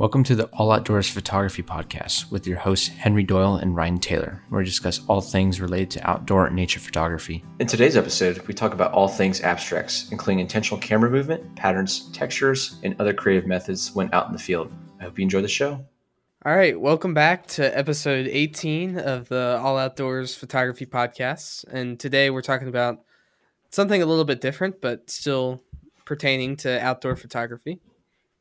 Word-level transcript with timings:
Welcome 0.00 0.24
to 0.24 0.34
the 0.34 0.46
All 0.54 0.72
Outdoors 0.72 1.10
Photography 1.10 1.62
Podcast 1.62 2.30
with 2.30 2.46
your 2.46 2.56
hosts 2.56 2.88
Henry 2.88 3.22
Doyle 3.22 3.56
and 3.56 3.76
Ryan 3.76 3.98
Taylor, 3.98 4.42
where 4.48 4.60
we 4.60 4.64
discuss 4.64 5.02
all 5.08 5.20
things 5.20 5.60
related 5.60 5.90
to 5.90 6.10
outdoor 6.10 6.46
and 6.46 6.56
nature 6.56 6.80
photography. 6.80 7.44
In 7.58 7.66
today's 7.66 7.98
episode, 7.98 8.38
we 8.48 8.54
talk 8.54 8.72
about 8.72 8.92
all 8.92 9.08
things 9.08 9.42
abstracts, 9.42 10.10
including 10.10 10.40
intentional 10.40 10.80
camera 10.80 11.10
movement, 11.10 11.54
patterns, 11.54 12.10
textures, 12.12 12.76
and 12.82 12.96
other 12.98 13.12
creative 13.12 13.46
methods 13.46 13.94
when 13.94 14.08
out 14.14 14.26
in 14.26 14.32
the 14.32 14.38
field. 14.38 14.72
I 15.00 15.04
hope 15.04 15.18
you 15.18 15.22
enjoy 15.22 15.42
the 15.42 15.48
show. 15.48 15.84
All 16.46 16.56
right, 16.56 16.80
welcome 16.80 17.12
back 17.12 17.46
to 17.48 17.78
episode 17.78 18.26
18 18.26 18.98
of 18.98 19.28
the 19.28 19.60
All 19.62 19.76
Outdoors 19.76 20.34
Photography 20.34 20.86
Podcast. 20.86 21.66
And 21.70 22.00
today 22.00 22.30
we're 22.30 22.40
talking 22.40 22.68
about 22.68 23.00
something 23.68 24.00
a 24.00 24.06
little 24.06 24.24
bit 24.24 24.40
different, 24.40 24.80
but 24.80 25.10
still 25.10 25.62
pertaining 26.06 26.56
to 26.56 26.82
outdoor 26.82 27.16
photography. 27.16 27.82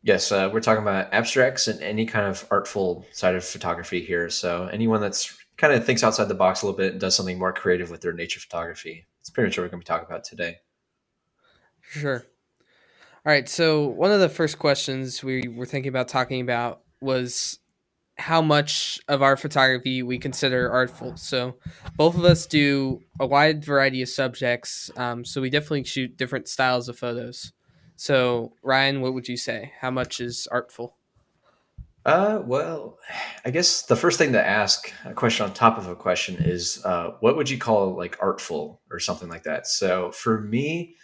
Yes, 0.01 0.31
uh, 0.31 0.49
we're 0.51 0.61
talking 0.61 0.81
about 0.81 1.13
abstracts 1.13 1.67
and 1.67 1.81
any 1.81 2.05
kind 2.05 2.25
of 2.25 2.45
artful 2.49 3.05
side 3.11 3.35
of 3.35 3.43
photography 3.43 3.99
here. 3.99 4.29
So 4.29 4.67
anyone 4.71 5.01
that's 5.01 5.37
kind 5.57 5.73
of 5.73 5.85
thinks 5.85 6.03
outside 6.03 6.29
the 6.29 6.35
box 6.35 6.61
a 6.61 6.65
little 6.65 6.77
bit 6.77 6.93
and 6.93 7.01
does 7.01 7.15
something 7.15 7.37
more 7.37 7.51
creative 7.51 7.91
with 7.91 7.99
their 7.99 8.13
nature 8.13 8.39
photography. 8.39 9.07
It's 9.19 9.29
pretty 9.29 9.49
much 9.49 9.57
what 9.57 9.63
we're 9.63 9.69
going 9.69 9.81
to 9.81 9.85
be 9.85 9.87
talking 9.87 10.07
about 10.07 10.23
today. 10.23 10.57
Sure. 11.81 12.23
All 13.25 13.33
right. 13.33 13.49
So 13.49 13.87
one 13.87 14.11
of 14.11 14.21
the 14.21 14.29
first 14.29 14.57
questions 14.57 15.21
we 15.21 15.49
were 15.49 15.65
thinking 15.65 15.89
about 15.89 16.07
talking 16.07 16.39
about 16.39 16.81
was 17.01 17.59
how 18.17 18.41
much 18.41 18.99
of 19.07 19.21
our 19.21 19.35
photography 19.35 20.03
we 20.03 20.17
consider 20.17 20.71
artful. 20.71 21.17
So 21.17 21.57
both 21.95 22.15
of 22.15 22.23
us 22.23 22.45
do 22.45 23.01
a 23.19 23.27
wide 23.27 23.65
variety 23.65 24.01
of 24.01 24.09
subjects. 24.09 24.89
Um, 24.95 25.25
so 25.25 25.41
we 25.41 25.49
definitely 25.49 25.83
shoot 25.83 26.15
different 26.15 26.47
styles 26.47 26.87
of 26.87 26.97
photos. 26.97 27.51
So, 27.99 28.53
Ryan, 28.63 29.01
what 29.01 29.13
would 29.13 29.27
you 29.27 29.35
say? 29.35 29.73
How 29.81 29.91
much 29.91 30.21
is 30.21 30.47
artful? 30.49 30.95
Uh, 32.05 32.41
well, 32.45 32.97
I 33.43 33.49
guess 33.49 33.81
the 33.81 33.97
first 33.97 34.17
thing 34.17 34.31
to 34.31 34.41
ask 34.41 34.93
a 35.03 35.13
question 35.13 35.45
on 35.45 35.53
top 35.53 35.77
of 35.77 35.85
a 35.85 35.97
question 35.97 36.37
is, 36.39 36.81
uh, 36.85 37.15
what 37.19 37.35
would 37.35 37.49
you 37.49 37.57
call 37.57 37.97
like 37.97 38.15
artful 38.21 38.79
or 38.89 38.99
something 38.99 39.27
like 39.27 39.43
that? 39.43 39.67
So 39.67 40.11
for 40.11 40.39
me, 40.39 40.95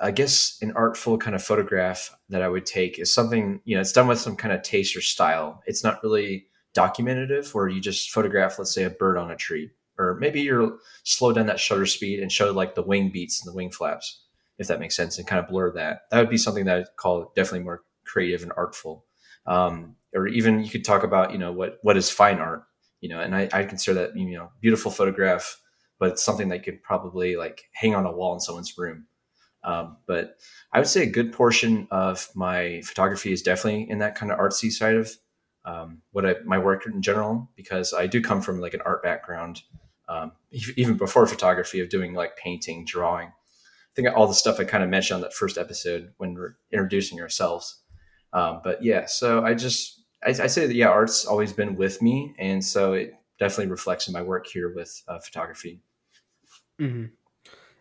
I 0.00 0.10
guess 0.10 0.56
an 0.62 0.72
artful 0.74 1.18
kind 1.18 1.36
of 1.36 1.44
photograph 1.44 2.16
that 2.30 2.40
I 2.40 2.48
would 2.48 2.64
take 2.64 2.98
is 2.98 3.12
something, 3.12 3.60
you 3.66 3.74
know, 3.74 3.82
it's 3.82 3.92
done 3.92 4.08
with 4.08 4.18
some 4.18 4.34
kind 4.34 4.54
of 4.54 4.62
taste 4.62 4.96
or 4.96 5.02
style. 5.02 5.62
It's 5.66 5.84
not 5.84 6.02
really 6.02 6.46
documentative 6.74 7.52
where 7.52 7.68
you 7.68 7.82
just 7.82 8.10
photograph, 8.10 8.58
let's 8.58 8.72
say 8.72 8.84
a 8.84 8.90
bird 8.90 9.18
on 9.18 9.30
a 9.30 9.36
tree, 9.36 9.70
or 9.98 10.14
maybe 10.18 10.40
you're 10.40 10.78
slow 11.02 11.30
down 11.30 11.44
that 11.48 11.60
shutter 11.60 11.84
speed 11.84 12.20
and 12.20 12.32
show 12.32 12.52
like 12.52 12.74
the 12.74 12.82
wing 12.82 13.10
beats 13.10 13.44
and 13.44 13.52
the 13.52 13.54
wing 13.54 13.70
flaps 13.70 14.22
if 14.58 14.68
that 14.68 14.80
makes 14.80 14.96
sense, 14.96 15.18
and 15.18 15.26
kind 15.26 15.40
of 15.40 15.48
blur 15.48 15.72
that. 15.72 16.02
That 16.10 16.20
would 16.20 16.30
be 16.30 16.38
something 16.38 16.64
that 16.66 16.78
I'd 16.78 16.96
call 16.96 17.32
definitely 17.36 17.64
more 17.64 17.82
creative 18.04 18.42
and 18.42 18.52
artful. 18.56 19.04
Um, 19.46 19.96
or 20.14 20.26
even 20.26 20.62
you 20.62 20.70
could 20.70 20.84
talk 20.84 21.02
about, 21.02 21.32
you 21.32 21.38
know, 21.38 21.52
what 21.52 21.78
what 21.82 21.96
is 21.96 22.10
fine 22.10 22.38
art, 22.38 22.64
you 23.00 23.08
know, 23.08 23.20
and 23.20 23.34
I, 23.34 23.48
I 23.52 23.64
consider 23.64 23.94
that, 24.00 24.16
you 24.16 24.36
know, 24.36 24.50
beautiful 24.60 24.90
photograph, 24.90 25.60
but 25.98 26.10
it's 26.10 26.24
something 26.24 26.48
that 26.48 26.64
could 26.64 26.82
probably 26.82 27.36
like 27.36 27.62
hang 27.72 27.94
on 27.94 28.06
a 28.06 28.12
wall 28.12 28.34
in 28.34 28.40
someone's 28.40 28.76
room. 28.76 29.06
Um, 29.64 29.98
but 30.06 30.36
I 30.72 30.78
would 30.78 30.86
say 30.86 31.02
a 31.02 31.10
good 31.10 31.32
portion 31.32 31.88
of 31.90 32.28
my 32.34 32.80
photography 32.84 33.32
is 33.32 33.42
definitely 33.42 33.88
in 33.90 33.98
that 33.98 34.14
kind 34.14 34.32
of 34.32 34.38
artsy 34.38 34.70
side 34.70 34.96
of 34.96 35.10
um, 35.64 36.02
what 36.12 36.24
I, 36.24 36.36
my 36.44 36.58
work 36.58 36.86
in 36.86 37.02
general, 37.02 37.50
because 37.56 37.92
I 37.92 38.06
do 38.06 38.22
come 38.22 38.40
from 38.40 38.60
like 38.60 38.74
an 38.74 38.80
art 38.86 39.02
background, 39.02 39.62
um, 40.08 40.32
even 40.76 40.96
before 40.96 41.26
photography 41.26 41.80
of 41.80 41.90
doing 41.90 42.14
like 42.14 42.36
painting, 42.36 42.84
drawing 42.86 43.32
think 43.98 44.16
all 44.16 44.28
the 44.28 44.34
stuff 44.34 44.60
I 44.60 44.64
kind 44.64 44.84
of 44.84 44.90
mentioned 44.90 45.16
on 45.16 45.20
that 45.22 45.34
first 45.34 45.58
episode 45.58 46.12
when 46.18 46.34
we're 46.34 46.54
introducing 46.72 47.20
ourselves. 47.20 47.82
Um, 48.32 48.60
but 48.62 48.82
yeah, 48.82 49.06
so 49.06 49.44
I 49.44 49.54
just 49.54 50.02
I, 50.24 50.30
I, 50.30 50.46
say 50.46 50.66
that 50.66 50.74
yeah, 50.74 50.88
art's 50.88 51.24
always 51.24 51.52
been 51.52 51.74
with 51.74 52.00
me, 52.00 52.34
and 52.38 52.64
so 52.64 52.92
it 52.92 53.14
definitely 53.40 53.70
reflects 53.70 54.06
in 54.06 54.12
my 54.12 54.22
work 54.22 54.46
here 54.46 54.72
with 54.72 55.02
uh, 55.08 55.18
photography. 55.18 55.80
Mm-hmm. 56.80 57.06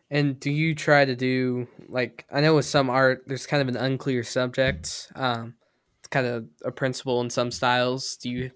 And 0.10 0.39
do 0.39 0.50
you 0.50 0.73
try 0.73 1.05
to 1.05 1.16
do 1.16 1.67
like 1.88 2.26
I 2.32 2.42
know 2.42 2.55
with 2.55 2.66
some 2.66 2.89
art, 2.89 3.23
there's 3.28 3.45
kind 3.45 3.61
of 3.61 3.67
an 3.67 3.78
unclear 3.78 4.23
subject. 4.23 5.11
Um, 5.16 5.54
it's 5.99 6.08
kind 6.08 6.26
of 6.26 6.45
a 6.66 6.72
principle 6.72 7.22
in 7.22 7.30
some 7.30 7.52
styles. 7.52 8.16
Do 8.17 8.32
you 8.32 8.52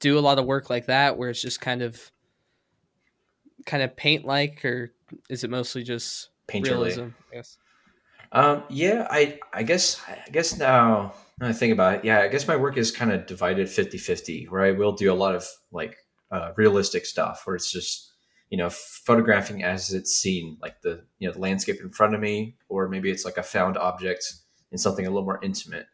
do 0.00 0.18
a 0.18 0.20
lot 0.20 0.38
of 0.38 0.46
work 0.46 0.70
like 0.70 0.86
that, 0.86 1.18
where 1.18 1.28
it's 1.28 1.42
just 1.42 1.60
kind 1.60 1.82
of 1.82 2.10
kind 3.66 3.82
of 3.82 3.96
paint 3.96 4.24
like, 4.24 4.64
or 4.64 4.94
is 5.28 5.44
it 5.44 5.50
mostly 5.50 5.82
just 5.82 6.30
painterly. 6.52 6.68
Realism, 6.68 7.08
yes. 7.32 7.58
Um, 8.32 8.62
yeah, 8.70 9.06
I 9.10 9.38
I 9.52 9.62
guess 9.62 10.00
I 10.08 10.30
guess 10.30 10.58
now, 10.58 11.14
now 11.38 11.48
I 11.48 11.52
think 11.52 11.72
about 11.72 11.96
it, 11.96 12.04
yeah, 12.04 12.20
I 12.20 12.28
guess 12.28 12.48
my 12.48 12.56
work 12.56 12.76
is 12.78 12.90
kind 12.90 13.12
of 13.12 13.26
divided 13.26 13.68
50-50, 13.68 14.48
where 14.48 14.62
I 14.62 14.72
will 14.72 14.92
do 14.92 15.12
a 15.12 15.14
lot 15.14 15.34
of 15.34 15.46
like 15.70 15.98
uh, 16.30 16.52
realistic 16.56 17.04
stuff 17.04 17.42
where 17.44 17.56
it's 17.56 17.70
just 17.70 18.12
you 18.48 18.56
know 18.56 18.70
photographing 18.70 19.62
as 19.62 19.92
it's 19.92 20.14
seen, 20.14 20.56
like 20.62 20.80
the 20.80 21.04
you 21.18 21.28
know 21.28 21.34
the 21.34 21.40
landscape 21.40 21.80
in 21.80 21.90
front 21.90 22.14
of 22.14 22.20
me, 22.20 22.56
or 22.68 22.88
maybe 22.88 23.10
it's 23.10 23.24
like 23.24 23.36
a 23.36 23.42
found 23.42 23.76
object 23.76 24.32
and 24.70 24.80
something 24.80 25.06
a 25.06 25.10
little 25.10 25.24
more 25.24 25.40
intimate. 25.42 25.86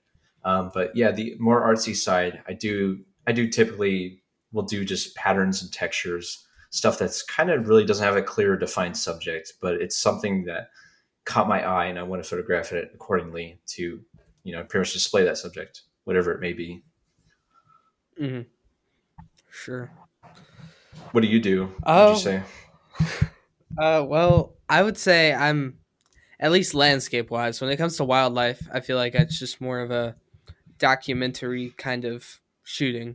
Um, 0.44 0.70
but 0.72 0.94
yeah, 0.94 1.10
the 1.10 1.34
more 1.38 1.62
artsy 1.62 1.94
side, 1.94 2.42
I 2.46 2.52
do 2.52 3.00
I 3.26 3.32
do 3.32 3.48
typically 3.48 4.22
will 4.52 4.62
do 4.62 4.84
just 4.84 5.14
patterns 5.16 5.60
and 5.60 5.72
textures 5.72 6.46
stuff 6.70 6.98
that's 6.98 7.22
kind 7.22 7.50
of 7.50 7.68
really 7.68 7.84
doesn't 7.84 8.04
have 8.04 8.16
a 8.16 8.22
clear 8.22 8.56
defined 8.56 8.96
subject, 8.96 9.54
but 9.60 9.74
it's 9.74 9.96
something 9.96 10.44
that 10.44 10.70
caught 11.24 11.48
my 11.48 11.62
eye 11.62 11.86
and 11.86 11.98
I 11.98 12.02
want 12.02 12.22
to 12.22 12.28
photograph 12.28 12.72
it 12.72 12.90
accordingly 12.94 13.60
to, 13.68 14.00
you 14.42 14.52
know, 14.52 14.64
pretty 14.64 14.80
much 14.80 14.92
display 14.92 15.24
that 15.24 15.38
subject, 15.38 15.82
whatever 16.04 16.32
it 16.32 16.40
may 16.40 16.52
be. 16.52 16.82
Mm-hmm. 18.20 18.42
Sure. 19.50 19.90
What 21.12 21.22
do 21.22 21.26
you 21.28 21.40
do? 21.40 21.72
What 21.82 22.06
would 22.06 22.16
you 22.16 22.22
say? 22.22 22.42
Uh, 23.76 24.04
well, 24.04 24.56
I 24.68 24.82
would 24.82 24.98
say 24.98 25.32
I'm 25.32 25.78
at 26.40 26.50
least 26.50 26.74
landscape 26.74 27.30
wise. 27.30 27.60
When 27.60 27.70
it 27.70 27.76
comes 27.76 27.96
to 27.98 28.04
wildlife, 28.04 28.66
I 28.72 28.80
feel 28.80 28.96
like 28.96 29.14
it's 29.14 29.38
just 29.38 29.60
more 29.60 29.80
of 29.80 29.92
a 29.92 30.16
documentary 30.78 31.74
kind 31.76 32.04
of 32.04 32.40
shooting. 32.64 33.14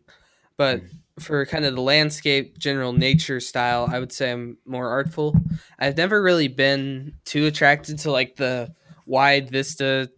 But 0.57 0.81
mm 0.81 0.89
for 1.19 1.45
kind 1.45 1.65
of 1.65 1.75
the 1.75 1.81
landscape, 1.81 2.57
general 2.57 2.93
nature 2.93 3.39
style, 3.39 3.87
I 3.91 3.99
would 3.99 4.11
say 4.11 4.31
I'm 4.31 4.57
more 4.65 4.89
artful. 4.89 5.35
I've 5.77 5.97
never 5.97 6.21
really 6.21 6.47
been 6.47 7.13
too 7.25 7.45
attracted 7.45 7.99
to 7.99 8.11
like 8.11 8.35
the 8.35 8.73
wide 9.05 9.49
vista, 9.49 10.09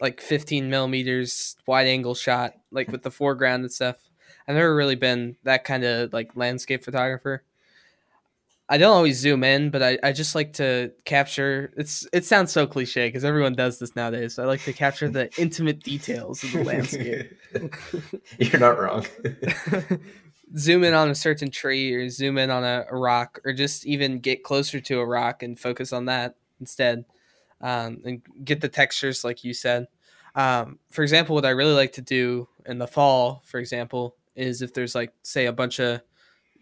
like 0.00 0.20
15 0.20 0.68
millimeters 0.68 1.56
wide 1.66 1.86
angle 1.86 2.14
shot, 2.14 2.54
like 2.70 2.90
with 2.90 3.02
the 3.02 3.10
foreground 3.10 3.64
and 3.64 3.72
stuff. 3.72 3.96
I've 4.46 4.56
never 4.56 4.74
really 4.74 4.96
been 4.96 5.36
that 5.44 5.64
kind 5.64 5.84
of 5.84 6.12
like 6.12 6.36
landscape 6.36 6.84
photographer. 6.84 7.44
I 8.72 8.78
don't 8.78 8.96
always 8.96 9.18
zoom 9.18 9.44
in, 9.44 9.68
but 9.68 9.82
I, 9.82 9.98
I 10.02 10.12
just 10.12 10.34
like 10.34 10.54
to 10.54 10.92
capture. 11.04 11.74
It's 11.76 12.08
it 12.10 12.24
sounds 12.24 12.52
so 12.52 12.66
cliche 12.66 13.06
because 13.08 13.22
everyone 13.22 13.52
does 13.52 13.78
this 13.78 13.94
nowadays. 13.94 14.38
I 14.38 14.44
like 14.44 14.62
to 14.62 14.72
capture 14.72 15.10
the 15.10 15.30
intimate 15.38 15.82
details 15.82 16.42
of 16.42 16.52
the 16.52 16.64
landscape. 16.64 17.38
You're 18.38 18.60
not 18.60 18.80
wrong 18.80 19.04
zoom 20.56 20.84
in 20.84 20.94
on 20.94 21.10
a 21.10 21.14
certain 21.14 21.50
tree 21.50 21.92
or 21.92 22.08
zoom 22.08 22.38
in 22.38 22.50
on 22.50 22.64
a, 22.64 22.86
a, 22.90 22.96
rock 22.96 23.40
or 23.44 23.52
just 23.52 23.86
even 23.86 24.18
get 24.18 24.42
closer 24.42 24.80
to 24.80 25.00
a 25.00 25.06
rock 25.06 25.42
and 25.42 25.58
focus 25.58 25.92
on 25.92 26.06
that 26.06 26.36
instead 26.60 27.04
um, 27.60 28.00
and 28.04 28.22
get 28.44 28.60
the 28.60 28.68
textures 28.68 29.24
like 29.24 29.44
you 29.44 29.54
said 29.54 29.86
um, 30.34 30.78
for 30.90 31.02
example 31.02 31.34
what 31.34 31.46
i 31.46 31.50
really 31.50 31.72
like 31.72 31.92
to 31.92 32.02
do 32.02 32.46
in 32.66 32.78
the 32.78 32.86
fall 32.86 33.42
for 33.46 33.58
example 33.58 34.16
is 34.34 34.62
if 34.62 34.74
there's 34.74 34.94
like 34.94 35.12
say 35.22 35.46
a 35.46 35.52
bunch 35.52 35.78
of 35.78 36.00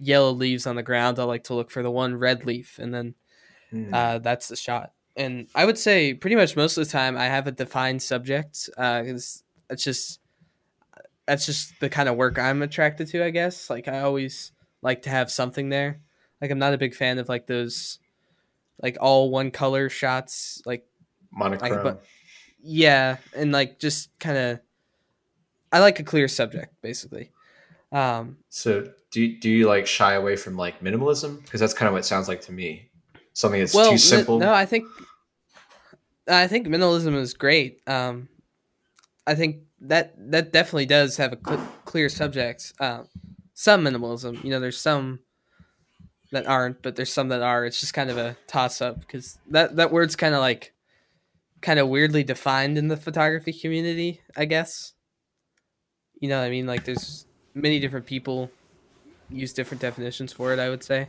yellow 0.00 0.32
leaves 0.32 0.66
on 0.66 0.76
the 0.76 0.82
ground 0.82 1.18
i 1.18 1.24
like 1.24 1.44
to 1.44 1.54
look 1.54 1.70
for 1.70 1.82
the 1.82 1.90
one 1.90 2.16
red 2.16 2.44
leaf 2.46 2.78
and 2.78 2.92
then 2.92 3.14
mm. 3.72 3.92
uh, 3.92 4.18
that's 4.18 4.48
the 4.48 4.56
shot 4.56 4.92
and 5.16 5.46
i 5.54 5.64
would 5.64 5.78
say 5.78 6.14
pretty 6.14 6.36
much 6.36 6.56
most 6.56 6.76
of 6.76 6.84
the 6.84 6.90
time 6.90 7.16
i 7.16 7.26
have 7.26 7.46
a 7.46 7.52
defined 7.52 8.02
subject 8.02 8.70
uh, 8.78 9.02
it's 9.04 9.44
just 9.76 10.20
that's 11.30 11.46
just 11.46 11.78
the 11.78 11.88
kind 11.88 12.08
of 12.08 12.16
work 12.16 12.40
I'm 12.40 12.60
attracted 12.60 13.06
to, 13.08 13.24
I 13.24 13.30
guess. 13.30 13.70
Like 13.70 13.86
I 13.86 14.00
always 14.00 14.50
like 14.82 15.02
to 15.02 15.10
have 15.10 15.30
something 15.30 15.68
there. 15.68 16.00
Like 16.42 16.50
I'm 16.50 16.58
not 16.58 16.74
a 16.74 16.78
big 16.78 16.92
fan 16.92 17.20
of 17.20 17.28
like 17.28 17.46
those 17.46 18.00
like 18.82 18.96
all 19.00 19.30
one 19.30 19.53
color 19.53 19.88
shots, 19.88 20.60
like 20.66 20.84
monochrome. 21.30 21.70
Like, 21.70 21.82
but 21.84 22.03
yeah, 22.60 23.18
and 23.36 23.53
like 23.53 23.78
just 23.78 24.10
kind 24.18 24.36
of 24.36 24.60
I 25.70 25.78
like 25.78 26.00
a 26.00 26.03
clear 26.03 26.26
subject 26.26 26.74
basically. 26.82 27.30
Um 27.92 28.38
so 28.48 28.91
do 29.10 29.22
you, 29.22 29.41
do 29.41 29.51
you 29.51 29.66
like 29.66 29.86
shy 29.86 30.15
away 30.15 30.36
from 30.36 30.57
like 30.57 30.80
minimalism 30.80 31.42
because 31.42 31.60
that's 31.60 31.74
kind 31.74 31.89
of 31.89 31.92
what 31.92 32.01
it 32.01 32.04
sounds 32.04 32.28
like 32.28 32.41
to 32.42 32.53
me. 32.53 32.91
Something 33.33 33.60
that's 33.60 33.74
well, 33.74 33.91
too 33.92 33.98
simple. 33.98 34.39
no, 34.39 34.53
I 34.53 34.66
think 34.66 34.86
I 36.28 36.47
think 36.47 36.66
minimalism 36.66 37.15
is 37.16 37.34
great. 37.34 37.80
Um 37.86 38.28
I 39.27 39.34
think 39.34 39.59
that 39.80 40.15
that 40.30 40.53
definitely 40.53 40.86
does 40.86 41.16
have 41.16 41.33
a 41.33 41.39
cl- 41.45 41.68
clear 41.84 42.09
subject. 42.09 42.72
Um, 42.80 43.07
some 43.54 43.84
minimalism, 43.84 44.42
you 44.42 44.51
know, 44.51 44.60
there's 44.60 44.78
some 44.78 45.21
that 46.33 46.47
aren't, 46.47 46.83
but 46.83 46.97
there's 46.97 47.13
some 47.13 47.28
that 47.28 47.42
are. 47.42 47.65
It's 47.65 47.80
just 47.80 47.95
kind 47.95 48.10
of 48.10 48.18
a 48.18 48.36
toss 48.47 48.80
up 48.80 49.01
because 49.01 49.39
that 49.48 49.77
that 49.77 49.92
word's 49.92 50.16
kind 50.16 50.34
of 50.34 50.41
like 50.41 50.74
kind 51.60 51.78
of 51.78 51.89
weirdly 51.89 52.24
defined 52.24 52.78
in 52.78 52.89
the 52.89 52.97
photography 52.97 53.53
community, 53.53 54.21
I 54.36 54.47
guess. 54.47 54.95
You 56.21 56.28
know 56.28 56.39
what 56.39 56.47
I 56.47 56.51
mean? 56.51 56.66
Like 56.66 56.84
there's 56.84 57.27
many 57.54 57.80
different 57.80 58.06
people 58.06 58.51
use 59.30 59.53
different 59.53 59.80
definitions 59.80 60.32
for 60.32 60.53
it. 60.53 60.59
I 60.59 60.68
would 60.68 60.82
say. 60.82 61.09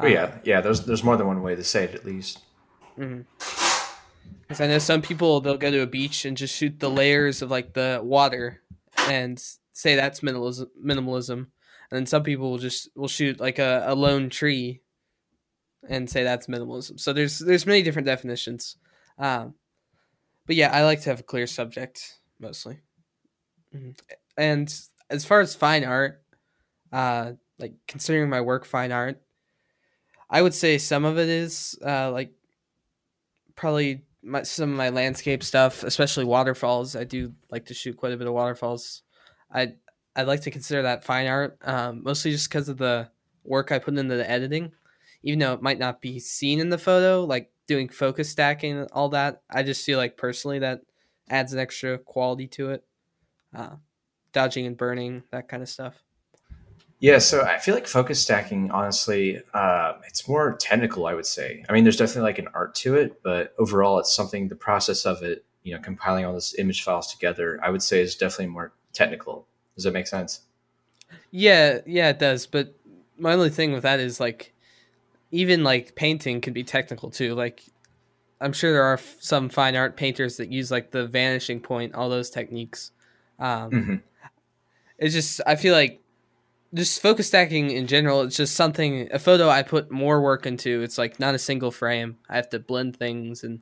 Oh, 0.00 0.06
yeah, 0.06 0.38
yeah. 0.44 0.60
There's 0.60 0.84
there's 0.84 1.04
more 1.04 1.16
than 1.16 1.26
one 1.26 1.42
way 1.42 1.54
to 1.54 1.62
say 1.62 1.84
it, 1.84 1.94
at 1.94 2.04
least. 2.04 2.40
Mm-hmm. 2.98 3.22
Because 4.40 4.60
I 4.60 4.66
know 4.66 4.78
some 4.78 5.02
people 5.02 5.40
they'll 5.40 5.56
go 5.56 5.70
to 5.70 5.82
a 5.82 5.86
beach 5.86 6.24
and 6.24 6.36
just 6.36 6.54
shoot 6.54 6.80
the 6.80 6.90
layers 6.90 7.42
of 7.42 7.50
like 7.50 7.74
the 7.74 8.00
water, 8.02 8.60
and 9.08 9.42
say 9.72 9.94
that's 9.94 10.20
minimalism. 10.20 10.66
Minimalism, 10.84 11.36
and 11.36 11.48
then 11.90 12.06
some 12.06 12.22
people 12.22 12.50
will 12.50 12.58
just 12.58 12.88
will 12.96 13.08
shoot 13.08 13.40
like 13.40 13.58
a, 13.58 13.84
a 13.86 13.94
lone 13.94 14.30
tree, 14.30 14.82
and 15.88 16.10
say 16.10 16.24
that's 16.24 16.48
minimalism. 16.48 16.98
So 16.98 17.12
there's 17.12 17.38
there's 17.38 17.66
many 17.66 17.82
different 17.82 18.06
definitions, 18.06 18.76
um, 19.18 19.54
but 20.46 20.56
yeah, 20.56 20.70
I 20.72 20.84
like 20.84 21.02
to 21.02 21.10
have 21.10 21.20
a 21.20 21.24
clear 21.24 21.46
subject 21.46 22.18
mostly. 22.40 22.78
Mm-hmm. 23.74 23.90
And 24.36 24.74
as 25.08 25.24
far 25.24 25.40
as 25.40 25.54
fine 25.54 25.84
art, 25.84 26.23
uh, 26.94 27.32
like 27.58 27.74
considering 27.88 28.30
my 28.30 28.40
work 28.40 28.64
fine 28.64 28.92
art, 28.92 29.20
I 30.30 30.40
would 30.40 30.54
say 30.54 30.78
some 30.78 31.04
of 31.04 31.18
it 31.18 31.28
is 31.28 31.76
uh, 31.84 32.12
like 32.12 32.32
probably 33.56 34.04
my, 34.22 34.44
some 34.44 34.70
of 34.70 34.76
my 34.76 34.90
landscape 34.90 35.42
stuff, 35.42 35.82
especially 35.82 36.24
waterfalls. 36.24 36.94
I 36.94 37.02
do 37.02 37.34
like 37.50 37.66
to 37.66 37.74
shoot 37.74 37.96
quite 37.96 38.12
a 38.12 38.16
bit 38.16 38.28
of 38.28 38.32
waterfalls. 38.32 39.02
I 39.52 39.74
I 40.14 40.22
like 40.22 40.42
to 40.42 40.52
consider 40.52 40.82
that 40.82 41.02
fine 41.02 41.26
art, 41.26 41.58
um, 41.62 42.04
mostly 42.04 42.30
just 42.30 42.48
because 42.48 42.68
of 42.68 42.78
the 42.78 43.10
work 43.42 43.72
I 43.72 43.80
put 43.80 43.98
into 43.98 44.16
the 44.16 44.30
editing. 44.30 44.70
Even 45.24 45.40
though 45.40 45.54
it 45.54 45.62
might 45.62 45.80
not 45.80 46.00
be 46.00 46.20
seen 46.20 46.60
in 46.60 46.68
the 46.68 46.78
photo, 46.78 47.24
like 47.24 47.50
doing 47.66 47.88
focus 47.88 48.30
stacking 48.30 48.78
and 48.78 48.88
all 48.92 49.08
that, 49.08 49.42
I 49.50 49.64
just 49.64 49.84
feel 49.84 49.98
like 49.98 50.16
personally 50.16 50.60
that 50.60 50.82
adds 51.28 51.52
an 51.52 51.58
extra 51.58 51.98
quality 51.98 52.46
to 52.48 52.70
it. 52.70 52.84
Uh, 53.52 53.76
dodging 54.32 54.66
and 54.66 54.76
burning, 54.76 55.24
that 55.32 55.48
kind 55.48 55.62
of 55.62 55.68
stuff. 55.68 56.03
Yeah, 57.04 57.18
so 57.18 57.42
I 57.42 57.58
feel 57.58 57.74
like 57.74 57.86
focus 57.86 58.18
stacking, 58.18 58.70
honestly, 58.70 59.42
uh, 59.52 59.92
it's 60.06 60.26
more 60.26 60.56
technical. 60.56 61.06
I 61.06 61.12
would 61.12 61.26
say. 61.26 61.62
I 61.68 61.74
mean, 61.74 61.84
there's 61.84 61.98
definitely 61.98 62.22
like 62.22 62.38
an 62.38 62.48
art 62.54 62.74
to 62.76 62.94
it, 62.94 63.22
but 63.22 63.54
overall, 63.58 63.98
it's 63.98 64.16
something. 64.16 64.48
The 64.48 64.56
process 64.56 65.04
of 65.04 65.22
it, 65.22 65.44
you 65.64 65.74
know, 65.74 65.82
compiling 65.82 66.24
all 66.24 66.32
those 66.32 66.54
image 66.58 66.82
files 66.82 67.12
together, 67.12 67.60
I 67.62 67.68
would 67.68 67.82
say, 67.82 68.00
is 68.00 68.16
definitely 68.16 68.46
more 68.46 68.72
technical. 68.94 69.46
Does 69.74 69.84
that 69.84 69.92
make 69.92 70.06
sense? 70.06 70.40
Yeah, 71.30 71.80
yeah, 71.84 72.08
it 72.08 72.18
does. 72.18 72.46
But 72.46 72.74
my 73.18 73.34
only 73.34 73.50
thing 73.50 73.72
with 73.74 73.82
that 73.82 74.00
is 74.00 74.18
like, 74.18 74.54
even 75.30 75.62
like 75.62 75.96
painting 75.96 76.40
can 76.40 76.54
be 76.54 76.64
technical 76.64 77.10
too. 77.10 77.34
Like, 77.34 77.64
I'm 78.40 78.54
sure 78.54 78.72
there 78.72 78.82
are 78.82 78.98
some 79.20 79.50
fine 79.50 79.76
art 79.76 79.98
painters 79.98 80.38
that 80.38 80.50
use 80.50 80.70
like 80.70 80.90
the 80.90 81.06
vanishing 81.06 81.60
point, 81.60 81.94
all 81.94 82.08
those 82.08 82.30
techniques. 82.30 82.92
Um, 83.38 83.70
mm-hmm. 83.70 83.94
It's 84.96 85.12
just 85.12 85.42
I 85.46 85.56
feel 85.56 85.74
like 85.74 86.00
just 86.74 87.00
focus 87.00 87.28
stacking 87.28 87.70
in 87.70 87.86
general, 87.86 88.22
it's 88.22 88.36
just 88.36 88.56
something 88.56 89.08
a 89.12 89.18
photo 89.18 89.48
I 89.48 89.62
put 89.62 89.90
more 89.90 90.20
work 90.20 90.44
into. 90.44 90.82
It's 90.82 90.98
like 90.98 91.20
not 91.20 91.34
a 91.34 91.38
single 91.38 91.70
frame. 91.70 92.18
I 92.28 92.36
have 92.36 92.50
to 92.50 92.58
blend 92.58 92.96
things 92.96 93.44
and 93.44 93.60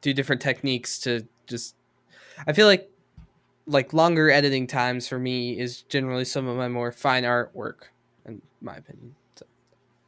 do 0.00 0.14
different 0.14 0.40
techniques 0.40 0.98
to 1.00 1.26
just 1.46 1.74
I 2.46 2.52
feel 2.52 2.66
like 2.66 2.90
like 3.66 3.92
longer 3.92 4.30
editing 4.30 4.66
times 4.66 5.06
for 5.06 5.18
me 5.18 5.58
is 5.58 5.82
generally 5.82 6.24
some 6.24 6.48
of 6.48 6.56
my 6.56 6.68
more 6.68 6.90
fine 6.90 7.24
art 7.24 7.54
work 7.54 7.92
in 8.26 8.40
my 8.60 8.76
opinion. 8.76 9.14
So. 9.36 9.46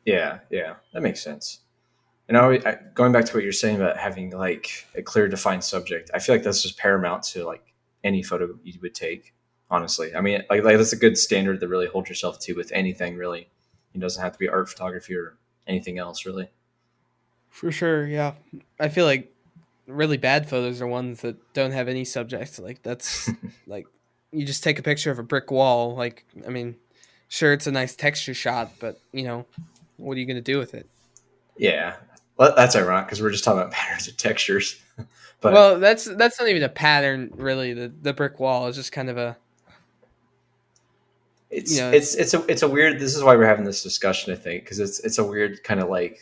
Yeah, 0.04 0.38
yeah. 0.50 0.74
That 0.94 1.02
makes 1.02 1.22
sense. 1.22 1.60
And 2.28 2.36
I, 2.38 2.78
going 2.94 3.12
back 3.12 3.26
to 3.26 3.34
what 3.34 3.42
you're 3.42 3.52
saying 3.52 3.76
about 3.76 3.98
having 3.98 4.30
like 4.30 4.86
a 4.94 5.02
clear 5.02 5.28
defined 5.28 5.64
subject, 5.64 6.10
I 6.14 6.18
feel 6.18 6.34
like 6.34 6.44
that's 6.44 6.62
just 6.62 6.78
paramount 6.78 7.24
to 7.24 7.44
like 7.44 7.74
any 8.02 8.22
photo 8.22 8.48
you 8.64 8.78
would 8.80 8.94
take 8.94 9.34
honestly. 9.72 10.14
I 10.14 10.20
mean, 10.20 10.44
like, 10.48 10.62
like 10.62 10.76
that's 10.76 10.92
a 10.92 10.96
good 10.96 11.18
standard 11.18 11.58
to 11.60 11.66
really 11.66 11.88
hold 11.88 12.08
yourself 12.08 12.38
to 12.40 12.52
with 12.52 12.70
anything, 12.72 13.16
really. 13.16 13.48
It 13.94 14.00
doesn't 14.00 14.22
have 14.22 14.34
to 14.34 14.38
be 14.38 14.48
art 14.48 14.68
photography 14.68 15.16
or 15.16 15.36
anything 15.66 15.98
else, 15.98 16.24
really. 16.24 16.50
For 17.50 17.72
sure, 17.72 18.06
yeah. 18.06 18.34
I 18.78 18.88
feel 18.88 19.06
like 19.06 19.32
really 19.86 20.16
bad 20.16 20.48
photos 20.48 20.80
are 20.80 20.86
ones 20.86 21.22
that 21.22 21.52
don't 21.54 21.72
have 21.72 21.88
any 21.88 22.04
subject. 22.04 22.58
Like 22.58 22.82
that's 22.82 23.28
like 23.66 23.86
you 24.30 24.46
just 24.46 24.62
take 24.62 24.78
a 24.78 24.82
picture 24.82 25.10
of 25.10 25.18
a 25.18 25.22
brick 25.22 25.50
wall. 25.50 25.96
Like 25.96 26.24
I 26.46 26.50
mean, 26.50 26.76
sure 27.28 27.52
it's 27.52 27.66
a 27.66 27.72
nice 27.72 27.96
texture 27.96 28.34
shot, 28.34 28.72
but 28.78 29.00
you 29.12 29.24
know, 29.24 29.46
what 29.96 30.16
are 30.16 30.20
you 30.20 30.26
gonna 30.26 30.40
do 30.40 30.58
with 30.58 30.74
it? 30.74 30.86
Yeah, 31.56 31.96
well, 32.36 32.54
that's 32.56 32.76
ironic 32.76 33.06
because 33.06 33.20
we're 33.20 33.30
just 33.30 33.44
talking 33.44 33.60
about 33.60 33.72
patterns 33.72 34.08
and 34.08 34.18
textures. 34.18 34.80
but 35.40 35.52
well, 35.52 35.78
that's 35.78 36.04
that's 36.04 36.38
not 36.38 36.48
even 36.48 36.62
a 36.62 36.68
pattern, 36.68 37.30
really. 37.34 37.74
The 37.74 37.92
the 38.00 38.12
brick 38.12 38.38
wall 38.38 38.66
is 38.68 38.76
just 38.76 38.92
kind 38.92 39.10
of 39.10 39.18
a 39.18 39.36
it's 41.52 41.76
you 41.76 41.82
know, 41.82 41.90
it's 41.90 42.14
it's 42.14 42.34
a 42.34 42.44
it's 42.50 42.62
a 42.62 42.68
weird. 42.68 42.98
This 42.98 43.14
is 43.14 43.22
why 43.22 43.36
we're 43.36 43.46
having 43.46 43.64
this 43.64 43.82
discussion. 43.82 44.32
I 44.32 44.36
think 44.36 44.64
because 44.64 44.78
it's 44.80 45.00
it's 45.00 45.18
a 45.18 45.24
weird 45.24 45.62
kind 45.62 45.80
of 45.80 45.88
like 45.88 46.18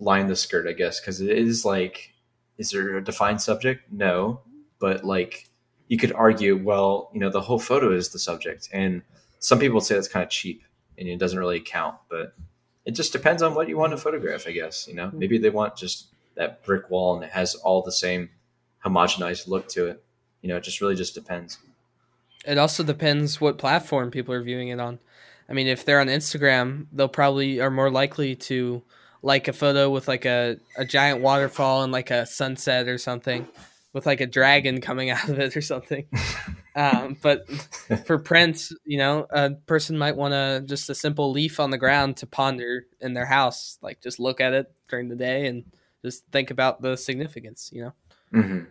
line 0.00 0.26
the 0.26 0.36
skirt, 0.36 0.66
I 0.68 0.72
guess, 0.72 1.00
because 1.00 1.20
it 1.20 1.30
is 1.30 1.64
like, 1.64 2.12
is 2.58 2.70
there 2.70 2.96
a 2.96 3.04
defined 3.04 3.40
subject? 3.40 3.90
No, 3.90 4.40
but 4.78 5.04
like 5.04 5.48
you 5.88 5.96
could 5.96 6.12
argue, 6.12 6.56
well, 6.56 7.10
you 7.14 7.20
know, 7.20 7.30
the 7.30 7.40
whole 7.40 7.60
photo 7.60 7.92
is 7.92 8.10
the 8.10 8.18
subject, 8.18 8.68
and 8.72 9.02
some 9.38 9.58
people 9.58 9.80
say 9.80 9.94
that's 9.94 10.08
kind 10.08 10.24
of 10.24 10.30
cheap 10.30 10.64
and 10.98 11.08
it 11.08 11.18
doesn't 11.18 11.38
really 11.38 11.60
count, 11.60 11.96
but 12.08 12.34
it 12.84 12.92
just 12.92 13.12
depends 13.12 13.42
on 13.42 13.54
what 13.54 13.68
you 13.68 13.76
want 13.76 13.92
to 13.92 13.96
photograph, 13.96 14.46
I 14.46 14.52
guess. 14.52 14.88
You 14.88 14.94
know, 14.94 15.08
hmm. 15.08 15.18
maybe 15.18 15.38
they 15.38 15.50
want 15.50 15.76
just 15.76 16.08
that 16.36 16.64
brick 16.64 16.90
wall 16.90 17.14
and 17.14 17.24
it 17.24 17.30
has 17.30 17.54
all 17.54 17.82
the 17.82 17.92
same 17.92 18.30
homogenized 18.84 19.48
look 19.48 19.68
to 19.68 19.86
it. 19.86 20.02
You 20.42 20.48
know, 20.48 20.56
it 20.56 20.62
just 20.62 20.80
really 20.80 20.94
just 20.94 21.14
depends. 21.14 21.58
It 22.46 22.58
also 22.58 22.82
depends 22.84 23.40
what 23.40 23.58
platform 23.58 24.10
people 24.10 24.34
are 24.34 24.42
viewing 24.42 24.68
it 24.68 24.80
on. 24.80 24.98
I 25.48 25.52
mean, 25.52 25.66
if 25.66 25.84
they're 25.84 26.00
on 26.00 26.08
Instagram, 26.08 26.86
they'll 26.92 27.08
probably 27.08 27.60
are 27.60 27.70
more 27.70 27.90
likely 27.90 28.36
to 28.36 28.82
like 29.22 29.48
a 29.48 29.52
photo 29.52 29.90
with 29.90 30.08
like 30.08 30.24
a, 30.24 30.58
a 30.76 30.84
giant 30.84 31.20
waterfall 31.20 31.82
and 31.82 31.92
like 31.92 32.10
a 32.10 32.26
sunset 32.26 32.88
or 32.88 32.98
something 32.98 33.46
with 33.92 34.06
like 34.06 34.20
a 34.20 34.26
dragon 34.26 34.80
coming 34.80 35.10
out 35.10 35.28
of 35.28 35.38
it 35.38 35.56
or 35.56 35.60
something. 35.60 36.06
um, 36.76 37.16
but 37.22 37.48
for 38.04 38.18
prints, 38.18 38.72
you 38.84 38.98
know, 38.98 39.26
a 39.30 39.50
person 39.50 39.98
might 39.98 40.16
want 40.16 40.32
to 40.32 40.62
just 40.66 40.90
a 40.90 40.94
simple 40.94 41.32
leaf 41.32 41.58
on 41.58 41.70
the 41.70 41.78
ground 41.78 42.18
to 42.18 42.26
ponder 42.26 42.84
in 43.00 43.14
their 43.14 43.26
house, 43.26 43.78
like 43.82 44.02
just 44.02 44.20
look 44.20 44.40
at 44.40 44.52
it 44.52 44.72
during 44.88 45.08
the 45.08 45.16
day 45.16 45.46
and 45.46 45.64
just 46.04 46.24
think 46.30 46.50
about 46.50 46.82
the 46.82 46.96
significance, 46.96 47.70
you 47.72 47.84
know? 47.84 47.92
Mm-hmm. 48.32 48.64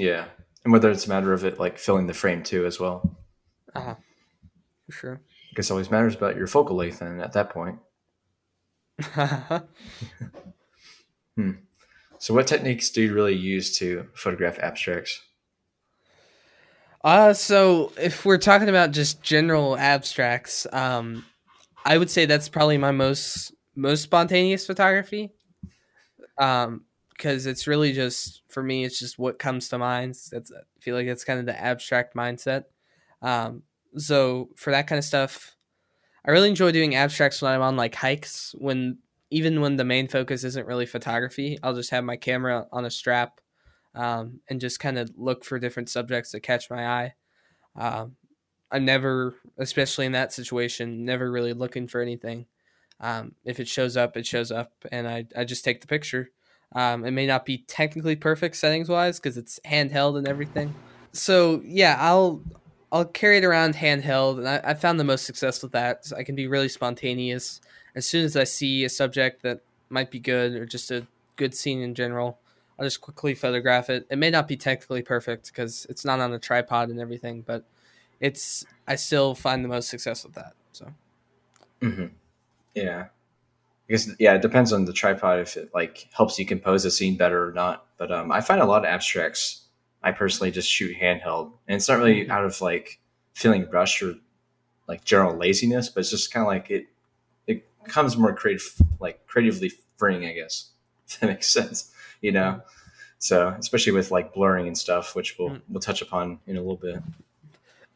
Yeah. 0.00 0.24
And 0.64 0.72
whether 0.72 0.90
it's 0.90 1.06
a 1.06 1.08
matter 1.08 1.32
of 1.32 1.44
it 1.44 1.58
like 1.58 1.78
filling 1.78 2.06
the 2.06 2.14
frame 2.14 2.42
too, 2.42 2.66
as 2.66 2.80
well. 2.80 3.16
Uh 3.74 3.80
huh. 3.80 3.94
For 4.86 4.92
sure. 4.92 5.20
I 5.24 5.54
guess 5.54 5.70
always 5.70 5.90
matters 5.90 6.14
about 6.14 6.36
your 6.36 6.46
focal 6.46 6.76
length, 6.76 7.00
and 7.00 7.20
at 7.20 7.32
that 7.32 7.50
point. 7.50 7.78
hmm. 11.36 11.50
So, 12.18 12.34
what 12.34 12.46
techniques 12.46 12.90
do 12.90 13.02
you 13.02 13.14
really 13.14 13.34
use 13.34 13.76
to 13.78 14.08
photograph 14.14 14.58
abstracts? 14.58 15.20
Uh, 17.02 17.32
so 17.32 17.92
if 17.98 18.26
we're 18.26 18.36
talking 18.38 18.68
about 18.68 18.90
just 18.90 19.22
general 19.22 19.76
abstracts, 19.78 20.66
um, 20.72 21.24
I 21.84 21.96
would 21.96 22.10
say 22.10 22.26
that's 22.26 22.48
probably 22.48 22.76
my 22.76 22.92
most 22.92 23.54
most 23.74 24.02
spontaneous 24.02 24.66
photography. 24.66 25.30
Um, 26.38 26.84
because 27.10 27.44
it's 27.44 27.66
really 27.66 27.92
just 27.92 28.42
for 28.48 28.62
me, 28.62 28.84
it's 28.84 28.98
just 28.98 29.18
what 29.18 29.38
comes 29.38 29.68
to 29.68 29.78
mind. 29.78 30.16
That's 30.30 30.50
I 30.50 30.80
feel 30.80 30.96
like 30.96 31.06
that's 31.06 31.24
kind 31.24 31.38
of 31.38 31.46
the 31.46 31.60
abstract 31.60 32.14
mindset. 32.14 32.64
Um, 33.22 33.62
so 33.96 34.50
for 34.56 34.70
that 34.70 34.86
kind 34.86 34.98
of 34.98 35.04
stuff, 35.04 35.56
I 36.24 36.30
really 36.30 36.48
enjoy 36.48 36.72
doing 36.72 36.94
abstracts 36.94 37.42
when 37.42 37.52
I'm 37.52 37.62
on 37.62 37.76
like 37.76 37.94
hikes. 37.94 38.54
When 38.58 38.98
even 39.30 39.60
when 39.60 39.76
the 39.76 39.84
main 39.84 40.08
focus 40.08 40.44
isn't 40.44 40.66
really 40.66 40.86
photography, 40.86 41.58
I'll 41.62 41.74
just 41.74 41.90
have 41.90 42.04
my 42.04 42.16
camera 42.16 42.66
on 42.72 42.84
a 42.84 42.90
strap 42.90 43.40
um, 43.94 44.40
and 44.48 44.60
just 44.60 44.80
kind 44.80 44.98
of 44.98 45.10
look 45.16 45.44
for 45.44 45.58
different 45.58 45.88
subjects 45.88 46.32
that 46.32 46.40
catch 46.40 46.70
my 46.70 46.86
eye. 46.86 47.14
Um, 47.76 48.16
I'm 48.70 48.84
never, 48.84 49.34
especially 49.58 50.06
in 50.06 50.12
that 50.12 50.32
situation, 50.32 51.04
never 51.04 51.30
really 51.30 51.52
looking 51.52 51.88
for 51.88 52.00
anything. 52.00 52.46
Um, 53.00 53.34
if 53.44 53.58
it 53.58 53.68
shows 53.68 53.96
up, 53.96 54.16
it 54.16 54.26
shows 54.26 54.52
up, 54.52 54.72
and 54.92 55.08
I, 55.08 55.26
I 55.36 55.44
just 55.44 55.64
take 55.64 55.80
the 55.80 55.86
picture. 55.86 56.30
Um, 56.72 57.04
it 57.04 57.10
may 57.12 57.26
not 57.26 57.44
be 57.44 57.64
technically 57.66 58.14
perfect 58.14 58.56
settings 58.56 58.88
wise 58.88 59.18
because 59.18 59.36
it's 59.36 59.58
handheld 59.64 60.18
and 60.18 60.28
everything. 60.28 60.74
So 61.12 61.62
yeah, 61.64 61.96
I'll 61.98 62.42
I'll 62.92 63.04
carry 63.04 63.38
it 63.38 63.44
around 63.44 63.76
handheld, 63.76 64.38
and 64.38 64.48
I, 64.48 64.60
I 64.64 64.74
found 64.74 64.98
the 64.98 65.04
most 65.04 65.24
success 65.24 65.62
with 65.62 65.72
that. 65.72 66.04
So 66.06 66.16
I 66.16 66.24
can 66.24 66.34
be 66.34 66.46
really 66.46 66.68
spontaneous. 66.68 67.60
As 67.94 68.06
soon 68.06 68.24
as 68.24 68.36
I 68.36 68.44
see 68.44 68.84
a 68.84 68.88
subject 68.88 69.42
that 69.42 69.60
might 69.88 70.10
be 70.10 70.18
good 70.18 70.54
or 70.54 70.66
just 70.66 70.90
a 70.90 71.06
good 71.36 71.54
scene 71.54 71.82
in 71.82 71.94
general, 71.94 72.38
I'll 72.78 72.86
just 72.86 73.00
quickly 73.00 73.34
photograph 73.34 73.90
it. 73.90 74.06
It 74.10 74.18
may 74.18 74.30
not 74.30 74.48
be 74.48 74.56
technically 74.56 75.02
perfect 75.02 75.46
because 75.46 75.86
it's 75.90 76.04
not 76.04 76.20
on 76.20 76.32
a 76.32 76.38
tripod 76.38 76.88
and 76.88 77.00
everything, 77.00 77.42
but 77.42 77.64
it's 78.20 78.64
I 78.88 78.96
still 78.96 79.34
find 79.34 79.64
the 79.64 79.68
most 79.68 79.88
success 79.88 80.24
with 80.24 80.34
that. 80.34 80.54
So, 80.72 80.86
mm-hmm. 81.82 82.06
yeah, 82.74 83.06
I 83.08 83.92
guess 83.92 84.08
yeah, 84.18 84.34
it 84.34 84.42
depends 84.42 84.72
on 84.72 84.84
the 84.84 84.92
tripod 84.92 85.40
if 85.40 85.56
it 85.56 85.70
like 85.74 86.08
helps 86.12 86.38
you 86.38 86.46
compose 86.46 86.84
a 86.84 86.90
scene 86.90 87.16
better 87.16 87.48
or 87.48 87.52
not. 87.52 87.86
But 87.98 88.10
um, 88.12 88.32
I 88.32 88.40
find 88.40 88.60
a 88.60 88.66
lot 88.66 88.84
of 88.84 88.90
abstracts 88.90 89.62
I 90.02 90.12
personally 90.12 90.50
just 90.50 90.70
shoot 90.70 90.96
handheld, 90.96 91.52
and 91.68 91.76
it's 91.76 91.88
not 91.88 91.98
really 91.98 92.22
mm-hmm. 92.22 92.30
out 92.30 92.44
of 92.44 92.60
like 92.60 93.00
feeling 93.34 93.68
rushed 93.70 94.02
or 94.02 94.14
like 94.88 95.04
general 95.04 95.36
laziness, 95.36 95.88
but 95.88 96.00
it's 96.00 96.10
just 96.10 96.32
kind 96.32 96.42
of 96.42 96.48
like 96.48 96.70
it 96.70 96.86
it 97.46 97.64
becomes 97.84 98.16
more 98.16 98.34
creative, 98.34 98.74
like 98.98 99.26
creatively 99.26 99.72
freeing, 99.96 100.24
I 100.26 100.32
guess. 100.32 100.70
If 101.10 101.18
that 101.20 101.26
makes 101.26 101.48
sense, 101.48 101.92
you 102.20 102.30
know. 102.30 102.62
So 103.18 103.48
especially 103.58 103.92
with 103.92 104.12
like 104.12 104.32
blurring 104.32 104.68
and 104.68 104.78
stuff, 104.78 105.16
which 105.16 105.36
we'll 105.38 105.50
Mm. 105.50 105.60
we'll 105.68 105.80
touch 105.80 106.02
upon 106.02 106.38
in 106.46 106.56
a 106.56 106.60
little 106.60 106.76
bit. 106.76 107.02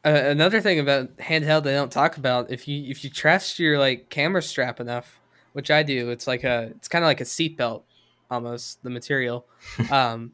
Uh, 0.03 0.09
another 0.09 0.61
thing 0.61 0.79
about 0.79 1.15
handheld 1.17 1.63
they 1.63 1.73
don't 1.73 1.91
talk 1.91 2.17
about 2.17 2.51
if 2.51 2.67
you 2.67 2.89
if 2.91 3.03
you 3.03 3.09
trust 3.09 3.57
your 3.57 3.79
like 3.79 4.09
camera 4.09 4.41
strap 4.41 4.79
enough, 4.79 5.19
which 5.53 5.71
I 5.71 5.81
do, 5.81 6.11
it's 6.11 6.27
like 6.27 6.43
a 6.43 6.73
it's 6.75 6.87
kind 6.87 7.03
of 7.03 7.07
like 7.07 7.21
a 7.21 7.23
seatbelt 7.23 7.83
almost 8.29 8.83
the 8.83 8.89
material. 8.89 9.47
um, 9.91 10.33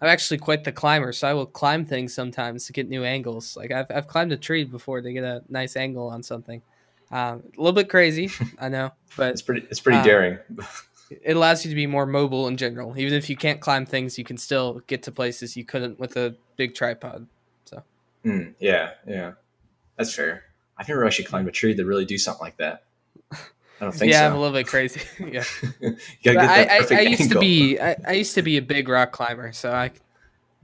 I'm 0.00 0.08
actually 0.08 0.38
quite 0.38 0.64
the 0.64 0.72
climber, 0.72 1.12
so 1.12 1.28
I 1.28 1.34
will 1.34 1.46
climb 1.46 1.84
things 1.84 2.14
sometimes 2.14 2.66
to 2.66 2.72
get 2.72 2.88
new 2.88 3.04
angles. 3.04 3.56
Like 3.56 3.70
I've 3.70 3.86
I've 3.90 4.06
climbed 4.06 4.32
a 4.32 4.36
tree 4.36 4.64
before 4.64 5.00
to 5.02 5.12
get 5.12 5.24
a 5.24 5.42
nice 5.48 5.76
angle 5.76 6.08
on 6.08 6.22
something. 6.22 6.62
Um, 7.10 7.42
a 7.56 7.60
little 7.60 7.72
bit 7.72 7.88
crazy, 7.88 8.30
I 8.58 8.68
know, 8.68 8.92
but 9.16 9.32
It's 9.32 9.42
pretty 9.42 9.66
it's 9.70 9.80
pretty 9.80 9.98
Uh, 9.98 10.04
daring. 10.04 10.38
it 11.10 11.36
allows 11.36 11.64
you 11.64 11.70
to 11.70 11.74
be 11.74 11.86
more 11.86 12.06
mobile 12.06 12.46
in 12.48 12.56
general. 12.56 12.96
Even 12.96 13.14
if 13.14 13.28
you 13.28 13.36
can't 13.36 13.60
climb 13.60 13.84
things, 13.84 14.16
you 14.16 14.24
can 14.24 14.38
still 14.38 14.80
get 14.86 15.02
to 15.02 15.12
places 15.12 15.56
you 15.56 15.64
couldn't 15.64 15.98
with 15.98 16.16
a 16.16 16.36
big 16.56 16.74
tripod. 16.74 17.26
Mm, 18.24 18.54
yeah, 18.58 18.90
yeah, 19.06 19.32
that's 19.96 20.14
fair. 20.14 20.44
I've 20.76 20.88
never 20.88 21.06
actually 21.06 21.24
climbed 21.24 21.48
a 21.48 21.50
tree 21.50 21.74
to 21.74 21.84
really 21.84 22.04
do 22.04 22.18
something 22.18 22.42
like 22.44 22.58
that. 22.58 22.84
I 23.80 23.84
don't 23.84 23.92
think 23.92 24.12
yeah, 24.12 24.20
so. 24.20 24.26
I'm 24.26 24.32
a 24.34 24.40
little 24.40 24.54
bit 24.54 24.66
crazy. 24.66 25.00
yeah. 25.18 25.44
you 25.80 25.96
gotta 26.22 26.34
get 26.34 26.34
that 26.34 26.92
I, 26.92 26.96
I, 26.96 26.98
I 26.98 27.00
used 27.02 27.22
angle. 27.22 27.34
to 27.36 27.40
be 27.40 27.80
I, 27.80 27.96
I 28.06 28.12
used 28.12 28.34
to 28.34 28.42
be 28.42 28.58
a 28.58 28.62
big 28.62 28.88
rock 28.88 29.12
climber, 29.12 29.52
so 29.52 29.72
I 29.72 29.90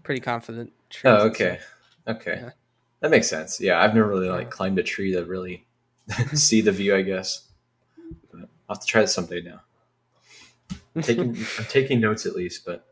pretty 0.02 0.20
confident. 0.20 0.72
Oh, 1.04 1.26
okay, 1.28 1.58
okay, 2.06 2.40
Yeah. 2.42 2.50
that 3.00 3.10
makes 3.10 3.28
sense. 3.28 3.60
Yeah, 3.60 3.80
I've 3.80 3.94
never 3.94 4.08
really 4.08 4.28
like 4.28 4.50
climbed 4.50 4.78
a 4.78 4.82
tree 4.82 5.12
to 5.12 5.24
really 5.24 5.66
see 6.34 6.60
the 6.60 6.72
view. 6.72 6.94
I 6.94 7.02
guess 7.02 7.48
but 8.30 8.40
I'll 8.68 8.76
have 8.76 8.80
to 8.80 8.86
try 8.86 9.00
that 9.00 9.08
someday. 9.08 9.42
Now, 9.42 9.60
I'm 10.94 11.02
taking 11.02 11.36
I'm 11.58 11.64
taking 11.68 12.00
notes 12.00 12.26
at 12.26 12.34
least, 12.34 12.66
but 12.66 12.86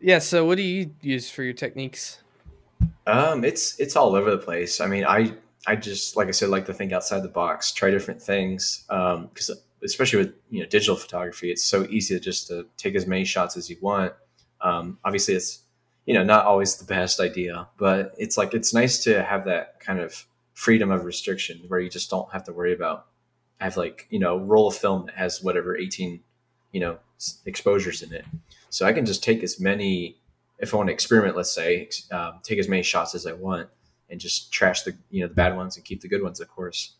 yeah. 0.00 0.18
So, 0.18 0.44
what 0.44 0.56
do 0.56 0.62
you 0.62 0.94
use 1.00 1.30
for 1.30 1.42
your 1.42 1.54
techniques? 1.54 2.18
Um, 3.06 3.44
it's 3.44 3.78
it's 3.80 3.96
all 3.96 4.14
over 4.14 4.30
the 4.30 4.38
place. 4.38 4.80
I 4.80 4.86
mean, 4.86 5.04
I 5.04 5.32
I 5.66 5.76
just 5.76 6.16
like 6.16 6.28
I 6.28 6.32
said, 6.32 6.48
like 6.48 6.66
to 6.66 6.74
think 6.74 6.92
outside 6.92 7.22
the 7.22 7.28
box, 7.28 7.72
try 7.72 7.90
different 7.90 8.22
things. 8.22 8.84
Um, 8.88 9.26
because 9.26 9.50
especially 9.82 10.18
with 10.18 10.34
you 10.50 10.60
know 10.60 10.66
digital 10.66 10.96
photography, 10.96 11.50
it's 11.50 11.64
so 11.64 11.86
easy 11.90 12.14
to 12.14 12.20
just 12.20 12.48
to 12.48 12.66
take 12.76 12.94
as 12.94 13.06
many 13.06 13.24
shots 13.24 13.56
as 13.56 13.68
you 13.68 13.76
want. 13.80 14.12
Um, 14.60 14.98
obviously, 15.04 15.34
it's 15.34 15.62
you 16.06 16.14
know 16.14 16.24
not 16.24 16.46
always 16.46 16.76
the 16.76 16.84
best 16.84 17.20
idea, 17.20 17.68
but 17.78 18.14
it's 18.18 18.38
like 18.38 18.54
it's 18.54 18.72
nice 18.72 19.02
to 19.04 19.22
have 19.22 19.44
that 19.44 19.80
kind 19.80 20.00
of 20.00 20.26
freedom 20.54 20.90
of 20.90 21.04
restriction 21.04 21.60
where 21.68 21.80
you 21.80 21.90
just 21.90 22.10
don't 22.10 22.30
have 22.32 22.44
to 22.44 22.52
worry 22.52 22.72
about. 22.72 23.06
I 23.60 23.64
have 23.64 23.76
like 23.76 24.06
you 24.10 24.18
know 24.18 24.38
roll 24.38 24.68
of 24.68 24.76
film 24.76 25.06
that 25.06 25.16
has 25.16 25.42
whatever 25.42 25.76
eighteen 25.76 26.20
you 26.72 26.80
know 26.80 26.98
exposures 27.44 28.02
in 28.02 28.14
it, 28.14 28.24
so 28.70 28.86
I 28.86 28.94
can 28.94 29.04
just 29.04 29.22
take 29.22 29.42
as 29.42 29.60
many 29.60 30.16
if 30.58 30.74
I 30.74 30.76
want 30.76 30.88
to 30.88 30.92
experiment, 30.92 31.36
let's 31.36 31.54
say, 31.54 31.88
um, 32.10 32.40
take 32.42 32.58
as 32.58 32.68
many 32.68 32.82
shots 32.82 33.14
as 33.14 33.26
I 33.26 33.32
want 33.32 33.70
and 34.10 34.20
just 34.20 34.52
trash 34.52 34.82
the 34.82 34.96
you 35.10 35.22
know 35.22 35.28
the 35.28 35.34
bad 35.34 35.56
ones 35.56 35.76
and 35.76 35.84
keep 35.84 36.00
the 36.00 36.08
good 36.08 36.22
ones, 36.22 36.40
of 36.40 36.48
course. 36.48 36.94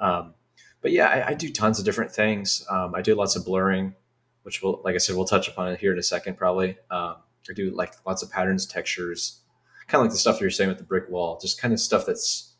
Um, 0.00 0.34
but 0.80 0.92
yeah, 0.92 1.08
I, 1.08 1.28
I 1.28 1.34
do 1.34 1.50
tons 1.50 1.78
of 1.78 1.84
different 1.84 2.12
things. 2.12 2.64
Um, 2.68 2.94
I 2.94 3.00
do 3.02 3.14
lots 3.14 3.36
of 3.36 3.44
blurring, 3.44 3.94
which 4.42 4.62
will, 4.62 4.82
like 4.84 4.94
I 4.94 4.98
said, 4.98 5.16
we'll 5.16 5.24
touch 5.24 5.48
upon 5.48 5.68
it 5.72 5.80
here 5.80 5.92
in 5.92 5.98
a 5.98 6.02
second, 6.02 6.36
probably. 6.36 6.76
Um, 6.90 7.16
I 7.48 7.52
do 7.54 7.70
like 7.70 7.94
lots 8.06 8.22
of 8.22 8.30
patterns, 8.30 8.66
textures, 8.66 9.40
kind 9.86 10.00
of 10.00 10.06
like 10.06 10.12
the 10.12 10.18
stuff 10.18 10.40
you're 10.40 10.50
saying 10.50 10.68
with 10.68 10.78
the 10.78 10.84
brick 10.84 11.08
wall, 11.08 11.38
just 11.40 11.60
kind 11.60 11.72
of 11.72 11.80
stuff 11.80 12.06
that's 12.06 12.54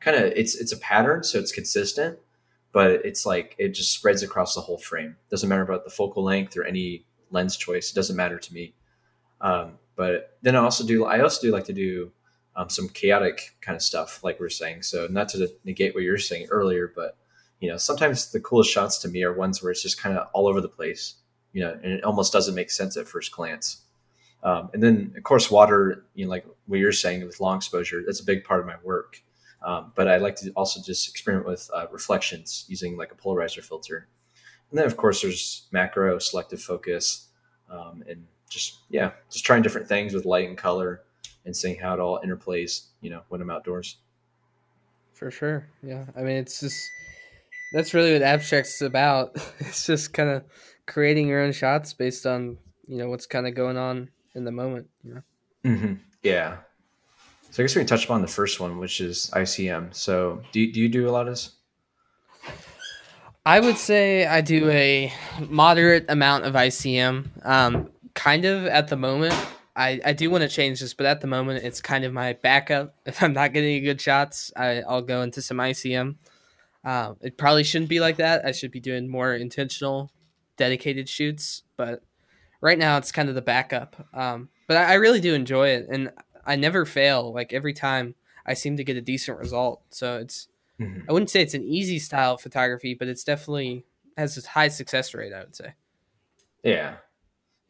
kind 0.00 0.16
of 0.16 0.24
it's 0.36 0.54
it's 0.54 0.72
a 0.72 0.78
pattern, 0.78 1.22
so 1.22 1.38
it's 1.38 1.52
consistent, 1.52 2.18
but 2.72 2.90
it's 3.04 3.26
like 3.26 3.54
it 3.58 3.70
just 3.70 3.92
spreads 3.92 4.22
across 4.22 4.54
the 4.54 4.60
whole 4.60 4.78
frame. 4.78 5.16
Doesn't 5.30 5.48
matter 5.48 5.62
about 5.62 5.84
the 5.84 5.90
focal 5.90 6.22
length 6.22 6.56
or 6.56 6.64
any 6.64 7.04
lens 7.30 7.56
choice. 7.56 7.90
It 7.90 7.94
doesn't 7.94 8.16
matter 8.16 8.38
to 8.38 8.54
me. 8.54 8.74
Um, 9.40 9.78
but 9.96 10.38
then 10.42 10.56
I 10.56 10.60
also 10.60 10.86
do 10.86 11.04
I 11.04 11.20
also 11.20 11.40
do 11.42 11.52
like 11.52 11.64
to 11.64 11.72
do 11.72 12.12
um, 12.56 12.68
some 12.68 12.88
chaotic 12.88 13.56
kind 13.60 13.76
of 13.76 13.82
stuff, 13.82 14.22
like 14.24 14.40
we 14.40 14.46
are 14.46 14.50
saying. 14.50 14.82
So 14.82 15.06
not 15.10 15.28
to 15.30 15.50
negate 15.64 15.94
what 15.94 16.02
you 16.02 16.10
were 16.10 16.18
saying 16.18 16.48
earlier, 16.50 16.92
but 16.94 17.16
you 17.60 17.68
know 17.68 17.76
sometimes 17.76 18.32
the 18.32 18.40
coolest 18.40 18.70
shots 18.70 18.98
to 18.98 19.08
me 19.08 19.22
are 19.22 19.32
ones 19.32 19.62
where 19.62 19.70
it's 19.70 19.82
just 19.82 20.00
kind 20.00 20.16
of 20.16 20.28
all 20.32 20.46
over 20.46 20.60
the 20.60 20.68
place, 20.68 21.14
you 21.52 21.62
know, 21.62 21.72
and 21.82 21.92
it 21.92 22.04
almost 22.04 22.32
doesn't 22.32 22.54
make 22.54 22.70
sense 22.70 22.96
at 22.96 23.08
first 23.08 23.32
glance. 23.32 23.82
Um, 24.42 24.70
and 24.72 24.82
then 24.82 25.12
of 25.16 25.22
course 25.22 25.50
water, 25.50 26.06
you 26.14 26.24
know, 26.24 26.30
like 26.30 26.46
what 26.66 26.78
you're 26.78 26.92
saying 26.92 27.24
with 27.24 27.40
long 27.40 27.56
exposure, 27.56 28.02
that's 28.04 28.20
a 28.20 28.24
big 28.24 28.44
part 28.44 28.60
of 28.60 28.66
my 28.66 28.76
work. 28.82 29.22
Um, 29.62 29.92
but 29.94 30.08
I 30.08 30.16
like 30.16 30.36
to 30.36 30.50
also 30.52 30.80
just 30.80 31.08
experiment 31.10 31.46
with 31.46 31.70
uh, 31.74 31.86
reflections 31.92 32.64
using 32.66 32.96
like 32.96 33.12
a 33.12 33.14
polarizer 33.14 33.62
filter. 33.62 34.08
And 34.70 34.78
then 34.78 34.86
of 34.86 34.96
course 34.96 35.20
there's 35.20 35.68
macro, 35.70 36.18
selective 36.18 36.62
focus, 36.62 37.28
um, 37.70 38.02
and 38.08 38.26
just 38.48 38.78
yeah, 38.88 39.12
just 39.30 39.44
trying 39.44 39.62
different 39.62 39.86
things 39.86 40.14
with 40.14 40.24
light 40.24 40.48
and 40.48 40.56
color 40.56 41.02
and 41.44 41.56
seeing 41.56 41.78
how 41.78 41.94
it 41.94 42.00
all 42.00 42.20
interplays, 42.20 42.86
you 43.00 43.10
know, 43.10 43.22
when 43.28 43.40
I'm 43.40 43.50
outdoors. 43.50 43.98
For 45.14 45.30
sure. 45.30 45.68
Yeah. 45.82 46.04
I 46.16 46.20
mean, 46.20 46.36
it's 46.36 46.60
just 46.60 46.80
that's 47.72 47.94
really 47.94 48.12
what 48.12 48.22
abstract's 48.22 48.80
about. 48.82 49.36
It's 49.60 49.86
just 49.86 50.12
kind 50.12 50.30
of 50.30 50.44
creating 50.86 51.28
your 51.28 51.40
own 51.42 51.52
shots 51.52 51.92
based 51.92 52.26
on 52.26 52.58
you 52.88 52.98
know 52.98 53.08
what's 53.08 53.26
kind 53.26 53.46
of 53.46 53.54
going 53.54 53.76
on 53.76 54.10
in 54.34 54.44
the 54.44 54.50
moment. 54.50 54.88
You 55.04 55.14
know. 55.14 55.22
Mm-hmm. 55.64 55.94
Yeah. 56.22 56.56
So 57.50 57.62
I 57.62 57.64
guess 57.64 57.74
we 57.74 57.80
can 57.80 57.86
touch 57.86 58.04
upon 58.04 58.22
the 58.22 58.28
first 58.28 58.60
one, 58.60 58.78
which 58.78 59.00
is 59.00 59.30
ICM. 59.34 59.94
So 59.94 60.42
do 60.52 60.60
you, 60.60 60.72
do 60.72 60.80
you 60.80 60.88
do 60.88 61.08
a 61.08 61.10
lot 61.10 61.26
of 61.26 61.32
this? 61.32 61.56
I 63.44 63.58
would 63.58 63.76
say 63.76 64.26
I 64.26 64.40
do 64.40 64.68
a 64.70 65.12
moderate 65.48 66.06
amount 66.08 66.44
of 66.44 66.54
ICM. 66.54 67.44
Um, 67.44 67.90
kind 68.14 68.44
of 68.44 68.66
at 68.66 68.88
the 68.88 68.96
moment. 68.96 69.34
I, 69.80 70.00
I 70.04 70.12
do 70.12 70.30
want 70.30 70.42
to 70.42 70.48
change 70.48 70.80
this, 70.80 70.94
but 70.94 71.06
at 71.06 71.20
the 71.20 71.26
moment 71.26 71.64
it's 71.64 71.80
kind 71.80 72.04
of 72.04 72.12
my 72.12 72.34
backup. 72.34 72.94
If 73.06 73.22
I'm 73.22 73.32
not 73.32 73.52
getting 73.52 73.70
any 73.70 73.80
good 73.80 74.00
shots, 74.00 74.52
I, 74.56 74.82
I'll 74.82 75.02
go 75.02 75.22
into 75.22 75.40
some 75.42 75.56
ICM. 75.58 76.16
Um, 76.84 77.16
it 77.20 77.36
probably 77.36 77.64
shouldn't 77.64 77.88
be 77.90 78.00
like 78.00 78.16
that. 78.16 78.44
I 78.44 78.52
should 78.52 78.70
be 78.70 78.80
doing 78.80 79.08
more 79.08 79.34
intentional, 79.34 80.10
dedicated 80.56 81.08
shoots. 81.08 81.62
But 81.76 82.02
right 82.60 82.78
now 82.78 82.96
it's 82.98 83.12
kind 83.12 83.28
of 83.28 83.34
the 83.34 83.42
backup. 83.42 83.96
Um, 84.14 84.48
but 84.66 84.76
I, 84.76 84.92
I 84.92 84.94
really 84.94 85.20
do 85.20 85.34
enjoy 85.34 85.68
it, 85.68 85.86
and 85.90 86.10
I 86.46 86.56
never 86.56 86.84
fail. 86.84 87.32
Like 87.32 87.52
every 87.52 87.72
time, 87.74 88.14
I 88.46 88.54
seem 88.54 88.76
to 88.78 88.84
get 88.84 88.96
a 88.96 89.02
decent 89.02 89.38
result. 89.38 89.82
So 89.90 90.18
it's 90.18 90.48
Mhm. 90.80 91.04
I 91.08 91.12
wouldn't 91.12 91.28
say 91.30 91.42
it's 91.42 91.52
an 91.52 91.62
easy 91.64 91.98
style 91.98 92.34
of 92.34 92.40
photography, 92.40 92.94
but 92.94 93.06
it's 93.06 93.22
definitely 93.22 93.84
has 94.16 94.38
a 94.42 94.48
high 94.48 94.68
success 94.68 95.12
rate. 95.12 95.32
I 95.34 95.40
would 95.40 95.54
say. 95.54 95.74
Yeah. 96.62 96.96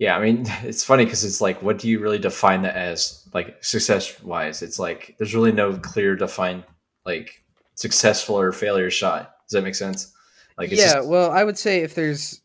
Yeah. 0.00 0.16
I 0.16 0.20
mean, 0.24 0.46
it's 0.64 0.82
funny 0.82 1.04
because 1.04 1.24
it's 1.24 1.40
like, 1.40 1.62
what 1.62 1.78
do 1.78 1.88
you 1.88 2.00
really 2.00 2.18
define 2.18 2.62
that 2.62 2.74
as, 2.74 3.28
like, 3.32 3.62
success 3.62 4.20
wise? 4.22 4.62
It's 4.62 4.80
like, 4.80 5.14
there's 5.18 5.34
really 5.34 5.52
no 5.52 5.76
clear 5.76 6.16
defined, 6.16 6.64
like, 7.06 7.44
successful 7.76 8.36
or 8.36 8.50
failure 8.50 8.90
shot. 8.90 9.36
Does 9.46 9.52
that 9.52 9.62
make 9.62 9.76
sense? 9.76 10.12
Like, 10.58 10.72
it's 10.72 10.80
yeah, 10.80 10.94
just, 10.94 11.08
well, 11.08 11.30
I 11.30 11.44
would 11.44 11.58
say 11.58 11.82
if 11.82 11.94
there's, 11.94 12.40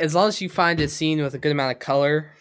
as 0.00 0.14
long 0.14 0.28
as 0.28 0.40
you 0.40 0.48
find 0.48 0.80
a 0.80 0.88
scene 0.88 1.22
with 1.22 1.34
a 1.34 1.38
good 1.38 1.52
amount 1.52 1.72
of 1.72 1.78
color, 1.78 2.32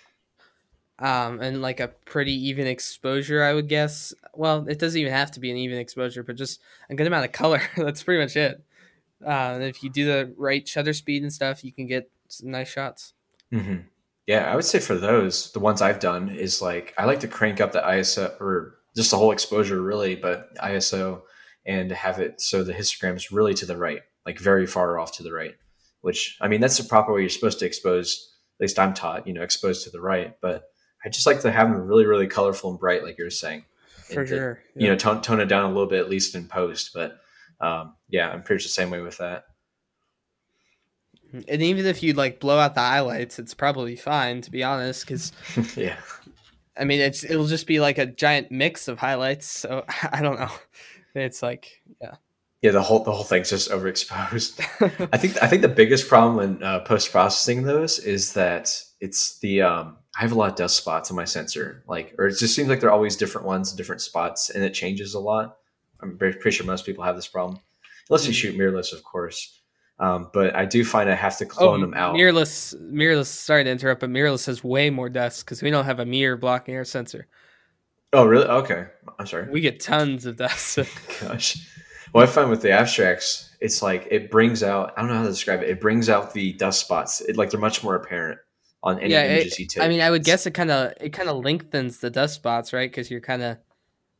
um, 1.00 1.42
and 1.42 1.62
like 1.62 1.82
a 1.82 1.90
pretty 1.90 2.34
even 2.48 2.68
exposure, 2.68 3.44
I 3.44 3.54
would 3.54 3.68
guess. 3.68 4.14
Well, 4.34 4.66
it 4.70 4.80
doesn't 4.80 5.00
even 5.00 5.12
have 5.12 5.32
to 5.32 5.42
be 5.42 5.52
an 5.52 5.58
even 5.58 5.78
exposure, 5.78 6.24
but 6.24 6.38
just 6.38 6.62
a 6.90 6.96
good 6.96 7.08
amount 7.08 7.26
of 7.26 7.34
color. 7.34 7.62
That's 7.78 8.04
pretty 8.04 8.22
much 8.22 8.38
it. 8.38 8.64
Uh, 9.26 9.56
and 9.56 9.64
if 9.64 9.84
you 9.84 9.90
do 9.90 10.06
the 10.06 10.34
right 10.38 10.66
shutter 10.66 10.94
speed 10.94 11.24
and 11.24 11.34
stuff, 11.34 11.66
you 11.66 11.74
can 11.74 11.88
get 11.88 12.10
some 12.30 12.52
nice 12.52 12.70
shots. 12.70 13.14
hmm 13.52 13.80
Yeah, 14.28 14.52
I 14.52 14.56
would 14.56 14.66
say 14.66 14.80
for 14.80 14.96
those, 14.96 15.52
the 15.52 15.60
ones 15.60 15.82
I've 15.82 16.00
done 16.00 16.30
is 16.30 16.62
like 16.62 16.94
I 16.98 17.06
like 17.06 17.20
to 17.22 17.28
crank 17.28 17.62
up 17.62 17.72
the 17.72 17.82
ISO 17.82 18.40
or 18.42 18.78
just 18.96 19.12
the 19.12 19.18
whole 19.18 19.32
exposure 19.32 19.82
really, 19.82 20.16
but 20.16 20.56
ISO 20.58 21.22
and 21.66 21.92
have 21.92 22.20
it 22.20 22.42
so 22.42 22.64
the 22.64 22.74
histogram 22.74 23.16
is 23.16 23.32
really 23.32 23.54
to 23.56 23.66
the 23.66 23.78
right, 23.78 24.02
like 24.26 24.40
very 24.40 24.66
far 24.66 25.00
off 25.00 25.12
to 25.14 25.24
the 25.24 25.34
right. 25.34 25.56
Which 26.02 26.38
I 26.42 26.48
mean, 26.48 26.62
that's 26.62 26.78
the 26.78 26.88
proper 26.88 27.14
way 27.14 27.22
you're 27.22 27.30
supposed 27.30 27.60
to 27.60 27.66
expose. 27.66 28.34
At 28.60 28.64
least 28.64 28.80
I'm 28.80 28.94
taught, 28.94 29.28
you 29.28 29.34
know, 29.34 29.42
expose 29.42 29.84
to 29.84 29.90
the 29.90 30.02
right. 30.02 30.36
But 30.42 30.70
I 31.04 31.10
just 31.10 31.28
like 31.28 31.42
to 31.42 31.52
have 31.52 31.70
them 31.70 31.82
really, 31.82 32.06
really 32.06 32.28
colorful 32.28 32.72
and 32.72 32.80
bright, 32.80 33.04
like 33.04 33.18
you're 33.18 33.30
saying. 33.30 33.66
For 34.08 34.22
And 34.22 34.30
to, 34.30 34.36
sure. 34.36 34.64
You 34.76 34.90
know, 34.90 34.96
tone 34.96 35.22
tone 35.22 35.40
it 35.40 35.46
down 35.46 35.66
a 35.66 35.74
little 35.74 35.90
bit 35.90 36.00
at 36.00 36.10
least 36.10 36.36
in 36.36 36.48
post. 36.48 36.92
But 36.94 37.20
um, 37.60 37.96
yeah, 38.10 38.30
I'm 38.30 38.44
pretty 38.44 38.60
much 38.60 38.64
the 38.64 38.70
same 38.70 38.90
way 38.90 39.02
with 39.02 39.18
that. 39.18 39.46
And 41.48 41.62
even 41.62 41.86
if 41.86 42.02
you 42.04 42.14
like 42.14 42.40
blow 42.40 42.58
out 42.60 42.76
the 42.76 42.82
highlights, 42.82 43.40
it's 43.40 43.54
probably 43.54 43.96
fine 43.96 44.42
to 44.42 44.52
be 44.52 44.64
honest, 44.64 45.06
because 45.06 45.32
yeah. 45.76 45.98
I 46.78 46.84
mean 46.86 47.02
it's 47.02 47.24
it'll 47.24 47.48
just 47.48 47.68
be 47.68 47.80
like 47.80 47.98
a 47.98 48.06
giant 48.06 48.52
mix 48.52 48.88
of 48.88 49.00
highlights. 49.00 49.48
So 49.48 49.84
I 50.12 50.22
don't 50.22 50.40
know. 50.40 50.52
It's 51.16 51.42
like 51.42 51.82
yeah. 52.02 52.16
yeah, 52.62 52.72
the 52.72 52.82
whole 52.82 53.04
the 53.04 53.12
whole 53.12 53.24
thing's 53.24 53.50
just 53.50 53.70
overexposed. 53.76 55.08
I 55.14 55.18
think 55.18 55.42
I 55.42 55.48
think 55.48 55.62
the 55.62 55.68
biggest 55.70 56.08
problem 56.08 56.40
in 56.58 56.64
uh, 56.64 56.80
post 56.82 57.12
processing 57.12 57.64
those 57.64 58.00
is 58.00 58.34
that 58.34 58.82
it's 59.00 59.40
the 59.40 59.62
um, 59.62 59.98
I 60.18 60.22
have 60.22 60.32
a 60.32 60.36
lot 60.36 60.50
of 60.50 60.56
dust 60.56 60.78
spots 60.78 61.10
on 61.12 61.18
my 61.18 61.26
sensor, 61.26 61.84
like 61.88 62.16
or 62.18 62.28
it 62.28 62.38
just 62.38 62.56
seems 62.56 62.68
like 62.70 62.80
they're 62.80 62.92
always 62.92 63.16
different 63.16 63.48
ones, 63.48 63.72
different 63.74 64.02
spots, 64.02 64.50
and 64.50 64.64
it 64.64 64.74
changes 64.74 65.14
a 65.14 65.20
lot. 65.20 65.58
I'm 66.02 66.18
pretty 66.18 66.52
sure 66.52 66.66
most 66.66 66.86
people 66.86 67.04
have 67.04 67.16
this 67.16 67.28
problem, 67.28 67.60
unless 68.10 68.28
you 68.28 68.34
Mhm. 68.34 68.36
shoot 68.36 68.58
mirrorless, 68.58 68.94
of 68.94 69.04
course. 69.04 69.62
Um, 70.00 70.30
but 70.34 70.54
I 70.56 70.66
do 70.66 70.84
find 70.84 71.10
I 71.10 71.16
have 71.16 71.38
to 71.38 71.46
clone 71.46 71.80
them 71.80 71.94
out. 71.94 72.16
Oh, 72.16 72.18
Mirrorless, 72.18 72.76
mirrorless. 72.92 73.28
Sorry 73.28 73.64
to 73.64 73.70
interrupt, 73.70 74.02
but 74.02 74.10
mirrorless 74.10 74.46
has 74.48 74.64
way 74.64 74.90
more 74.90 75.08
dust 75.10 75.46
because 75.46 75.62
we 75.62 75.70
don't 75.72 75.86
have 75.86 76.00
a 76.00 76.06
mirror 76.06 76.36
blocking 76.36 76.76
our 76.76 76.84
sensor. 76.84 77.28
oh, 78.14 78.26
really? 78.26 78.46
Okay, 78.46 78.88
I'm 79.20 79.26
sorry. 79.28 79.50
We 79.50 79.62
get 79.62 79.80
tons 79.80 80.26
of 80.26 80.36
dust. 80.36 80.80
Gosh. 81.22 81.58
What 82.12 82.24
I 82.24 82.32
find 82.32 82.50
with 82.50 82.62
the 82.62 82.72
abstracts, 82.72 83.56
it's 83.62 83.82
like 83.82 84.08
it 84.12 84.30
brings 84.32 84.64
out, 84.64 84.94
I 84.96 85.02
don't 85.02 85.10
know 85.10 85.16
how 85.18 85.24
to 85.24 85.30
describe 85.30 85.62
it. 85.64 85.70
It 85.70 85.80
brings 85.82 86.10
out 86.10 86.34
the 86.34 86.54
dust 86.54 86.82
spots. 86.82 87.22
It, 87.22 87.36
like 87.38 87.50
they're 87.50 87.60
much 87.60 87.84
more 87.84 87.96
apparent 87.96 88.40
on 88.84 89.00
any 89.00 89.12
yeah, 89.12 89.24
it- 89.24 89.32
images 89.42 89.60
you 89.60 89.66
take. 89.66 89.84
I 89.84 89.88
mean, 89.88 90.02
I 90.02 90.12
would 90.12 90.24
guess 90.26 90.46
it 90.46 90.52
kind 90.52 90.72
of 90.72 90.94
it 91.02 91.10
kind 91.14 91.30
of 91.30 91.44
lengthens 91.44 92.00
the 92.00 92.10
dust 92.10 92.36
spots, 92.36 92.72
right? 92.74 92.90
Because 92.92 93.10
you're 93.10 93.22
kind 93.22 93.42
of 93.44 93.58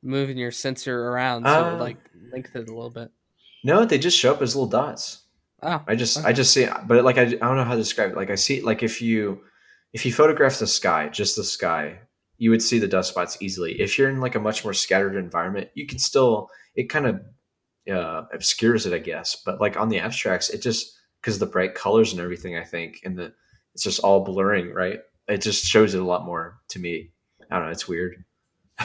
moving 0.04 0.38
your 0.38 0.52
sensor 0.52 1.08
around, 1.10 1.44
so 1.46 1.50
it 1.52 1.54
Uh, 1.54 1.72
would, 1.72 1.80
like 1.82 1.98
lengthen 2.32 2.62
it 2.64 2.70
a 2.70 2.74
little 2.74 2.90
bit. 2.90 3.12
no, 3.64 3.86
they 3.86 3.98
just 3.98 4.18
show 4.18 4.34
up 4.34 4.42
as 4.42 4.56
little 4.56 4.70
dots. 4.70 5.22
Oh, 5.66 5.84
I 5.88 5.96
just, 5.96 6.18
Okay. 6.18 6.28
I 6.28 6.34
just 6.34 6.54
see, 6.54 6.68
but 6.86 7.04
like, 7.04 7.18
I, 7.18 7.24
I 7.24 7.26
don't 7.26 7.58
know 7.58 7.64
how 7.64 7.72
to 7.72 7.78
describe 7.78 8.12
it. 8.12 8.16
Like 8.16 8.30
I 8.30 8.36
see, 8.36 8.62
like 8.62 8.84
if 8.84 9.02
you, 9.02 9.42
if 9.94 10.06
you 10.06 10.14
photograph 10.14 10.60
the 10.60 10.68
sky, 10.68 11.10
just 11.10 11.36
the 11.36 11.44
sky, 11.44 12.00
you 12.38 12.52
would 12.52 12.62
see 12.62 12.80
the 12.80 12.88
dust 12.88 13.10
spots 13.10 13.38
easily. 13.42 13.82
If 13.82 13.98
you're 13.98 14.10
in 14.10 14.20
like 14.20 14.36
a 14.36 14.40
much 14.40 14.64
more 14.64 14.74
scattered 14.74 15.16
environment, 15.16 15.70
you 15.74 15.88
can 15.88 16.00
still, 16.00 16.50
it 16.76 16.90
kind 16.90 17.08
of 17.08 17.22
uh, 17.92 18.24
obscures 18.34 18.86
it, 18.86 18.94
I 18.94 19.00
guess. 19.00 19.36
But 19.44 19.60
like 19.60 19.78
on 19.78 19.90
the 19.90 20.00
abstracts, 20.00 20.50
it 20.50 20.62
just, 20.62 20.96
because 21.22 21.40
the 21.40 21.46
bright 21.46 21.74
colors 21.74 22.12
and 22.12 22.22
everything, 22.22 22.58
I 22.58 22.64
think, 22.64 23.00
and 23.04 23.18
the, 23.18 23.34
it's 23.74 23.84
just 23.84 24.02
all 24.02 24.24
blurring, 24.24 24.72
right? 24.72 25.00
It 25.28 25.42
just 25.42 25.66
shows 25.66 25.96
it 25.96 26.02
a 26.02 26.06
lot 26.06 26.26
more 26.26 26.60
to 26.70 26.80
me. 26.80 27.12
I 27.50 27.56
don't 27.58 27.66
know. 27.66 27.72
It's 27.72 27.88
weird. 27.88 28.24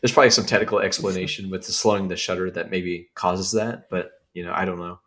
There's 0.00 0.12
probably 0.12 0.30
some 0.30 0.46
technical 0.46 0.78
explanation 0.80 1.48
with 1.48 1.66
the 1.66 1.72
slowing 1.72 2.08
the 2.08 2.16
shutter 2.16 2.50
that 2.50 2.70
maybe 2.70 3.08
causes 3.14 3.52
that, 3.52 3.88
but 3.88 4.10
you 4.34 4.44
know, 4.44 4.52
I 4.54 4.64
don't 4.64 4.78
know. 4.78 4.98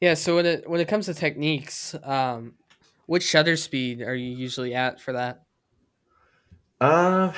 Yeah. 0.00 0.14
So 0.14 0.36
when 0.36 0.46
it 0.46 0.68
when 0.68 0.80
it 0.80 0.88
comes 0.88 1.06
to 1.06 1.14
techniques, 1.14 1.94
um, 2.02 2.54
which 3.06 3.22
shutter 3.24 3.56
speed 3.56 4.02
are 4.02 4.14
you 4.14 4.34
usually 4.34 4.74
at 4.74 5.00
for 5.00 5.12
that? 5.12 5.42
Uh, 6.80 7.32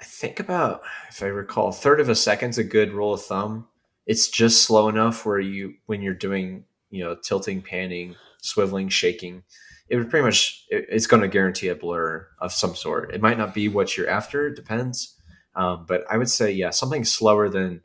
I 0.00 0.04
think 0.04 0.40
about, 0.40 0.82
if 1.08 1.22
I 1.22 1.26
recall, 1.26 1.72
third 1.72 2.00
of 2.00 2.08
a 2.08 2.14
second's 2.14 2.58
a 2.58 2.64
good 2.64 2.92
rule 2.92 3.14
of 3.14 3.22
thumb. 3.22 3.68
It's 4.06 4.28
just 4.28 4.62
slow 4.62 4.88
enough 4.88 5.24
where 5.24 5.38
you, 5.38 5.74
when 5.86 6.02
you're 6.02 6.14
doing, 6.14 6.64
you 6.90 7.04
know, 7.04 7.14
tilting, 7.14 7.62
panning, 7.62 8.16
swiveling, 8.42 8.90
shaking, 8.90 9.44
it 9.88 9.96
would 9.96 10.10
pretty 10.10 10.24
much, 10.24 10.66
it- 10.70 10.86
it's 10.88 11.06
going 11.06 11.22
to 11.22 11.28
guarantee 11.28 11.68
a 11.68 11.74
blur 11.76 12.26
of 12.40 12.52
some 12.52 12.74
sort. 12.74 13.14
It 13.14 13.20
might 13.20 13.38
not 13.38 13.54
be 13.54 13.68
what 13.68 13.96
you're 13.96 14.08
after, 14.08 14.48
it 14.48 14.56
depends. 14.56 15.14
Um, 15.54 15.84
but 15.86 16.04
I 16.10 16.16
would 16.16 16.30
say, 16.30 16.50
yeah, 16.50 16.70
something 16.70 17.04
slower 17.04 17.48
than 17.48 17.82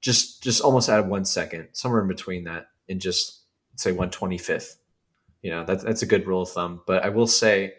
just, 0.00 0.42
just 0.44 0.60
almost 0.62 0.88
at 0.88 1.06
one 1.08 1.24
second, 1.24 1.68
somewhere 1.72 2.02
in 2.02 2.08
between 2.08 2.44
that, 2.44 2.68
and 2.88 3.00
just 3.00 3.40
say 3.76 3.92
125th. 3.92 4.76
You 5.42 5.50
know, 5.50 5.64
that's, 5.64 5.84
that's 5.84 6.02
a 6.02 6.06
good 6.06 6.26
rule 6.26 6.42
of 6.42 6.50
thumb. 6.50 6.82
But 6.86 7.04
I 7.04 7.08
will 7.10 7.26
say, 7.26 7.74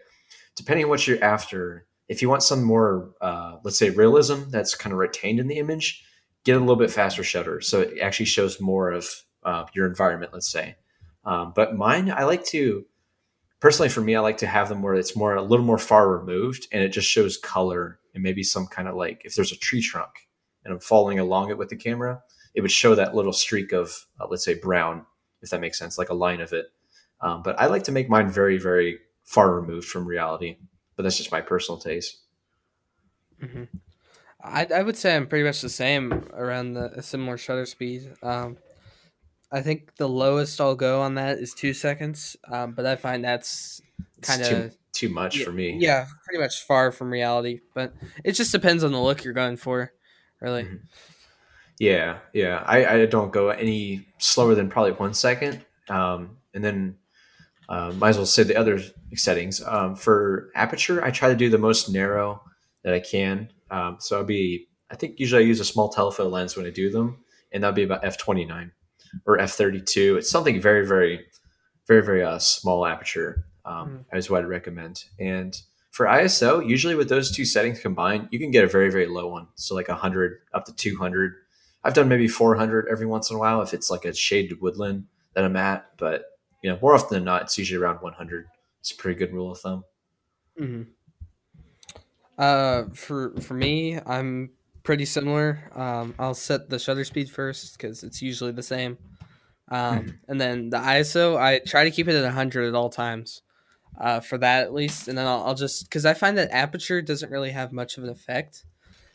depending 0.56 0.84
on 0.84 0.90
what 0.90 1.06
you're 1.06 1.22
after, 1.22 1.86
if 2.08 2.22
you 2.22 2.28
want 2.28 2.42
some 2.42 2.62
more, 2.62 3.10
uh, 3.20 3.56
let's 3.64 3.78
say, 3.78 3.90
realism 3.90 4.50
that's 4.50 4.74
kind 4.74 4.92
of 4.92 4.98
retained 4.98 5.40
in 5.40 5.48
the 5.48 5.58
image, 5.58 6.04
get 6.44 6.56
a 6.56 6.60
little 6.60 6.76
bit 6.76 6.90
faster 6.90 7.22
shutter 7.22 7.60
so 7.60 7.80
it 7.80 7.98
actually 8.00 8.26
shows 8.26 8.60
more 8.60 8.90
of 8.90 9.06
uh, 9.42 9.64
your 9.74 9.86
environment. 9.86 10.32
Let's 10.32 10.50
say, 10.50 10.76
um, 11.24 11.52
but 11.54 11.76
mine, 11.76 12.10
I 12.10 12.24
like 12.24 12.44
to 12.46 12.86
personally 13.60 13.88
for 13.88 14.00
me, 14.00 14.16
I 14.16 14.20
like 14.20 14.38
to 14.38 14.46
have 14.46 14.68
them 14.68 14.82
where 14.82 14.94
it's 14.94 15.16
more 15.16 15.34
a 15.34 15.42
little 15.42 15.64
more 15.64 15.78
far 15.78 16.08
removed 16.08 16.68
and 16.72 16.82
it 16.82 16.88
just 16.88 17.08
shows 17.08 17.36
color 17.36 17.98
and 18.14 18.22
maybe 18.22 18.42
some 18.42 18.66
kind 18.66 18.88
of 18.88 18.96
like 18.96 19.22
if 19.24 19.34
there's 19.34 19.52
a 19.52 19.58
tree 19.58 19.82
trunk 19.82 20.10
and 20.64 20.72
I'm 20.72 20.80
following 20.80 21.18
along 21.18 21.50
it 21.50 21.58
with 21.58 21.68
the 21.68 21.76
camera, 21.76 22.22
it 22.54 22.60
would 22.60 22.70
show 22.70 22.94
that 22.94 23.14
little 23.14 23.32
streak 23.32 23.72
of 23.72 24.06
uh, 24.20 24.26
let's 24.30 24.44
say 24.44 24.54
brown, 24.54 25.04
if 25.42 25.50
that 25.50 25.60
makes 25.60 25.78
sense, 25.78 25.98
like 25.98 26.08
a 26.10 26.14
line 26.14 26.40
of 26.40 26.52
it. 26.52 26.72
Um, 27.20 27.42
but 27.42 27.58
I 27.60 27.66
like 27.66 27.84
to 27.84 27.92
make 27.92 28.08
mine 28.08 28.30
very, 28.30 28.58
very 28.58 29.00
far 29.24 29.54
removed 29.54 29.88
from 29.88 30.06
reality 30.06 30.56
but 30.96 31.04
that's 31.04 31.16
just 31.16 31.30
my 31.30 31.40
personal 31.40 31.78
taste. 31.78 32.22
hmm 33.40 33.64
I 34.42 34.66
I 34.74 34.82
would 34.82 34.96
say 34.96 35.16
I'm 35.16 35.26
pretty 35.28 35.44
much 35.44 35.62
the 35.62 35.68
same 35.68 36.12
around 36.32 36.74
the 36.74 36.92
a 36.98 37.02
similar 37.02 37.38
shutter 37.38 37.66
speed. 37.66 38.14
Um, 38.22 38.58
I 39.52 39.62
think 39.62 39.96
the 39.96 40.08
lowest 40.08 40.60
I'll 40.60 40.76
go 40.76 41.02
on 41.02 41.14
that 41.16 41.38
is 41.38 41.54
two 41.54 41.74
seconds, 41.74 42.36
um, 42.50 42.72
but 42.74 42.86
I 42.86 42.96
find 42.96 43.24
that's 43.24 43.82
kind 44.22 44.42
of 44.42 44.76
too 44.92 45.08
much 45.08 45.44
for 45.44 45.52
me. 45.52 45.78
Yeah, 45.80 46.06
pretty 46.24 46.40
much 46.42 46.62
far 46.64 46.92
from 46.92 47.10
reality, 47.12 47.60
but 47.74 47.94
it 48.24 48.32
just 48.32 48.52
depends 48.52 48.84
on 48.84 48.92
the 48.92 49.00
look 49.00 49.24
you're 49.24 49.34
going 49.34 49.56
for, 49.56 49.92
really. 50.40 50.64
Mhm. 50.64 50.80
Yeah, 51.78 52.18
yeah. 52.32 52.62
I, 52.66 52.86
I 52.86 53.06
don't 53.06 53.32
go 53.32 53.50
any 53.50 54.06
slower 54.18 54.54
than 54.54 54.68
probably 54.68 54.92
one 54.92 55.14
second. 55.14 55.64
Um, 55.88 56.38
and 56.54 56.64
then 56.64 56.96
uh, 57.68 57.92
might 57.96 58.10
as 58.10 58.16
well 58.16 58.26
say 58.26 58.42
the 58.42 58.56
other 58.56 58.80
settings. 59.14 59.62
Um, 59.64 59.94
for 59.94 60.50
aperture, 60.54 61.04
I 61.04 61.10
try 61.10 61.28
to 61.28 61.36
do 61.36 61.50
the 61.50 61.58
most 61.58 61.88
narrow 61.88 62.42
that 62.82 62.94
I 62.94 63.00
can. 63.00 63.52
Um, 63.70 63.96
so 64.00 64.18
I'll 64.18 64.24
be, 64.24 64.68
I 64.90 64.96
think 64.96 65.20
usually 65.20 65.44
I 65.44 65.46
use 65.46 65.60
a 65.60 65.64
small 65.64 65.88
telephoto 65.88 66.28
lens 66.28 66.56
when 66.56 66.66
I 66.66 66.70
do 66.70 66.90
them, 66.90 67.22
and 67.52 67.62
that'll 67.62 67.74
be 67.74 67.82
about 67.82 68.02
f29 68.02 68.70
or 69.26 69.38
f32. 69.38 70.18
It's 70.18 70.30
something 70.30 70.60
very, 70.60 70.86
very, 70.86 71.26
very, 71.86 72.02
very 72.02 72.24
uh, 72.24 72.38
small 72.38 72.86
aperture. 72.86 73.44
Um, 73.64 74.06
Is 74.14 74.30
what 74.30 74.42
I'd 74.42 74.48
recommend. 74.48 75.04
And 75.20 75.54
for 75.90 76.06
ISO, 76.06 76.66
usually 76.66 76.94
with 76.94 77.10
those 77.10 77.30
two 77.30 77.44
settings 77.44 77.80
combined, 77.80 78.28
you 78.30 78.38
can 78.38 78.50
get 78.50 78.64
a 78.64 78.66
very, 78.66 78.90
very 78.90 79.06
low 79.06 79.28
one. 79.28 79.48
So 79.56 79.74
like 79.74 79.88
100 79.88 80.38
up 80.54 80.64
to 80.64 80.74
200. 80.74 81.34
I've 81.84 81.94
done 81.94 82.08
maybe 82.08 82.28
400 82.28 82.88
every 82.88 83.06
once 83.06 83.30
in 83.30 83.36
a 83.36 83.38
while 83.38 83.62
if 83.62 83.74
it's 83.74 83.90
like 83.90 84.04
a 84.04 84.14
shaded 84.14 84.60
woodland 84.60 85.06
that 85.34 85.44
I'm 85.44 85.56
at. 85.56 85.96
But 85.98 86.24
you 86.62 86.70
know, 86.70 86.78
more 86.82 86.94
often 86.94 87.14
than 87.16 87.24
not, 87.24 87.42
it's 87.42 87.58
usually 87.58 87.82
around 87.82 88.02
100. 88.02 88.46
It's 88.80 88.90
a 88.92 88.96
pretty 88.96 89.18
good 89.18 89.32
rule 89.32 89.52
of 89.52 89.58
thumb. 89.60 89.84
hmm 90.58 90.98
Uh, 92.36 92.84
for 92.94 93.34
for 93.40 93.54
me, 93.54 93.98
I'm 94.06 94.50
pretty 94.84 95.04
similar. 95.04 95.70
Um, 95.74 96.14
I'll 96.18 96.34
set 96.34 96.70
the 96.70 96.78
shutter 96.78 97.04
speed 97.04 97.30
first 97.30 97.76
because 97.76 98.02
it's 98.04 98.22
usually 98.22 98.52
the 98.52 98.62
same. 98.62 98.98
Um, 99.70 100.20
and 100.28 100.40
then 100.40 100.70
the 100.70 100.78
ISO, 100.78 101.36
I 101.38 101.60
try 101.60 101.84
to 101.84 101.90
keep 101.90 102.08
it 102.08 102.16
at 102.16 102.24
100 102.24 102.68
at 102.68 102.74
all 102.74 102.90
times. 102.90 103.42
Uh, 103.98 104.20
for 104.20 104.38
that 104.38 104.62
at 104.64 104.74
least, 104.74 105.08
and 105.08 105.18
then 105.18 105.26
I'll, 105.26 105.42
I'll 105.44 105.54
just 105.56 105.84
because 105.84 106.06
I 106.06 106.14
find 106.14 106.38
that 106.38 106.50
aperture 106.52 107.02
doesn't 107.02 107.30
really 107.32 107.50
have 107.50 107.72
much 107.72 107.98
of 107.98 108.04
an 108.04 108.10
effect, 108.10 108.64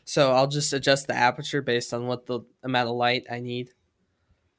so 0.06 0.32
I'll 0.34 0.48
just 0.48 0.74
adjust 0.74 1.08
the 1.08 1.16
aperture 1.16 1.62
based 1.62 1.94
on 1.94 2.08
what 2.08 2.26
the 2.26 2.42
amount 2.64 2.90
of 2.90 2.96
light 2.96 3.26
I 3.32 3.40
need. 3.40 3.72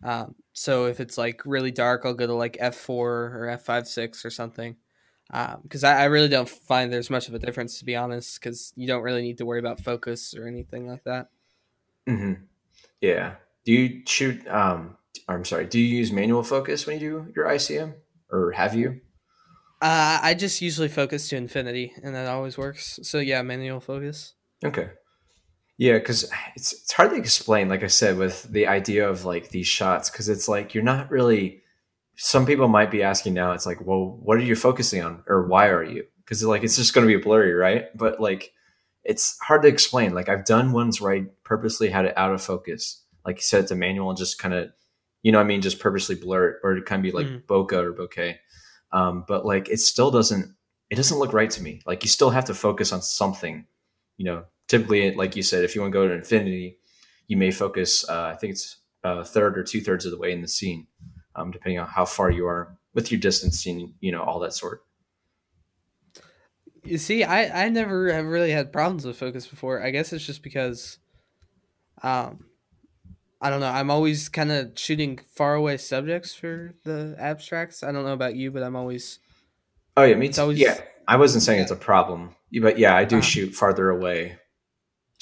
Um, 0.03 0.37
so 0.53 0.87
if 0.87 1.01
it's 1.01 1.19
like 1.19 1.43
really 1.47 1.71
dark, 1.71 2.03
I'll 2.05 2.15
go 2.15 2.27
to 2.27 2.35
like 2.35 2.57
f 2.61 2.77
four 2.77 3.33
or 3.37 3.49
f 3.49 3.65
five 3.65 3.89
six 3.89 4.25
or 4.25 4.31
something 4.31 4.77
because 5.63 5.85
I, 5.85 6.03
I 6.03 6.05
really 6.07 6.29
don't 6.29 6.49
find 6.49 6.93
there's 6.93 7.11
much 7.11 7.29
of 7.29 7.35
a 7.35 7.39
difference 7.39 7.79
to 7.79 7.85
be 7.87 7.97
honest 7.97 8.41
because 8.41 8.73
you 8.77 8.87
don't 8.87 9.03
really 9.03 9.23
need 9.23 9.39
to 9.39 9.47
worry 9.47 9.59
about 9.61 9.81
focus 9.81 10.35
or 10.35 10.47
anything 10.47 10.87
like 10.87 11.05
that 11.05 11.29
hmm 12.09 12.35
Yeah. 13.01 13.37
Do 13.65 13.73
you 13.73 14.03
shoot? 14.07 14.47
Um, 14.49 14.99
I'm 15.29 15.45
sorry. 15.45 15.67
Do 15.67 15.81
you 15.81 15.97
use 15.99 16.13
manual 16.13 16.43
focus 16.43 16.87
when 16.87 17.01
you 17.01 17.27
do 17.27 17.33
your 17.37 17.49
ICM, 17.49 17.95
or 18.31 18.53
have 18.53 18.75
you? 18.75 19.03
uh, 19.81 20.19
i 20.23 20.35
just 20.35 20.61
usually 20.61 20.89
focus 20.89 21.29
to 21.29 21.37
infinity 21.37 21.93
and 22.03 22.15
that 22.15 22.27
always 22.29 22.57
works 22.57 22.99
so 23.03 23.19
yeah 23.19 23.43
manual 23.43 23.81
focus 23.81 24.35
Okay. 24.65 24.95
Yeah, 25.77 25.95
because 25.99 26.31
it's 26.55 26.73
it's 26.73 26.93
hard 26.93 27.11
to 27.11 27.17
explain. 27.17 27.69
Like 27.69 27.83
I 27.83 27.89
said, 27.89 28.17
with 28.17 28.45
the 28.45 28.67
idea 28.69 29.09
of 29.09 29.25
like 29.25 29.49
these 29.51 29.67
shots, 29.67 30.09
because 30.11 30.29
it's 30.29 30.49
like 30.49 30.75
you're 30.75 30.85
not 30.85 31.11
really. 31.11 31.63
Some 32.17 32.47
people 32.47 32.69
might 32.69 32.93
be 32.93 33.03
asking 33.03 33.35
now. 33.35 33.53
It's 33.53 33.67
like, 33.67 33.85
well, 33.85 34.17
what 34.23 34.37
are 34.37 34.43
you 34.43 34.55
focusing 34.55 35.03
on, 35.03 35.25
or 35.27 35.49
why 35.49 35.69
are 35.69 35.83
you? 35.83 36.07
Because 36.19 36.45
like 36.45 36.63
it's 36.63 36.77
just 36.77 36.95
going 36.95 37.07
to 37.09 37.13
be 37.17 37.21
blurry, 37.21 37.53
right? 37.55 37.87
But 37.97 38.21
like, 38.21 38.53
it's 39.03 39.37
hard 39.41 39.63
to 39.63 39.69
explain. 39.69 40.15
Like 40.15 40.29
I've 40.29 40.45
done 40.45 40.71
ones 40.73 41.01
where 41.01 41.13
I 41.13 41.25
purposely 41.43 41.89
had 41.91 42.05
it 42.05 42.17
out 42.17 42.33
of 42.33 42.41
focus, 42.41 43.03
like 43.27 43.37
you 43.39 43.43
said, 43.43 43.63
it's 43.65 43.73
a 43.73 43.77
manual 43.77 44.11
and 44.11 44.17
just 44.19 44.39
kind 44.39 44.55
of, 44.55 44.71
you 45.25 45.33
know, 45.33 45.39
what 45.39 45.45
I 45.45 45.49
mean, 45.49 45.61
just 45.61 45.81
purposely 45.81 46.15
blur 46.15 46.51
it, 46.51 46.57
or 46.63 46.77
it 46.77 46.87
kind 46.87 47.01
of 47.01 47.03
be 47.03 47.11
like 47.11 47.27
Mhm. 47.27 47.43
bokeh 47.47 47.73
or 47.73 47.93
bokeh. 47.93 48.37
Um, 48.93 49.25
but 49.27 49.45
like, 49.45 49.69
it 49.69 49.81
still 49.81 50.13
doesn't. 50.13 50.55
It 50.91 50.95
doesn't 50.95 51.19
look 51.19 51.33
right 51.33 51.51
to 51.51 51.63
me. 51.63 51.81
Like 51.85 52.05
you 52.05 52.09
still 52.09 52.31
have 52.31 52.45
to 52.45 52.55
focus 52.55 52.93
on 52.93 53.03
something, 53.03 53.67
you 54.19 54.25
know, 54.27 54.45
typically, 54.79 55.15
like 55.15 55.37
you 55.37 55.43
said, 55.43 55.65
if 55.65 55.75
you 55.75 55.81
want 55.81 55.93
to 55.93 55.99
go 55.99 56.09
to 56.09 56.15
infinity, 56.15 56.79
you 57.29 57.37
may 57.37 57.51
focus. 57.51 58.09
Uh, 58.09 58.33
I 58.33 58.37
think 58.37 58.53
it's 58.53 58.79
a 59.03 59.25
third 59.25 59.59
or 59.59 59.63
two 59.65 59.81
thirds 59.81 60.05
of 60.05 60.11
the 60.13 60.19
way 60.19 60.33
in 60.33 60.41
the 60.43 60.49
scene, 60.49 60.87
um, 61.37 61.51
depending 61.51 61.79
on 61.79 61.87
how 61.89 62.05
far 62.05 62.31
you 62.31 62.47
are 62.47 62.77
with 62.95 63.11
your 63.11 63.21
distancing, 63.21 63.95
you 64.01 64.13
know 64.13 64.23
all 64.23 64.39
that 64.41 64.53
sort. 64.55 64.83
you 66.85 66.99
see 66.99 67.25
i 67.25 67.65
i 67.65 67.69
never 67.71 68.13
have 68.13 68.27
really 68.27 68.51
had 68.51 68.71
problems 68.73 69.07
with 69.07 69.17
focus 69.17 69.47
before 69.47 69.83
i 69.83 69.91
guess 69.91 70.13
it's 70.13 70.27
just 70.27 70.43
because 70.43 70.99
um 72.03 72.45
I 73.41 73.51
don't 73.51 73.61
know. 73.61 73.69
I'm 73.69 73.91
always 73.91 74.31
kind 74.31 74.51
of 74.51 74.73
shooting 74.79 75.19
far 75.37 75.55
away 75.55 75.77
subjects 75.77 76.35
for 76.35 76.73
the 76.85 77.15
abstracts. 77.19 77.83
I 77.83 77.93
don't 77.93 78.05
know 78.07 78.15
about 78.15 78.37
you, 78.37 78.51
but 78.51 78.63
I'm 78.63 78.75
always. 78.75 79.19
Oh 79.99 80.03
yeah, 80.05 80.15
me 80.15 80.31
too. 80.31 80.41
always- 80.41 80.59
yeah, 80.59 80.81
I 81.07 81.17
wasn't 81.17 81.43
saying 81.43 81.59
yeah. 81.59 81.65
it's 81.65 81.71
a 81.73 81.77
problem, 81.77 82.35
but 82.63 82.79
yeah, 82.79 82.97
I 82.97 83.05
do 83.05 83.17
Uh-huh. 83.17 83.23
shoot 83.23 83.55
farther 83.55 83.91
away. 83.91 84.39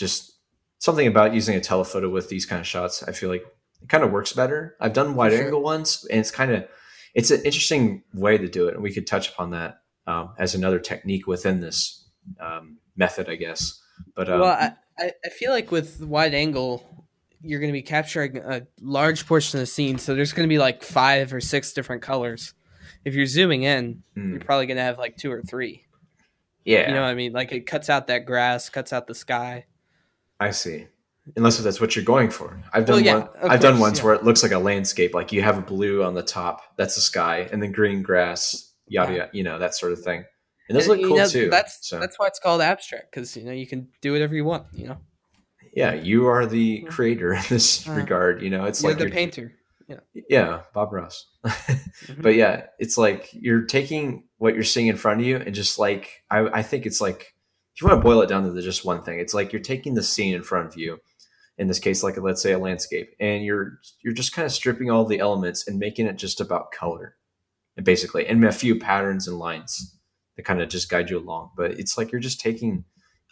Just 0.03 0.33
something 0.79 1.07
about 1.07 1.33
using 1.33 1.55
a 1.55 1.61
telephoto 1.61 2.09
with 2.09 2.29
these 2.29 2.45
kind 2.45 2.59
of 2.59 2.67
shots. 2.67 3.05
I 3.05 3.13
feel 3.13 3.29
like 3.29 3.45
it 3.81 3.89
kind 3.89 4.03
of 4.03 4.11
works 4.11 4.33
better. 4.33 4.77
I've 4.81 4.93
done 4.93 5.15
wide 5.15 5.31
sure. 5.31 5.45
angle 5.45 5.63
ones, 5.63 6.05
and 6.11 6.19
it's 6.19 6.33
kind 6.33 6.51
of 6.51 6.67
it's 7.15 7.31
an 7.31 7.39
interesting 7.45 8.03
way 8.13 8.37
to 8.37 8.49
do 8.49 8.67
it, 8.67 8.75
and 8.75 8.83
we 8.83 8.93
could 8.93 9.07
touch 9.07 9.31
upon 9.31 9.51
that 9.51 9.81
um, 10.09 10.35
as 10.39 10.57
another 10.57 10.81
technique 10.81 11.29
within 11.29 11.61
this 11.61 12.05
um, 12.41 12.79
method, 12.97 13.29
I 13.29 13.37
guess. 13.37 13.81
But 14.17 14.29
um, 14.29 14.41
well, 14.41 14.75
I, 14.99 15.13
I, 15.25 15.29
feel 15.29 15.53
like 15.53 15.71
with 15.71 16.01
wide 16.01 16.35
angle, 16.35 17.07
you're 17.43 17.61
going 17.61 17.71
to 17.71 17.79
be 17.79 17.83
capturing 17.83 18.39
a 18.39 18.67
large 18.81 19.27
portion 19.27 19.59
of 19.59 19.63
the 19.63 19.67
scene. 19.67 19.99
So 19.99 20.15
there's 20.17 20.33
going 20.33 20.49
to 20.49 20.53
be 20.53 20.59
like 20.59 20.83
five 20.83 21.33
or 21.33 21.41
six 21.41 21.73
different 21.73 22.03
colors. 22.03 22.55
If 23.05 23.15
you're 23.15 23.27
zooming 23.27 23.63
in, 23.63 24.03
hmm, 24.15 24.33
you're 24.33 24.41
probably 24.41 24.67
going 24.67 24.79
to 24.79 24.83
have 24.83 24.99
like 24.99 25.17
two 25.17 25.31
or 25.31 25.43
three. 25.43 25.87
yeah, 26.65 26.89
You 26.89 26.95
know 26.95 27.03
what 27.03 27.11
I 27.11 27.15
mean? 27.15 27.33
Like 27.33 27.53
it 27.53 27.67
cuts 27.67 27.89
out 27.91 28.09
that 28.09 28.27
grass, 28.27 28.69
cuts 28.69 28.93
out 28.93 29.07
the 29.07 29.15
sky. 29.15 29.67
I 30.43 30.51
see. 30.51 30.87
Unless 31.37 31.59
that's 31.59 31.81
what 31.81 31.95
you're 31.95 32.05
going 32.05 32.31
for. 32.31 32.61
I've 32.73 32.89
Well, 32.89 32.97
done 32.99 33.05
yeah, 33.05 33.19
one. 33.19 33.29
I've 33.53 33.61
done 33.61 33.75
course, 33.75 33.81
ones 33.81 33.99
yeah. 33.99 34.05
where 34.07 34.15
it 34.15 34.25
looks 34.25 34.43
like 34.43 34.51
a 34.53 34.59
landscape. 34.59 35.15
Like 35.15 35.31
you 35.33 35.41
have 35.43 35.57
a 35.57 35.63
blue 35.63 36.03
on 36.03 36.15
the 36.15 36.23
top, 36.23 36.63
that's 36.77 36.97
the 36.97 37.01
sky, 37.01 37.49
and 37.53 37.63
then 37.63 37.71
green 37.71 38.03
grass, 38.03 38.73
yada 38.89 39.13
Yeah. 39.13 39.19
yada. 39.19 39.31
You 39.33 39.45
know 39.45 39.59
that 39.61 39.75
sort 39.77 39.93
of 39.93 40.03
thing. 40.03 40.25
And 40.69 40.77
those 40.77 40.89
And, 40.89 41.01
look 41.01 41.09
cool 41.09 41.17
know, 41.19 41.29
too. 41.29 41.49
That's 41.49 41.89
so 41.89 42.01
that's 42.01 42.19
why 42.19 42.27
it's 42.27 42.41
called 42.41 42.61
abstract 42.61 43.13
because 43.13 43.37
you 43.37 43.45
know 43.45 43.53
you 43.53 43.67
can 43.69 43.89
do 44.01 44.13
whatever 44.13 44.35
you 44.35 44.45
want. 44.45 44.67
You 44.73 44.89
know, 44.89 44.99
yeah, 45.77 45.95
you 45.95 46.27
are 46.27 46.45
the 46.45 46.83
creator 46.91 47.35
in 47.35 47.43
this 47.49 47.89
Uh, 47.89 47.93
regard. 47.93 48.43
You 48.43 48.51
know, 48.51 48.65
it's 48.65 48.83
you're 48.83 48.91
like 48.93 48.99
the 48.99 49.11
painter. 49.11 49.53
yeah, 50.29 50.63
Bob 50.75 50.93
Ross. 50.93 51.27
Mm-hmm. 51.47 52.23
But 52.23 52.35
yeah, 52.35 52.67
it's 52.81 52.99
like 52.99 53.29
you're 53.33 53.63
taking 53.63 54.25
what 54.39 54.55
you're 54.55 54.65
seeing 54.65 54.89
in 54.89 54.97
front 54.97 55.21
of 55.21 55.27
you 55.27 55.37
and 55.37 55.55
just 55.55 55.79
like 55.79 56.23
I, 56.31 56.41
I 56.59 56.63
think 56.63 56.85
it's 56.85 57.01
like 57.01 57.33
if 57.75 57.81
you 57.81 57.89
want 57.89 57.99
to 58.01 58.03
boil 58.05 58.21
it 58.23 58.29
down 58.29 58.43
to 58.53 58.63
just 58.63 58.85
one 58.85 59.03
thing, 59.03 59.19
it's 59.19 59.35
like 59.35 59.53
you're 59.53 59.63
taking 59.63 59.95
the 59.95 60.03
scene 60.03 60.35
in 60.35 60.43
front 60.43 60.67
of 60.69 60.77
you. 60.77 60.99
In 61.59 61.69
this 61.69 61.79
case, 61.79 62.03
like 62.03 62.17
let's 62.21 62.43
say 62.43 62.53
a 62.53 62.59
landscape, 62.59 63.15
and 63.21 63.45
you're 63.45 63.79
you're 64.03 64.15
just 64.15 64.33
kind 64.33 64.47
of 64.47 64.53
stripping 64.53 64.91
all 64.91 65.05
the 65.05 65.21
elements 65.21 65.69
and 65.69 65.79
making 65.79 66.07
it 66.07 66.17
just 66.17 66.41
about 66.41 66.73
color, 66.73 67.17
and 67.77 67.85
basically, 67.85 68.27
and 68.27 68.43
a 68.45 68.53
few 68.53 68.79
patterns 68.79 69.29
and 69.29 69.39
lines 69.39 69.97
that 70.37 70.45
kind 70.45 70.63
of 70.63 70.71
just 70.71 70.89
guide 70.89 71.11
you 71.11 71.19
along. 71.19 71.51
But 71.57 71.73
it's 71.73 71.99
like 71.99 72.11
you're 72.11 72.23
just 72.23 72.41
taking 72.41 72.85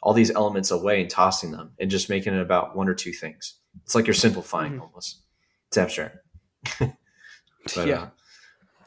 all 0.02 0.12
these 0.12 0.30
elements 0.30 0.70
away 0.70 1.00
and 1.00 1.08
tossing 1.10 1.50
them, 1.50 1.72
and 1.80 1.90
just 1.90 2.10
making 2.10 2.34
it 2.34 2.40
about 2.42 2.76
one 2.76 2.88
or 2.88 2.94
two 2.94 3.12
things. 3.12 3.54
It's 3.84 3.94
like 3.94 4.06
you're 4.06 4.14
simplifying 4.14 4.74
Mhm. 4.74 4.80
almost. 4.82 5.22
It's 5.68 5.78
abstract. 5.78 6.18
But, 7.74 7.86
yeah. 7.86 8.08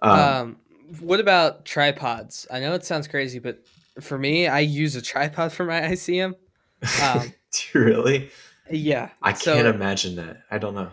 uh, 0.01 0.05
um, 0.05 0.19
Um, 0.19 0.57
what 0.99 1.19
about 1.19 1.63
tripods? 1.65 2.47
I 2.51 2.59
know 2.59 2.73
it 2.73 2.85
sounds 2.85 3.07
crazy, 3.07 3.39
but 3.39 3.59
for 4.01 4.17
me, 4.17 4.47
I 4.47 4.59
use 4.59 4.95
a 4.95 5.01
tripod 5.01 5.51
for 5.53 5.65
my 5.65 5.81
ICM. 5.81 6.33
Um, 7.01 7.33
really? 7.73 8.29
yeah, 8.69 9.09
I 9.21 9.33
so 9.33 9.55
can't 9.55 9.67
imagine 9.67 10.15
that. 10.15 10.43
I 10.51 10.57
don't 10.57 10.75
know. 10.75 10.91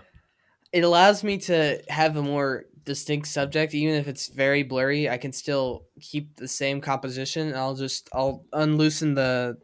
it 0.73 0.85
allows 0.85 1.25
me 1.25 1.39
to 1.39 1.83
have 1.89 2.17
a 2.17 2.23
more 2.23 2.65
distinct 2.85 3.29
subject, 3.29 3.75
even 3.75 3.95
if 3.97 4.09
it's 4.09 4.29
very 4.29 4.63
blurry. 4.63 5.09
I 5.09 5.17
can 5.19 5.33
still 5.33 5.85
keep 6.01 6.37
the 6.37 6.49
same 6.49 6.81
composition. 6.81 7.55
I'll 7.55 7.75
just 7.75 8.09
I'll 8.13 8.45
unloosen 8.53 9.15
the 9.15 9.59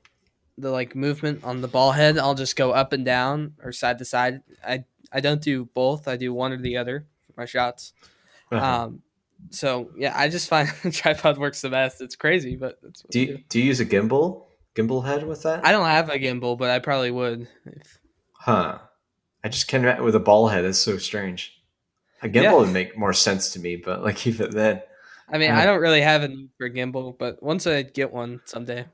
the 0.58 0.70
like 0.70 0.94
movement 0.96 1.44
on 1.44 1.60
the 1.60 1.68
ball 1.68 1.92
head. 1.92 2.18
I'll 2.18 2.34
just 2.34 2.56
go 2.56 2.72
up 2.72 2.92
and 2.92 3.04
down 3.04 3.54
or 3.62 3.72
side 3.72 3.98
to 3.98 4.04
side. 4.04 4.40
I 4.66 4.84
I 5.12 5.20
don't 5.20 5.42
do 5.42 5.66
both. 5.66 6.08
I 6.08 6.16
do 6.16 6.32
one 6.34 6.52
or 6.52 6.58
the 6.58 6.76
other 6.78 7.06
for 7.26 7.40
my 7.40 7.46
shots. 7.46 7.92
Uh-huh. 8.50 8.64
Um, 8.84 9.02
so 9.50 9.90
yeah, 9.96 10.12
I 10.16 10.28
just 10.28 10.48
find 10.48 10.68
the 10.82 10.90
tripod 11.02 11.38
works 11.38 11.60
the 11.60 11.70
best. 11.70 12.00
It's 12.00 12.16
crazy, 12.16 12.56
but 12.56 12.78
that's 12.82 13.02
do 13.10 13.20
you, 13.20 13.38
do 13.48 13.58
you 13.58 13.66
use 13.66 13.80
a 13.80 13.86
gimbal 13.86 14.44
gimbal 14.74 15.04
head 15.04 15.26
with 15.26 15.42
that? 15.44 15.64
I 15.64 15.72
don't 15.72 15.86
have 15.86 16.08
a 16.10 16.18
gimbal, 16.18 16.58
but 16.58 16.70
I 16.70 16.78
probably 16.78 17.10
would. 17.10 17.48
If, 17.64 17.98
huh. 18.32 18.78
I 19.44 19.48
just 19.48 19.68
can't 19.68 20.02
with 20.02 20.14
a 20.16 20.20
ball 20.20 20.48
head. 20.48 20.64
It's 20.64 20.78
so 20.78 20.98
strange. 20.98 21.52
A 22.22 22.28
gimbal 22.28 22.42
Yeah. 22.42 22.54
would 22.54 22.72
make 22.72 22.96
more 22.98 23.12
sense 23.12 23.52
to 23.52 23.60
me, 23.60 23.76
but 23.76 24.02
like 24.02 24.26
even 24.30 24.50
then, 24.50 24.82
I 25.28 25.38
mean, 25.38 25.50
Uh. 25.50 25.56
I 25.56 25.64
don't 25.64 25.80
really 25.80 26.00
have 26.02 26.22
a 26.22 26.28
need 26.28 26.50
for 26.58 26.66
a 26.66 26.70
gimbal, 26.70 27.16
but 27.18 27.42
once 27.42 27.66
I 27.66 27.82
get 27.82 28.12
one 28.12 28.40
someday, 28.44 28.86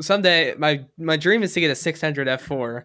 someday 0.00 0.54
my 0.56 0.84
my 0.98 1.16
dream 1.16 1.42
is 1.42 1.52
to 1.54 1.60
get 1.60 1.70
a 1.70 1.74
600 1.74 2.26
f4. 2.28 2.84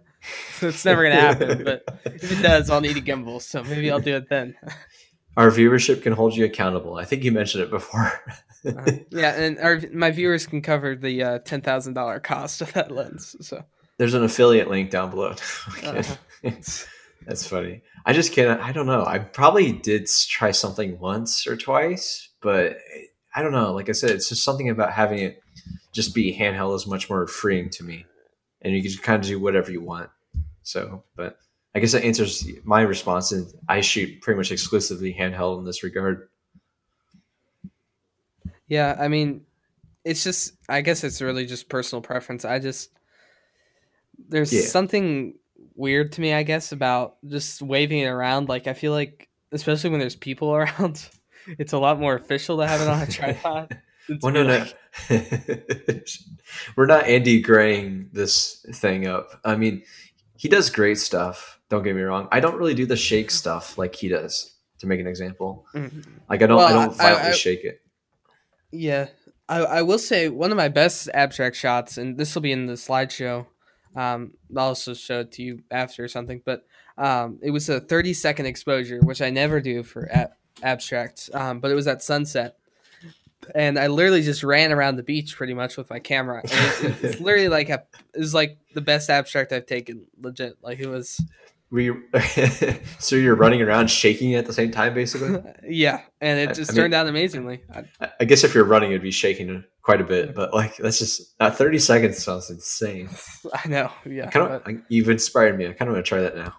So 0.60 0.68
it's 0.70 0.86
never 0.86 1.04
gonna 1.04 1.16
happen, 1.16 1.64
but 1.64 1.84
if 2.06 2.32
it 2.32 2.42
does, 2.42 2.70
I'll 2.70 2.82
need 2.82 2.98
a 2.98 3.02
gimbal. 3.02 3.42
So 3.42 3.64
maybe 3.64 3.90
I'll 3.92 4.00
do 4.00 4.16
it 4.16 4.30
then. 4.30 4.56
Our 5.40 5.50
viewership 5.50 6.04
can 6.04 6.12
hold 6.12 6.36
you 6.36 6.44
accountable. 6.44 6.96
I 6.96 7.06
think 7.06 7.24
you 7.24 7.32
mentioned 7.32 7.64
it 7.64 7.72
before. 7.72 8.12
Uh, 8.66 8.92
yeah, 9.10 9.42
and 9.42 9.58
our 9.60 9.80
my 9.94 10.12
viewers 10.12 10.46
can 10.46 10.62
cover 10.62 10.94
the 10.94 11.24
uh, 11.24 11.40
ten 11.40 11.62
thousand 11.62 11.94
dollar 11.94 12.20
cost 12.20 12.60
of 12.62 12.74
that 12.74 12.92
lens. 12.92 13.34
So 13.40 13.64
There's 13.98 14.14
an 14.14 14.22
affiliate 14.22 14.70
link 14.70 14.90
down 14.90 15.12
below. 15.12 15.36
Uh-huh. 15.86 16.52
That's 17.26 17.48
funny. 17.48 17.84
I 18.06 18.12
just 18.12 18.34
can't. 18.34 18.60
I 18.60 18.74
don't 18.74 18.86
know. 18.86 19.06
I 19.06 19.20
probably 19.20 19.72
did 19.72 20.10
try 20.28 20.52
something 20.52 21.00
once 21.00 21.48
or 21.48 21.56
twice, 21.56 22.28
but 22.42 22.76
I 23.34 23.42
don't 23.44 23.54
know. 23.54 23.72
Like 23.72 23.88
I 23.88 23.94
said, 23.94 24.10
it's 24.10 24.28
just 24.28 24.44
something 24.44 24.70
about 24.70 24.92
having 24.92 25.20
it 25.20 25.42
just 25.94 26.14
be 26.14 26.38
handheld 26.38 26.76
is 26.76 26.86
much 26.86 27.10
more 27.10 27.28
freeing 27.28 27.70
to 27.70 27.86
me, 27.86 28.06
and 28.62 28.76
you 28.76 28.84
can 28.84 28.92
kind 29.02 29.24
of 29.24 29.30
do 29.30 29.40
whatever 29.40 29.72
you 29.72 29.82
want. 29.82 30.10
So, 30.64 31.06
but 31.16 31.38
I 31.76 31.80
guess 31.80 31.92
that 31.92 32.04
answers 32.04 32.48
my 32.64 32.82
response. 32.82 33.32
And 33.32 33.48
I 33.68 33.82
shoot 33.82 34.22
pretty 34.22 34.38
much 34.38 34.52
exclusively 34.52 35.14
handheld 35.14 35.60
in 35.60 35.66
this 35.66 35.84
regard. 35.84 36.30
yeah, 38.68 38.96
I 39.00 39.08
mean, 39.08 39.42
it's 40.06 40.24
just 40.24 40.54
I 40.68 40.82
guess 40.82 41.04
it's 41.04 41.22
really 41.22 41.46
just 41.46 41.70
personal 41.70 42.02
preference. 42.02 42.46
I 42.46 42.60
just 42.60 42.92
there's 44.28 44.52
Yeah. 44.54 44.62
something 44.62 45.36
weird 45.76 46.12
to 46.14 46.22
me, 46.22 46.34
I 46.34 46.44
guess, 46.44 46.72
about 46.72 47.18
just 47.28 47.62
waving 47.62 48.00
it 48.00 48.06
around. 48.08 48.50
Like 48.50 48.68
I 48.68 48.74
feel 48.74 48.92
like, 48.92 49.30
especially 49.52 49.90
when 49.92 50.00
there's 50.00 50.16
people 50.16 50.54
around, 50.56 51.08
it's 51.48 51.74
a 51.74 51.80
lot 51.80 52.00
more 52.00 52.16
official 52.16 52.58
to 52.58 52.68
have 52.68 52.82
it 52.82 52.88
on 52.88 53.02
a 53.02 53.08
tripod. 53.08 53.78
Well, 54.24 54.34
no, 54.34 54.42
be 54.42 54.48
no. 54.48 54.58
like- 55.12 56.08
We're 56.76 56.88
not 56.88 57.06
Andy 57.06 57.42
Graying 57.42 58.10
this 58.12 58.66
thing 58.74 59.06
up. 59.06 59.40
I 59.46 59.56
mean, 59.56 59.84
he 60.40 60.48
does 60.48 60.70
great 60.70 60.98
stuff. 60.98 61.60
Don't 61.70 61.84
get 61.84 61.96
me 61.96 62.02
wrong. 62.02 62.28
I 62.32 62.40
don't 62.40 62.56
really 62.58 62.74
do 62.74 62.86
the 62.86 62.96
shake 62.96 63.30
stuff 63.30 63.78
like 63.78 63.94
he 63.96 64.08
does. 64.08 64.54
To 64.80 64.88
make 64.88 65.02
an 65.02 65.08
example, 65.08 65.66
Mhm. 65.76 66.06
like 66.30 66.42
I 66.42 66.48
don't, 66.48 66.62
I 66.62 66.72
don't 66.72 66.94
I- 66.94 67.04
violently 67.04 67.30
I- 67.32 67.34
shake 67.34 67.66
it. 67.66 67.82
Yeah, 68.72 69.08
I, 69.50 69.58
I 69.60 69.82
will 69.82 69.98
say 70.00 70.30
one 70.30 70.52
of 70.52 70.58
my 70.58 70.70
best 70.70 71.10
abstract 71.14 71.58
shots, 71.58 71.98
and 71.98 72.18
this 72.18 72.34
will 72.34 72.42
be 72.42 72.54
in 72.54 72.66
the 72.68 72.74
slideshow. 72.76 73.46
Um, 73.96 74.36
I'll 74.56 74.68
also 74.68 74.94
show 74.94 75.22
it 75.22 75.32
to 75.34 75.42
you 75.44 75.64
after 75.72 76.04
or 76.04 76.08
something, 76.08 76.42
but 76.46 76.66
um, 76.98 77.40
it 77.42 77.52
was 77.52 77.68
a 77.68 77.80
30 77.82 78.14
second 78.14 78.46
exposure, 78.46 79.00
which 79.02 79.22
I 79.22 79.32
never 79.32 79.60
do 79.60 79.84
for 79.84 80.08
ab- 80.14 80.32
abstract, 80.64 81.30
um, 81.34 81.60
but 81.60 81.72
it 81.72 81.76
was 81.76 81.88
at 81.88 82.02
sunset. 82.04 82.59
And 83.56 83.78
I 83.80 83.88
literally 83.88 84.22
just 84.22 84.44
ran 84.44 84.72
around 84.72 84.96
the 84.98 85.04
beach 85.04 85.36
pretty 85.36 85.54
much 85.54 85.78
with 85.78 85.90
my 85.90 86.00
camera. 86.00 86.42
And 86.44 86.52
it, 86.52 86.84
it- 86.84 87.04
it's 87.04 87.20
literally 87.22 87.50
like 87.50 87.70
a, 87.70 87.84
it 88.14 88.20
was 88.20 88.34
like 88.34 88.58
the 88.74 88.82
best 88.82 89.10
abstract 89.10 89.52
I've 89.52 89.66
taken, 89.66 90.06
legit. 90.20 90.58
Like 90.62 90.80
it 90.80 90.88
was, 90.88 91.20
Were 91.72 91.80
you, 91.82 92.04
so 93.00 93.16
you're 93.16 93.36
running 93.36 93.62
around 93.62 93.90
shaking 93.90 94.32
it 94.32 94.38
at 94.38 94.46
the 94.46 94.54
same 94.54 94.72
time, 94.72 94.94
basically. 94.94 95.42
yeah, 95.70 96.02
and 96.22 96.40
it 96.40 96.56
just 96.56 96.72
I 96.72 96.74
mean- 96.74 96.82
turned 96.82 96.94
out 96.94 97.08
amazingly. 97.08 97.62
I, 97.74 97.84
I- 98.02 98.10
I 98.22 98.26
guess 98.26 98.44
if 98.44 98.54
you're 98.56 98.64
running, 98.66 98.92
it'd 98.92 99.02
be 99.02 99.12
shaking 99.12 99.64
quite 99.82 100.02
a 100.02 100.04
bit. 100.04 100.36
But 100.36 100.54
like, 100.54 100.78
that's 100.78 101.00
just 101.00 101.36
uh, 101.40 101.50
30 101.52 101.80
seconds 101.80 102.24
sounds 102.24 102.50
insane. 102.50 103.10
I 103.54 103.68
know, 103.68 103.92
yeah. 104.06 104.30
Kind 104.30 104.50
but- 104.50 104.68
of, 104.70 104.82
you've 104.90 105.10
inspired 105.10 105.58
me. 105.58 105.66
I 105.68 105.74
kind 105.74 105.90
of 105.90 105.94
want 105.96 106.06
to 106.06 106.10
try 106.10 106.22
that 106.22 106.36
now. 106.36 106.54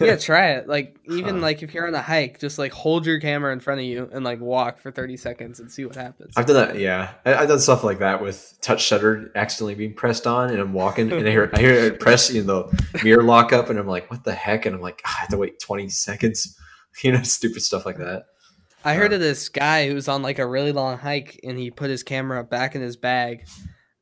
Yeah 0.00 0.16
try 0.16 0.52
it 0.52 0.68
like 0.68 0.96
even 1.10 1.36
Huh. 1.36 1.42
like 1.42 1.62
if 1.62 1.74
you're 1.74 1.86
on 1.86 1.94
a 1.94 2.00
hike 2.02 2.38
just 2.40 2.58
like 2.58 2.72
hold 2.72 3.04
your 3.04 3.20
camera 3.20 3.52
in 3.52 3.60
front 3.60 3.80
of 3.80 3.86
you 3.86 4.08
and 4.12 4.24
like 4.24 4.40
walk 4.40 4.78
for 4.78 4.90
30 4.90 5.16
seconds 5.16 5.60
and 5.60 5.70
see 5.70 5.84
what 5.84 5.94
happens 5.96 6.32
I've 6.36 6.46
done 6.46 6.56
that. 6.56 6.78
Yeah, 6.78 7.12
I, 7.26 7.34
I've 7.34 7.48
done 7.48 7.58
stuff 7.60 7.84
like 7.84 7.98
that 7.98 8.22
with 8.22 8.56
touch 8.60 8.82
shutter 8.82 9.30
accidentally 9.34 9.74
being 9.74 9.94
pressed 9.94 10.26
on, 10.26 10.50
and 10.50 10.58
I'm 10.60 10.72
walking, 10.72 11.10
and 11.12 11.26
I 11.26 11.30
hear 11.30 11.50
I 11.52 11.60
hear 11.60 11.72
it 11.74 12.00
press, 12.00 12.30
you 12.32 12.44
know, 12.44 12.70
the 12.92 13.00
mirror 13.04 13.22
lock 13.22 13.52
up, 13.52 13.68
and 13.70 13.78
I'm 13.78 13.86
like, 13.86 14.10
what 14.10 14.24
the 14.24 14.32
heck? 14.32 14.64
And 14.66 14.74
I'm 14.74 14.80
like, 14.80 15.02
"Ah, 15.04 15.16
I 15.16 15.20
have 15.20 15.28
to 15.30 15.36
wait 15.36 15.58
20 15.60 15.88
seconds, 15.88 16.56
you 17.02 17.12
know, 17.12 17.22
stupid 17.22 17.62
stuff 17.62 17.84
like 17.84 17.98
that. 17.98 18.24
i 18.84 18.94
heard 18.94 19.12
uh, 19.12 19.16
of 19.16 19.20
this 19.20 19.48
guy 19.48 19.88
who 19.88 19.94
was 19.94 20.08
on 20.08 20.22
like 20.22 20.38
a 20.38 20.46
really 20.46 20.72
long 20.72 20.96
hike 20.98 21.40
and 21.44 21.58
he 21.58 21.70
put 21.70 21.90
his 21.90 22.02
camera 22.02 22.42
back 22.44 22.74
in 22.74 22.80
his 22.80 22.96
bag 22.96 23.44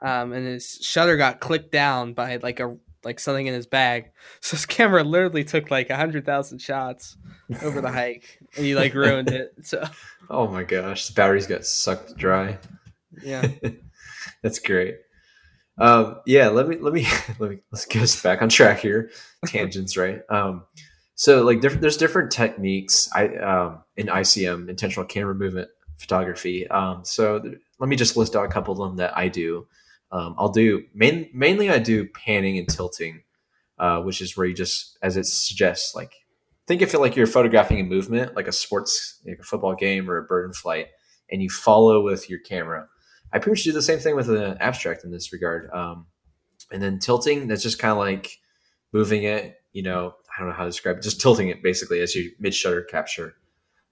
um, 0.02 0.32
and 0.32 0.46
his 0.46 0.78
shutter 0.82 1.16
got 1.16 1.40
clicked 1.40 1.72
down 1.72 2.12
by 2.12 2.36
like 2.36 2.60
a 2.60 2.76
like 3.06 3.18
something 3.20 3.46
in 3.46 3.54
his 3.54 3.66
bag 3.66 4.10
so 4.40 4.56
his 4.56 4.66
camera 4.66 5.02
literally 5.02 5.44
took 5.44 5.70
like 5.70 5.88
a 5.90 5.96
hundred 5.96 6.26
thousand 6.26 6.58
shots 6.58 7.16
over 7.62 7.80
the 7.80 7.90
hike 8.00 8.38
and 8.56 8.66
he 8.66 8.74
like 8.74 8.92
ruined 8.94 9.28
it 9.30 9.54
so 9.62 9.82
Oh 10.28 10.48
my 10.48 10.64
gosh, 10.64 11.06
the 11.06 11.14
batteries 11.14 11.46
got 11.46 11.64
sucked 11.64 12.16
dry. 12.16 12.58
yeah 13.22 13.46
That's 14.42 14.58
great. 14.58 14.96
Um, 15.78 16.20
yeah, 16.26 16.48
let 16.48 16.66
me 16.68 16.76
let 16.78 16.92
me 16.92 17.06
let 17.38 17.50
me 17.50 17.58
let's 17.70 17.84
get 17.86 18.02
us 18.02 18.20
back 18.22 18.42
on 18.42 18.48
track 18.48 18.80
here. 18.80 19.10
Tangents, 19.46 19.96
right? 19.96 20.20
Um, 20.30 20.64
So 21.14 21.44
like 21.44 21.60
diff- 21.60 21.80
there's 21.80 21.96
different 21.96 22.30
techniques 22.32 23.08
I 23.14 23.28
um, 23.36 23.84
in 23.96 24.06
ICM 24.08 24.68
intentional 24.68 25.06
camera 25.06 25.34
movement 25.34 25.68
photography. 25.98 26.66
Um, 26.68 27.04
so 27.04 27.38
th- 27.38 27.58
let 27.78 27.88
me 27.88 27.96
just 27.96 28.16
list 28.16 28.34
out 28.36 28.44
a 28.46 28.48
couple 28.48 28.72
of 28.72 28.78
them 28.88 28.96
that 28.96 29.16
I 29.16 29.28
do. 29.28 29.66
Um, 30.12 30.34
I'll 30.38 30.50
do 30.50 30.84
main, 30.94 31.28
mainly 31.34 31.70
I 31.70 31.78
do 31.78 32.06
panning 32.06 32.58
and 32.58 32.68
tilting, 32.68 33.22
uh, 33.78 34.00
which 34.02 34.20
is 34.20 34.36
where 34.36 34.46
you 34.46 34.54
just 34.54 34.98
as 35.02 35.16
it 35.16 35.26
suggests 35.26 35.94
like 35.94 36.12
think 36.66 36.82
of 36.82 36.92
it 36.92 36.98
like 36.98 37.16
you're 37.16 37.26
photographing 37.26 37.80
a 37.80 37.84
movement 37.84 38.34
like 38.34 38.48
a 38.48 38.52
sports 38.52 39.20
like 39.26 39.38
a 39.38 39.42
football 39.44 39.74
game 39.74 40.10
or 40.10 40.16
a 40.16 40.22
bird 40.22 40.46
in 40.46 40.52
flight 40.52 40.88
and 41.30 41.42
you 41.42 41.50
follow 41.50 42.02
with 42.02 42.30
your 42.30 42.38
camera. 42.38 42.88
I 43.32 43.38
pretty 43.38 43.52
much 43.52 43.64
do 43.64 43.72
the 43.72 43.82
same 43.82 43.98
thing 43.98 44.14
with 44.14 44.30
an 44.30 44.56
abstract 44.60 45.04
in 45.04 45.10
this 45.10 45.32
regard. 45.32 45.70
Um, 45.70 46.06
and 46.70 46.82
then 46.82 46.98
tilting, 46.98 47.48
that's 47.48 47.62
just 47.62 47.78
kind 47.78 47.92
of 47.92 47.98
like 47.98 48.38
moving 48.92 49.24
it, 49.24 49.56
you 49.72 49.82
know, 49.82 50.14
I 50.36 50.40
don't 50.40 50.48
know 50.48 50.54
how 50.54 50.64
to 50.64 50.70
describe 50.70 50.96
it, 50.98 51.02
just 51.02 51.20
tilting 51.20 51.48
it 51.48 51.62
basically 51.62 52.00
as 52.00 52.14
you 52.14 52.32
mid 52.38 52.54
shutter 52.54 52.82
capture. 52.82 53.34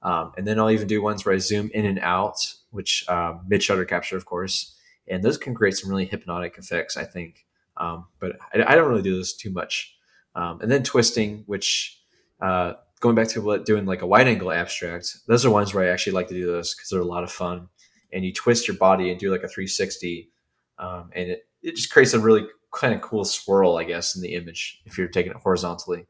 Um, 0.03 0.33
and 0.37 0.47
then 0.47 0.59
I'll 0.59 0.71
even 0.71 0.87
do 0.87 1.03
ones 1.03 1.25
where 1.25 1.35
I 1.35 1.39
zoom 1.39 1.71
in 1.73 1.87
and 1.87 1.99
out, 2.01 2.37
which 2.71 3.05
uh, 3.09 3.35
mid 3.47 3.63
shutter 3.63 3.85
capture, 3.85 4.17
of 4.17 4.27
course. 4.27 4.77
And 5.09 5.23
those 5.23 5.39
can 5.39 5.55
create 5.55 5.77
some 5.77 5.91
really 5.91 6.07
hypnotic 6.07 6.57
effects, 6.59 6.97
I 6.97 7.05
think. 7.05 7.45
Um, 7.77 8.07
but 8.21 8.37
I, 8.55 8.73
I, 8.73 8.75
don't 8.77 8.89
really 8.89 9.03
do 9.03 9.17
this 9.17 9.37
too 9.37 9.51
much. 9.51 9.97
Um, 10.37 10.61
and 10.61 10.71
then 10.71 10.83
twisting, 10.85 11.43
which 11.47 12.01
uh, 12.41 12.75
going 13.01 13.17
back 13.17 13.29
to 13.29 13.63
doing 13.67 13.85
like 13.85 14.03
a 14.03 14.07
wide 14.07 14.29
angle 14.29 14.53
abstract, 14.53 15.19
those 15.27 15.45
are 15.45 15.51
ones 15.51 15.75
where 15.75 15.85
I 15.85 15.93
actually 15.93 16.13
like 16.13 16.29
to 16.29 16.35
do 16.35 16.47
those 16.47 16.75
because 16.75 16.89
they're 16.91 17.01
a 17.01 17.05
lot 17.05 17.25
of 17.25 17.33
fun. 17.33 17.69
And 18.13 18.25
you 18.25 18.33
twist 18.33 18.69
your 18.69 18.77
body 18.77 19.11
and 19.11 19.19
do 19.19 19.31
like 19.31 19.43
a 19.43 19.49
360, 19.49 20.31
um, 20.79 21.11
and 21.15 21.31
it, 21.31 21.49
it 21.63 21.75
just 21.75 21.91
creates 21.91 22.15
a 22.15 22.21
really 22.21 22.47
kind 22.73 22.95
of 22.95 23.01
cool 23.01 23.25
swirl, 23.25 23.77
I 23.77 23.85
guess, 23.85 24.15
in 24.15 24.23
the 24.23 24.35
image 24.35 24.83
if 24.85 24.97
you're 24.97 25.09
taking 25.09 25.33
it 25.33 25.39
horizontally. 25.39 26.07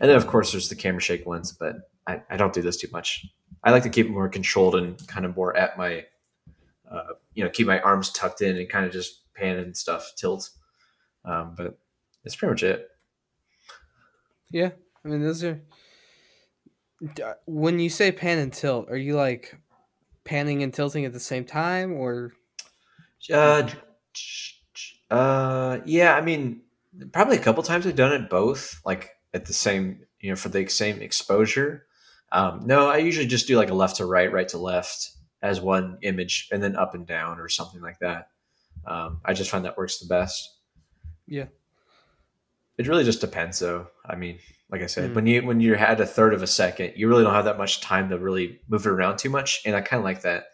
And 0.00 0.08
then 0.08 0.16
of 0.16 0.26
course 0.26 0.52
there's 0.52 0.68
the 0.68 0.76
camera 0.76 1.00
shake 1.00 1.26
lens, 1.26 1.52
but 1.52 1.76
I, 2.06 2.22
I 2.30 2.36
don't 2.36 2.52
do 2.52 2.62
this 2.62 2.76
too 2.76 2.88
much. 2.92 3.26
I 3.64 3.72
like 3.72 3.82
to 3.82 3.88
keep 3.88 4.06
it 4.06 4.12
more 4.12 4.28
controlled 4.28 4.76
and 4.76 5.04
kind 5.08 5.26
of 5.26 5.36
more 5.36 5.56
at 5.56 5.76
my, 5.76 6.04
uh, 6.90 7.14
you 7.36 7.44
know, 7.44 7.50
keep 7.50 7.68
my 7.68 7.78
arms 7.80 8.10
tucked 8.10 8.42
in 8.42 8.56
and 8.56 8.68
kind 8.68 8.84
of 8.84 8.90
just 8.90 9.32
pan 9.34 9.58
and 9.58 9.76
stuff, 9.76 10.12
tilt. 10.16 10.50
Um, 11.24 11.54
but 11.56 11.78
that's 12.24 12.34
pretty 12.34 12.50
much 12.50 12.64
it. 12.64 12.88
Yeah, 14.50 14.70
I 15.04 15.08
mean 15.08 15.22
those 15.22 15.44
are 15.44 15.60
when 17.44 17.78
you 17.78 17.90
say 17.90 18.12
pan 18.12 18.38
and 18.38 18.52
tilt, 18.52 18.90
are 18.90 18.96
you 18.96 19.16
like 19.16 19.58
panning 20.24 20.62
and 20.62 20.72
tilting 20.72 21.04
at 21.04 21.12
the 21.12 21.20
same 21.20 21.44
time, 21.44 21.92
or? 21.92 22.32
Uh, 23.32 23.68
uh, 25.10 25.78
yeah. 25.84 26.14
I 26.14 26.20
mean, 26.20 26.62
probably 27.12 27.36
a 27.36 27.42
couple 27.42 27.62
times 27.62 27.86
I've 27.86 27.96
done 27.96 28.12
it 28.12 28.30
both, 28.30 28.80
like 28.84 29.10
at 29.34 29.46
the 29.46 29.52
same, 29.52 30.00
you 30.20 30.30
know, 30.30 30.36
for 30.36 30.48
the 30.48 30.66
same 30.68 31.00
exposure. 31.00 31.86
Um, 32.32 32.62
no, 32.64 32.88
I 32.88 32.98
usually 32.98 33.26
just 33.26 33.46
do 33.46 33.56
like 33.56 33.70
a 33.70 33.74
left 33.74 33.96
to 33.96 34.06
right, 34.06 34.32
right 34.32 34.48
to 34.48 34.58
left 34.58 35.12
as 35.46 35.60
one 35.60 35.98
image, 36.02 36.48
and 36.52 36.62
then 36.62 36.76
up 36.76 36.94
and 36.94 37.06
down 37.06 37.38
or 37.38 37.48
something 37.48 37.80
like 37.80 37.98
that. 38.00 38.28
Um, 38.86 39.20
I 39.24 39.32
just 39.32 39.50
find 39.50 39.64
that 39.64 39.76
works 39.76 39.98
the 39.98 40.06
best. 40.06 40.54
Yeah. 41.26 41.46
It 42.78 42.88
really 42.88 43.04
just 43.04 43.20
depends, 43.20 43.58
though. 43.58 43.88
I 44.04 44.16
mean, 44.16 44.38
like 44.70 44.82
I 44.82 44.86
said, 44.86 45.10
mm. 45.10 45.14
when 45.14 45.26
you 45.26 45.46
when 45.46 45.60
you 45.60 45.74
had 45.74 46.00
a 46.00 46.06
third 46.06 46.34
of 46.34 46.42
a 46.42 46.46
second, 46.46 46.92
you 46.96 47.08
really 47.08 47.24
don't 47.24 47.34
have 47.34 47.46
that 47.46 47.58
much 47.58 47.80
time 47.80 48.10
to 48.10 48.18
really 48.18 48.60
move 48.68 48.84
it 48.84 48.90
around 48.90 49.18
too 49.18 49.30
much. 49.30 49.62
And 49.64 49.74
I 49.74 49.80
kind 49.80 49.98
of 49.98 50.04
like 50.04 50.22
that. 50.22 50.46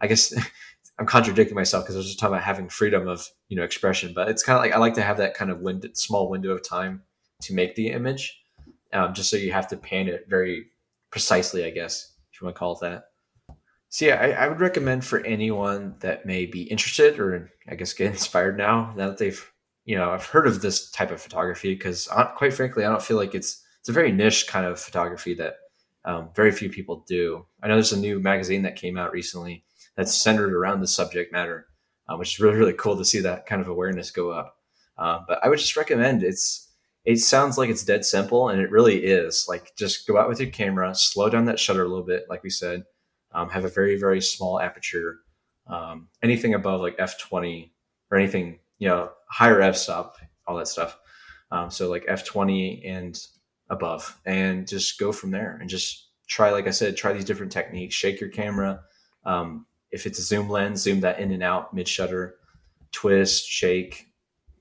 I 0.00 0.06
guess 0.06 0.34
I'm 0.98 1.06
contradicting 1.06 1.54
myself 1.54 1.84
because 1.84 1.96
I 1.96 1.98
was 1.98 2.06
just 2.06 2.18
talking 2.18 2.34
about 2.34 2.44
having 2.44 2.68
freedom 2.68 3.08
of 3.08 3.26
you 3.48 3.56
know 3.56 3.64
expression, 3.64 4.12
but 4.14 4.28
it's 4.28 4.42
kind 4.42 4.56
of 4.56 4.62
like 4.62 4.72
I 4.72 4.78
like 4.78 4.94
to 4.94 5.02
have 5.02 5.16
that 5.18 5.34
kind 5.34 5.50
of 5.50 5.60
wind 5.60 5.88
small 5.94 6.28
window 6.28 6.50
of 6.50 6.66
time 6.66 7.02
to 7.42 7.54
make 7.54 7.74
the 7.74 7.88
image, 7.88 8.40
um, 8.92 9.12
just 9.12 9.30
so 9.30 9.36
you 9.36 9.52
have 9.52 9.68
to 9.68 9.76
pan 9.76 10.08
it 10.08 10.26
very 10.28 10.66
precisely, 11.10 11.64
I 11.64 11.70
guess 11.70 12.12
if 12.32 12.40
you 12.40 12.46
want 12.46 12.56
to 12.56 12.58
call 12.58 12.72
it 12.74 12.80
that. 12.82 13.04
So 13.88 14.06
yeah, 14.06 14.16
I, 14.16 14.44
I 14.44 14.48
would 14.48 14.60
recommend 14.60 15.04
for 15.04 15.20
anyone 15.24 15.94
that 16.00 16.26
may 16.26 16.46
be 16.46 16.62
interested 16.62 17.18
or 17.18 17.50
I 17.68 17.76
guess 17.76 17.92
get 17.92 18.10
inspired 18.12 18.58
now, 18.58 18.92
now 18.96 19.08
that 19.08 19.18
they've 19.18 19.52
you 19.86 19.96
know, 19.96 20.10
I've 20.10 20.26
heard 20.26 20.48
of 20.48 20.60
this 20.60 20.90
type 20.90 21.12
of 21.12 21.22
photography 21.22 21.72
because, 21.72 22.08
quite 22.34 22.52
frankly, 22.52 22.84
I 22.84 22.88
don't 22.88 23.02
feel 23.02 23.16
like 23.16 23.34
it's 23.34 23.62
it's 23.80 23.88
a 23.88 23.92
very 23.92 24.10
niche 24.10 24.48
kind 24.48 24.66
of 24.66 24.80
photography 24.80 25.32
that 25.34 25.54
um, 26.04 26.30
very 26.34 26.50
few 26.50 26.68
people 26.68 27.04
do. 27.08 27.46
I 27.62 27.68
know 27.68 27.74
there's 27.74 27.92
a 27.92 27.98
new 27.98 28.18
magazine 28.18 28.62
that 28.62 28.74
came 28.74 28.98
out 28.98 29.12
recently 29.12 29.64
that's 29.96 30.20
centered 30.20 30.52
around 30.52 30.80
the 30.80 30.88
subject 30.88 31.32
matter, 31.32 31.68
uh, 32.08 32.16
which 32.16 32.34
is 32.34 32.40
really 32.40 32.56
really 32.56 32.72
cool 32.72 32.98
to 32.98 33.04
see 33.04 33.20
that 33.20 33.46
kind 33.46 33.62
of 33.62 33.68
awareness 33.68 34.10
go 34.10 34.30
up. 34.30 34.56
Uh, 34.98 35.20
but 35.26 35.38
I 35.42 35.48
would 35.48 35.60
just 35.60 35.76
recommend 35.76 36.24
it's 36.24 36.72
it 37.04 37.18
sounds 37.18 37.56
like 37.56 37.70
it's 37.70 37.84
dead 37.84 38.04
simple 38.04 38.48
and 38.48 38.60
it 38.60 38.72
really 38.72 39.04
is. 39.04 39.46
Like 39.48 39.70
just 39.78 40.08
go 40.08 40.18
out 40.18 40.28
with 40.28 40.40
your 40.40 40.50
camera, 40.50 40.96
slow 40.96 41.30
down 41.30 41.44
that 41.44 41.60
shutter 41.60 41.84
a 41.84 41.88
little 41.88 42.04
bit, 42.04 42.24
like 42.28 42.42
we 42.42 42.50
said. 42.50 42.82
Um, 43.36 43.50
have 43.50 43.64
a 43.64 43.68
very 43.68 43.98
very 43.98 44.20
small 44.20 44.60
aperture. 44.60 45.18
Um, 45.68 46.08
anything 46.22 46.54
above 46.54 46.80
like 46.80 46.96
f 46.98 47.18
twenty 47.20 47.72
or 48.10 48.18
anything 48.18 48.58
you 48.78 48.88
know 48.88 49.10
higher 49.28 49.60
f-stop, 49.60 50.16
all 50.46 50.56
that 50.56 50.68
stuff. 50.68 50.98
Um, 51.50 51.70
so 51.70 51.88
like 51.88 52.06
f20 52.06 52.88
and 52.88 53.18
above, 53.70 54.18
and 54.24 54.66
just 54.66 54.98
go 54.98 55.12
from 55.12 55.30
there 55.30 55.58
and 55.60 55.68
just 55.68 56.08
try. 56.26 56.50
Like 56.50 56.66
I 56.66 56.70
said, 56.70 56.96
try 56.96 57.12
these 57.12 57.24
different 57.24 57.52
techniques. 57.52 57.94
Shake 57.94 58.20
your 58.20 58.30
camera. 58.30 58.80
Um, 59.24 59.66
if 59.90 60.06
it's 60.06 60.18
a 60.18 60.22
zoom 60.22 60.48
lens, 60.48 60.82
zoom 60.82 61.00
that 61.00 61.20
in 61.20 61.32
and 61.32 61.42
out 61.42 61.72
mid 61.74 61.88
shutter. 61.88 62.36
Twist, 62.92 63.46
shake. 63.46 64.08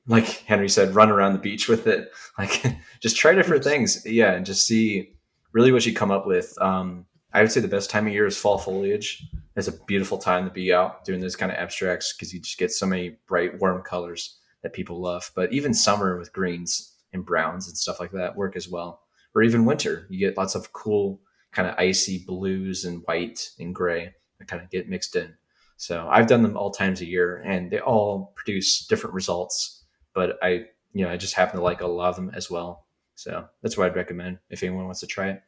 Like 0.07 0.27
Henry 0.27 0.69
said, 0.69 0.93
run 0.93 1.09
around 1.09 1.33
the 1.33 1.39
beach 1.39 1.67
with 1.67 1.87
it. 1.87 2.11
Like 2.37 2.65
just 2.99 3.15
try 3.15 3.33
different 3.33 3.63
things. 3.63 4.05
Yeah, 4.05 4.33
and 4.33 4.45
just 4.45 4.67
see 4.67 5.15
really 5.53 5.71
what 5.71 5.85
you 5.85 5.93
come 5.93 6.11
up 6.11 6.27
with. 6.27 6.53
Um, 6.61 7.05
I 7.35 7.41
would 7.41 7.51
say 7.51 7.59
the 7.59 7.67
best 7.67 7.89
time 7.89 8.07
of 8.07 8.13
year 8.13 8.25
is 8.25 8.37
fall 8.37 8.57
foliage. 8.57 9.27
It's 9.57 9.67
a 9.67 9.83
beautiful 9.83 10.17
time 10.17 10.45
to 10.45 10.51
be 10.51 10.73
out 10.73 11.03
doing 11.03 11.19
those 11.19 11.35
kind 11.35 11.51
of 11.51 11.57
abstracts 11.57 12.13
because 12.13 12.33
you 12.33 12.39
just 12.39 12.57
get 12.57 12.71
so 12.71 12.85
many 12.85 13.17
bright, 13.27 13.59
warm 13.59 13.81
colors 13.81 14.37
that 14.63 14.71
people 14.71 15.01
love. 15.01 15.29
But 15.35 15.51
even 15.51 15.73
summer 15.73 16.17
with 16.17 16.31
greens 16.31 16.93
and 17.11 17.25
browns 17.25 17.67
and 17.67 17.77
stuff 17.77 17.99
like 17.99 18.11
that 18.11 18.37
work 18.37 18.55
as 18.55 18.69
well. 18.69 19.01
Or 19.35 19.41
even 19.41 19.65
winter, 19.65 20.07
you 20.09 20.17
get 20.17 20.37
lots 20.37 20.55
of 20.55 20.71
cool 20.71 21.19
kind 21.51 21.67
of 21.67 21.75
icy 21.77 22.23
blues 22.25 22.85
and 22.85 23.03
white 23.05 23.49
and 23.59 23.75
gray 23.75 24.13
that 24.39 24.47
kind 24.47 24.63
of 24.63 24.69
get 24.69 24.87
mixed 24.87 25.17
in. 25.17 25.33
So 25.75 26.07
I've 26.09 26.27
done 26.27 26.41
them 26.41 26.55
all 26.55 26.71
times 26.71 27.01
a 27.01 27.05
year 27.05 27.43
and 27.45 27.69
they 27.69 27.79
all 27.79 28.31
produce 28.37 28.87
different 28.87 29.13
results. 29.13 29.83
But 30.13 30.37
I, 30.41 30.67
you 30.93 31.03
know, 31.03 31.09
I 31.09 31.17
just 31.17 31.33
happen 31.33 31.57
to 31.57 31.63
like 31.63 31.81
a 31.81 31.87
lot 31.87 32.11
of 32.11 32.15
them 32.15 32.31
as 32.33 32.49
well. 32.49 32.85
So 33.15 33.45
that's 33.61 33.77
what 33.77 33.87
I'd 33.87 33.97
recommend 33.97 34.39
if 34.49 34.63
anyone 34.63 34.85
wants 34.85 35.01
to 35.01 35.07
try 35.07 35.31
it. 35.31 35.43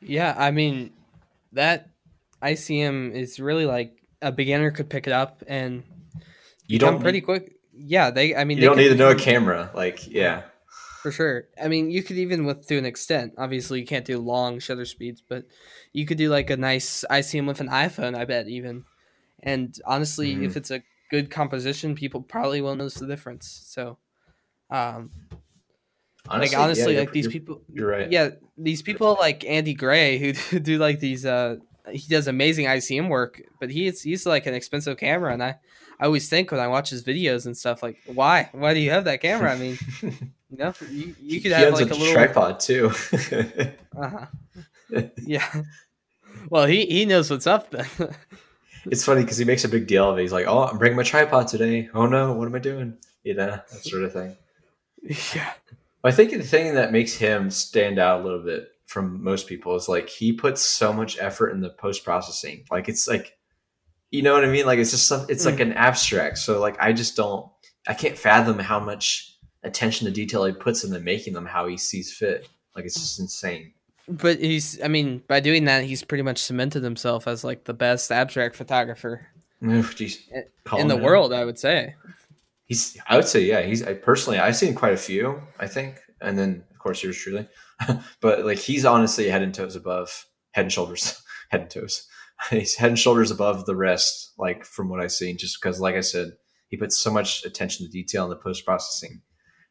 Yeah, 0.00 0.34
I 0.36 0.50
mean 0.50 0.92
that 1.52 1.90
ICM 2.42 3.12
is 3.12 3.40
really 3.40 3.66
like 3.66 3.96
a 4.22 4.32
beginner 4.32 4.70
could 4.70 4.90
pick 4.90 5.06
it 5.06 5.12
up 5.12 5.42
and 5.46 5.82
you 6.66 6.78
don't 6.78 7.00
pretty 7.00 7.20
quick. 7.20 7.54
Yeah, 7.72 8.10
they. 8.10 8.34
I 8.34 8.44
mean, 8.44 8.58
you 8.58 8.64
don't 8.64 8.76
need 8.76 8.88
to 8.88 8.94
know 8.94 9.10
a 9.10 9.14
camera. 9.14 9.70
Like, 9.74 10.08
yeah, 10.10 10.42
for 11.02 11.12
sure. 11.12 11.44
I 11.62 11.68
mean, 11.68 11.90
you 11.90 12.02
could 12.02 12.18
even 12.18 12.44
with 12.44 12.66
to 12.68 12.78
an 12.78 12.86
extent. 12.86 13.34
Obviously, 13.38 13.80
you 13.80 13.86
can't 13.86 14.04
do 14.04 14.18
long 14.18 14.58
shutter 14.58 14.84
speeds, 14.84 15.22
but 15.26 15.44
you 15.92 16.06
could 16.06 16.18
do 16.18 16.28
like 16.30 16.50
a 16.50 16.56
nice 16.56 17.04
ICM 17.10 17.46
with 17.46 17.60
an 17.60 17.68
iPhone. 17.68 18.16
I 18.16 18.24
bet 18.24 18.48
even. 18.48 18.84
And 19.42 19.78
honestly, 19.86 20.34
mm-hmm. 20.34 20.44
if 20.44 20.56
it's 20.56 20.70
a 20.70 20.82
good 21.10 21.30
composition, 21.30 21.94
people 21.94 22.22
probably 22.22 22.60
will 22.60 22.74
notice 22.74 22.94
the 22.94 23.06
difference. 23.06 23.62
So, 23.66 23.98
um, 24.70 25.10
honestly, 26.28 26.56
like 26.56 26.64
honestly, 26.64 26.94
yeah, 26.94 27.00
like 27.00 27.12
these 27.12 27.28
people, 27.28 27.62
you're 27.72 27.88
right. 27.88 28.10
Yeah, 28.10 28.30
these 28.56 28.82
people 28.82 29.16
like 29.18 29.44
Andy 29.44 29.74
Gray 29.74 30.18
who 30.18 30.58
do 30.60 30.78
like 30.78 31.00
these. 31.00 31.24
uh 31.26 31.56
He 31.90 32.08
does 32.08 32.26
amazing 32.28 32.66
ICM 32.66 33.08
work, 33.08 33.42
but 33.60 33.70
he's 33.70 34.02
he's 34.02 34.26
like 34.26 34.46
an 34.46 34.54
expensive 34.54 34.96
camera, 34.98 35.32
and 35.32 35.42
I 35.42 35.58
I 35.98 36.04
always 36.06 36.28
think 36.28 36.50
when 36.50 36.60
I 36.60 36.68
watch 36.68 36.90
his 36.90 37.02
videos 37.02 37.46
and 37.46 37.56
stuff, 37.56 37.82
like, 37.82 37.96
why? 38.06 38.50
Why 38.52 38.74
do 38.74 38.80
you 38.80 38.90
have 38.90 39.04
that 39.04 39.22
camera? 39.22 39.52
I 39.52 39.56
mean, 39.56 39.78
you 40.02 40.56
know, 40.58 40.74
you, 40.90 41.14
you 41.20 41.40
could 41.40 41.52
he 41.52 41.62
have 41.62 41.72
like 41.72 41.90
a 41.90 41.94
little 41.94 42.12
tripod 42.12 42.60
too. 42.60 42.90
uh-huh. 43.96 44.26
Yeah. 45.24 45.62
Well, 46.50 46.66
he 46.66 46.86
he 46.86 47.04
knows 47.06 47.30
what's 47.30 47.46
up 47.46 47.70
then. 47.70 47.86
it's 48.84 49.04
funny 49.04 49.22
because 49.22 49.38
he 49.38 49.44
makes 49.44 49.64
a 49.64 49.68
big 49.68 49.86
deal 49.86 50.10
of 50.10 50.18
it. 50.18 50.22
He's 50.22 50.32
like, 50.32 50.46
"Oh, 50.46 50.64
I'm 50.64 50.78
bringing 50.78 50.96
my 50.96 51.02
tripod 51.02 51.48
today. 51.48 51.88
Oh 51.94 52.06
no, 52.06 52.32
what 52.34 52.46
am 52.46 52.54
I 52.54 52.58
doing?" 52.58 52.98
You 53.24 53.34
know, 53.34 53.50
that 53.50 53.84
sort 53.84 54.04
of 54.04 54.12
thing. 54.12 54.36
Yeah. 55.34 55.52
I 56.06 56.12
think 56.12 56.32
the 56.32 56.42
thing 56.42 56.74
that 56.74 56.92
makes 56.92 57.14
him 57.14 57.50
stand 57.50 57.98
out 57.98 58.20
a 58.20 58.24
little 58.24 58.42
bit 58.42 58.68
from 58.86 59.22
most 59.22 59.46
people 59.46 59.74
is 59.74 59.88
like 59.88 60.08
he 60.08 60.32
puts 60.32 60.62
so 60.62 60.92
much 60.92 61.18
effort 61.18 61.50
in 61.50 61.60
the 61.60 61.70
post 61.70 62.04
processing. 62.04 62.64
Like 62.70 62.88
it's 62.88 63.08
like 63.08 63.36
you 64.10 64.22
know 64.22 64.34
what 64.34 64.44
I 64.44 64.48
mean? 64.48 64.66
Like 64.66 64.78
it's 64.78 64.90
just 64.90 65.30
it's 65.30 65.44
mm. 65.44 65.50
like 65.50 65.60
an 65.60 65.72
abstract. 65.72 66.38
So 66.38 66.60
like 66.60 66.76
I 66.80 66.92
just 66.92 67.16
don't 67.16 67.50
I 67.86 67.94
can't 67.94 68.16
fathom 68.16 68.58
how 68.58 68.80
much 68.80 69.36
attention 69.62 70.06
to 70.06 70.12
detail 70.12 70.44
he 70.44 70.52
puts 70.52 70.84
into 70.84 71.00
making 71.00 71.34
them 71.34 71.46
how 71.46 71.66
he 71.66 71.76
sees 71.76 72.12
fit. 72.12 72.48
Like 72.74 72.84
it's 72.84 72.94
just 72.94 73.18
insane. 73.18 73.72
But 74.08 74.38
he's 74.38 74.80
I 74.82 74.88
mean, 74.88 75.22
by 75.26 75.40
doing 75.40 75.64
that 75.64 75.84
he's 75.84 76.04
pretty 76.04 76.22
much 76.22 76.38
cemented 76.38 76.84
himself 76.84 77.26
as 77.26 77.42
like 77.42 77.64
the 77.64 77.74
best 77.74 78.12
abstract 78.12 78.54
photographer 78.54 79.26
Oof, 79.64 79.96
geez, 79.96 80.22
in 80.76 80.88
the 80.88 80.96
world, 80.96 81.32
I 81.32 81.44
would 81.44 81.58
say. 81.58 81.94
He's 82.66 82.96
I 83.08 83.16
would 83.16 83.28
say 83.28 83.40
yeah, 83.40 83.62
he's 83.62 83.82
I 83.82 83.94
personally 83.94 84.38
I've 84.38 84.56
seen 84.56 84.74
quite 84.74 84.94
a 84.94 84.98
few, 84.98 85.40
I 85.58 85.66
think. 85.66 86.00
And 86.20 86.38
then 86.38 86.64
of 86.70 86.78
course, 86.78 87.02
yours 87.02 87.16
truly. 87.16 87.48
but 88.20 88.44
like 88.44 88.58
he's 88.58 88.84
honestly 88.84 89.28
head 89.28 89.42
and 89.42 89.54
toes 89.54 89.76
above, 89.76 90.26
head 90.52 90.66
and 90.66 90.72
shoulders, 90.72 91.20
head 91.50 91.62
and 91.62 91.70
toes. 91.70 92.06
he's 92.50 92.76
head 92.76 92.90
and 92.90 92.98
shoulders 92.98 93.30
above 93.30 93.66
the 93.66 93.76
rest, 93.76 94.32
like 94.38 94.64
from 94.64 94.88
what 94.88 95.00
I've 95.00 95.12
seen, 95.12 95.38
just 95.38 95.60
because, 95.60 95.80
like 95.80 95.94
I 95.94 96.00
said, 96.00 96.32
he 96.68 96.76
puts 96.76 96.98
so 96.98 97.10
much 97.10 97.44
attention 97.44 97.86
to 97.86 97.92
detail 97.92 98.24
in 98.24 98.30
the 98.30 98.36
post 98.36 98.64
processing, 98.64 99.22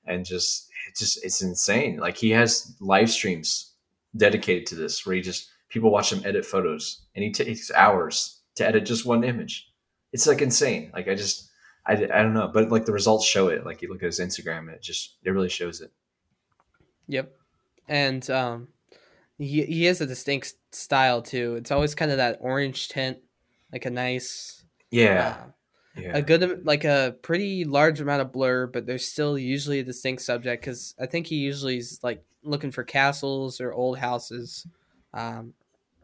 and 0.05 0.25
just 0.25 0.69
just 0.97 1.23
it's 1.23 1.41
insane. 1.41 1.97
Like 1.97 2.17
he 2.17 2.31
has 2.31 2.75
live 2.79 3.09
streams 3.09 3.73
dedicated 4.15 4.65
to 4.67 4.75
this, 4.75 5.05
where 5.05 5.15
he 5.15 5.21
just 5.21 5.49
people 5.69 5.91
watch 5.91 6.11
him 6.11 6.21
edit 6.25 6.45
photos, 6.45 7.05
and 7.15 7.23
he 7.23 7.31
takes 7.31 7.71
hours 7.71 8.41
to 8.55 8.65
edit 8.65 8.85
just 8.85 9.05
one 9.05 9.23
image. 9.23 9.67
It's 10.13 10.27
like 10.27 10.41
insane. 10.41 10.91
Like 10.93 11.07
I 11.07 11.15
just 11.15 11.49
I, 11.87 11.93
I 11.93 12.23
don't 12.23 12.33
know, 12.33 12.49
but 12.51 12.69
like 12.69 12.85
the 12.85 12.91
results 12.93 13.25
show 13.25 13.47
it. 13.49 13.65
Like 13.65 13.81
you 13.81 13.89
look 13.89 14.01
at 14.01 14.07
his 14.07 14.19
Instagram, 14.19 14.69
it 14.69 14.81
just 14.81 15.15
it 15.23 15.29
really 15.31 15.49
shows 15.49 15.81
it. 15.81 15.91
Yep, 17.07 17.31
and 17.87 18.27
um, 18.29 18.69
he 19.37 19.63
he 19.65 19.83
has 19.85 20.01
a 20.01 20.05
distinct 20.07 20.53
style 20.71 21.21
too. 21.21 21.55
It's 21.55 21.71
always 21.71 21.93
kind 21.95 22.11
of 22.11 22.17
that 22.17 22.39
orange 22.41 22.89
tint, 22.89 23.19
like 23.71 23.85
a 23.85 23.91
nice 23.91 24.63
yeah. 24.89 25.35
uh, 25.39 25.51
Yeah. 26.01 26.17
a 26.17 26.21
good 26.23 26.65
like 26.65 26.83
a 26.85 27.15
pretty 27.21 27.63
large 27.65 28.01
amount 28.01 28.21
of 28.23 28.31
blur, 28.31 28.65
but 28.67 28.85
there's 28.87 29.07
still 29.07 29.37
usually 29.37 29.79
a 29.79 29.83
distinct 29.83 30.23
subject 30.23 30.63
because 30.63 30.95
I 30.99 31.05
think 31.05 31.27
he 31.27 31.35
usually 31.35 31.77
is 31.77 31.99
like 32.01 32.23
looking 32.43 32.71
for 32.71 32.83
castles 32.83 33.61
or 33.61 33.73
old 33.73 33.99
houses, 33.99 34.65
um, 35.13 35.53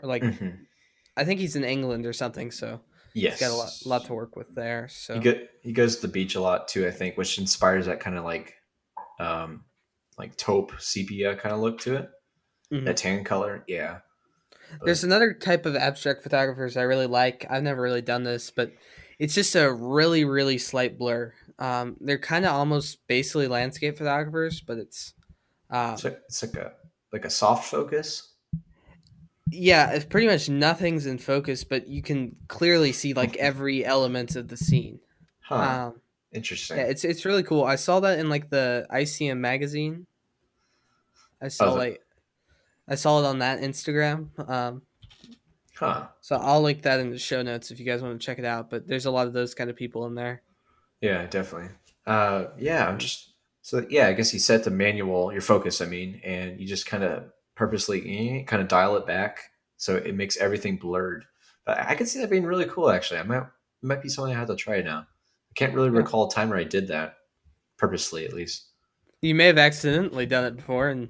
or 0.01 0.07
like 0.07 0.21
Mhm. 0.23 0.59
I 1.17 1.25
think 1.25 1.39
he's 1.39 1.55
in 1.55 1.63
England 1.63 2.05
or 2.05 2.13
something, 2.13 2.51
so 2.51 2.81
Yes. 3.13 3.39
he's 3.39 3.47
got 3.47 3.53
a 3.53 3.57
lot, 3.57 3.69
lot 3.85 4.05
to 4.05 4.13
work 4.13 4.35
with 4.35 4.53
there. 4.55 4.87
So 4.89 5.15
He 5.15 5.19
go, 5.19 5.33
he 5.61 5.71
goes 5.73 5.97
to 5.97 6.03
the 6.03 6.07
beach 6.13 6.35
a 6.35 6.41
lot 6.41 6.67
too, 6.67 6.87
I 6.87 6.91
think, 6.91 7.17
which 7.17 7.37
inspires 7.37 7.85
that 7.87 7.99
kind 7.99 8.17
of 8.17 8.23
like 8.23 8.53
um 9.19 9.65
like 10.17 10.35
taupe 10.37 10.71
sepia 10.79 11.35
kind 11.35 11.53
of 11.53 11.61
look 11.61 11.79
to 11.81 11.95
it. 11.95 12.09
Mhm. 12.71 12.85
That 12.85 12.97
tan 12.97 13.23
color. 13.23 13.63
Yeah. 13.67 13.99
But- 14.79 14.85
There's 14.85 15.03
another 15.03 15.33
type 15.33 15.65
of 15.65 15.75
abstract 15.75 16.23
photographers 16.23 16.77
I 16.77 16.83
really 16.83 17.07
like. 17.07 17.45
I've 17.49 17.63
never 17.63 17.81
really 17.81 18.01
done 18.01 18.23
this, 18.23 18.51
but 18.51 18.71
it's 19.19 19.33
just 19.35 19.55
a 19.55 19.71
really, 19.71 20.23
really 20.23 20.57
slight 20.57 20.97
blur. 20.97 21.33
Um, 21.59 21.97
they're 21.99 22.17
kind 22.17 22.45
of 22.45 22.53
almost 22.53 23.05
basically 23.07 23.47
landscape 23.47 23.97
photographers, 23.97 24.61
but 24.61 24.77
it's, 24.77 25.13
uh, 25.69 25.91
it's, 25.93 26.03
like, 26.05 26.21
it's 26.27 26.41
like 26.43 26.55
a 26.55 26.73
like 27.13 27.25
a 27.25 27.29
soft 27.29 27.69
focus. 27.69 28.30
Yeah, 29.51 29.91
it's 29.91 30.05
pretty 30.05 30.27
much 30.27 30.49
nothing's 30.49 31.05
in 31.05 31.17
focus, 31.17 31.63
but 31.63 31.87
you 31.87 32.01
can 32.01 32.35
clearly 32.47 32.91
see 32.93 33.13
like 33.13 33.35
every 33.37 33.85
element 33.85 34.35
of 34.35 34.47
the 34.47 34.57
scene. 34.57 34.99
Huh. 35.41 35.55
Um, 35.55 36.01
Interesting. 36.31 36.77
yeah, 36.77 36.83
it's 36.83 37.03
it's 37.03 37.25
really 37.25 37.43
cool. 37.43 37.63
I 37.63 37.75
saw 37.75 37.99
that 37.99 38.17
in 38.19 38.29
like 38.29 38.49
the 38.49 38.87
ICM 38.91 39.37
magazine. 39.37 40.07
I 41.41 41.49
saw 41.49 41.71
the- 41.71 41.77
like, 41.77 42.01
I 42.87 42.95
saw 42.95 43.19
it 43.19 43.25
on 43.25 43.39
that 43.39 43.59
Instagram. 43.61 44.29
Um, 44.49 44.81
huh. 45.75 46.07
So 46.21 46.35
I'll 46.37 46.61
link 46.61 46.83
that 46.83 46.99
in 46.99 47.09
the 47.09 47.17
show 47.17 47.41
notes 47.41 47.71
if 47.71 47.79
you 47.79 47.85
guys 47.85 48.01
want 48.01 48.19
to 48.19 48.25
check 48.25 48.39
it 48.39 48.45
out. 48.45 48.69
But 48.69 48.87
there's 48.87 49.05
a 49.05 49.11
lot 49.11 49.27
of 49.27 49.33
those 49.33 49.53
kind 49.53 49.69
of 49.69 49.75
people 49.75 50.05
in 50.05 50.15
there. 50.15 50.41
Yeah, 51.01 51.25
definitely. 51.25 51.69
Uh, 52.05 52.45
yeah, 52.57 52.87
I'm 52.87 52.97
just 52.97 53.33
so 53.61 53.85
yeah. 53.89 54.07
I 54.07 54.13
guess 54.13 54.33
you 54.33 54.39
set 54.39 54.63
the 54.63 54.71
manual 54.71 55.31
your 55.33 55.41
focus. 55.41 55.81
I 55.81 55.85
mean, 55.85 56.21
and 56.23 56.59
you 56.59 56.67
just 56.67 56.85
kind 56.85 57.03
of 57.03 57.25
purposely 57.55 58.43
kind 58.47 58.61
of 58.61 58.67
dial 58.67 58.95
it 58.97 59.05
back 59.05 59.39
so 59.77 59.95
it 59.95 60.15
makes 60.15 60.37
everything 60.37 60.77
blurred. 60.77 61.25
But 61.65 61.79
I 61.79 61.95
can 61.95 62.05
see 62.07 62.19
that 62.21 62.29
being 62.29 62.45
really 62.45 62.65
cool. 62.65 62.89
Actually, 62.89 63.19
I 63.19 63.23
might 63.23 63.37
it 63.39 63.45
might 63.87 64.01
be 64.01 64.09
something 64.09 64.33
I 64.33 64.37
have 64.39 64.47
to 64.47 64.55
try 64.55 64.81
now. 64.81 64.99
I 64.99 65.53
can't 65.55 65.73
really 65.73 65.89
Yeah. 65.89 65.97
recall 65.97 66.27
a 66.27 66.31
time 66.31 66.49
where 66.49 66.59
I 66.59 66.63
did 66.63 66.87
that 66.89 67.15
purposely, 67.77 68.25
at 68.25 68.33
least. 68.33 68.67
You 69.21 69.35
may 69.35 69.47
have 69.47 69.57
accidentally 69.57 70.25
done 70.25 70.45
it 70.45 70.55
before, 70.55 70.89
and 70.89 71.09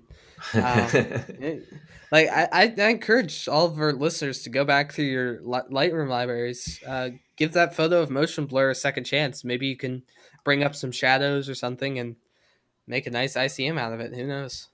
Um, 0.55 0.61
it- 0.93 1.67
like 2.11 2.27
I, 2.29 2.47
I, 2.51 2.73
I 2.77 2.87
encourage 2.89 3.47
all 3.47 3.67
of 3.67 3.79
our 3.79 3.93
listeners 3.93 4.43
to 4.43 4.49
go 4.49 4.65
back 4.65 4.91
through 4.91 5.05
your 5.05 5.37
Lightroom 5.41 6.09
libraries. 6.09 6.81
Uh, 6.85 7.11
give 7.37 7.53
that 7.53 7.73
photo 7.75 8.01
of 8.01 8.09
motion 8.09 8.45
blur 8.45 8.69
a 8.69 8.75
second 8.75 9.05
chance. 9.05 9.45
Maybe 9.45 9.67
you 9.67 9.77
can 9.77 10.03
bring 10.43 10.61
up 10.63 10.75
some 10.75 10.91
shadows 10.91 11.47
or 11.47 11.55
something 11.55 11.99
and 11.99 12.17
make 12.87 13.07
a 13.07 13.11
nice 13.11 13.35
ICM 13.35 13.79
out 13.79 13.93
of 13.93 14.01
it. 14.01 14.13
Who 14.13 14.27
knows? 14.27 14.67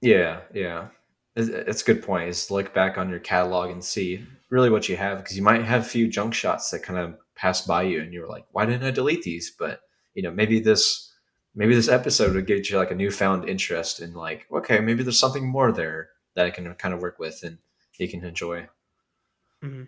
Yeah, 0.00 0.40
yeah, 0.54 0.88
It's- 1.34 1.48
it's 1.68 1.82
a 1.82 1.84
good 1.84 2.02
point. 2.02 2.28
Is 2.28 2.50
look 2.50 2.72
back 2.74 2.98
on 2.98 3.10
your 3.10 3.18
catalog 3.18 3.70
and 3.70 3.84
see 3.84 4.24
really 4.48 4.70
what 4.70 4.88
you 4.88 4.96
have 4.96 5.18
because 5.18 5.36
you 5.36 5.42
might 5.42 5.62
have 5.64 5.82
a 5.82 5.88
few 5.88 6.08
junk 6.08 6.34
shots 6.34 6.70
that 6.70 6.82
kind 6.82 6.98
of 6.98 7.18
pass 7.34 7.60
by 7.62 7.82
you, 7.82 8.00
and 8.00 8.12
you're 8.12 8.28
like, 8.28 8.46
why 8.52 8.64
didn't 8.66 8.86
I 8.86 8.90
delete 8.90 9.22
these? 9.22 9.50
But 9.50 9.80
you 10.14 10.22
know, 10.22 10.30
maybe 10.30 10.60
this 10.60 11.12
maybe 11.54 11.74
this 11.74 11.88
episode 11.88 12.34
would 12.34 12.46
get 12.46 12.68
you 12.70 12.76
like 12.76 12.90
a 12.90 12.94
newfound 12.94 13.48
interest 13.48 14.00
in 14.00 14.12
like, 14.14 14.46
okay, 14.52 14.78
maybe 14.80 15.02
there's 15.02 15.18
something 15.18 15.46
more 15.46 15.72
there 15.72 16.10
that 16.34 16.46
I 16.46 16.50
can 16.50 16.72
kind 16.74 16.94
of 16.94 17.00
work 17.00 17.18
with 17.18 17.42
and 17.42 17.58
you 17.98 18.08
can 18.08 18.22
enjoy. 18.24 18.68
Mm-hmm. 19.64 19.84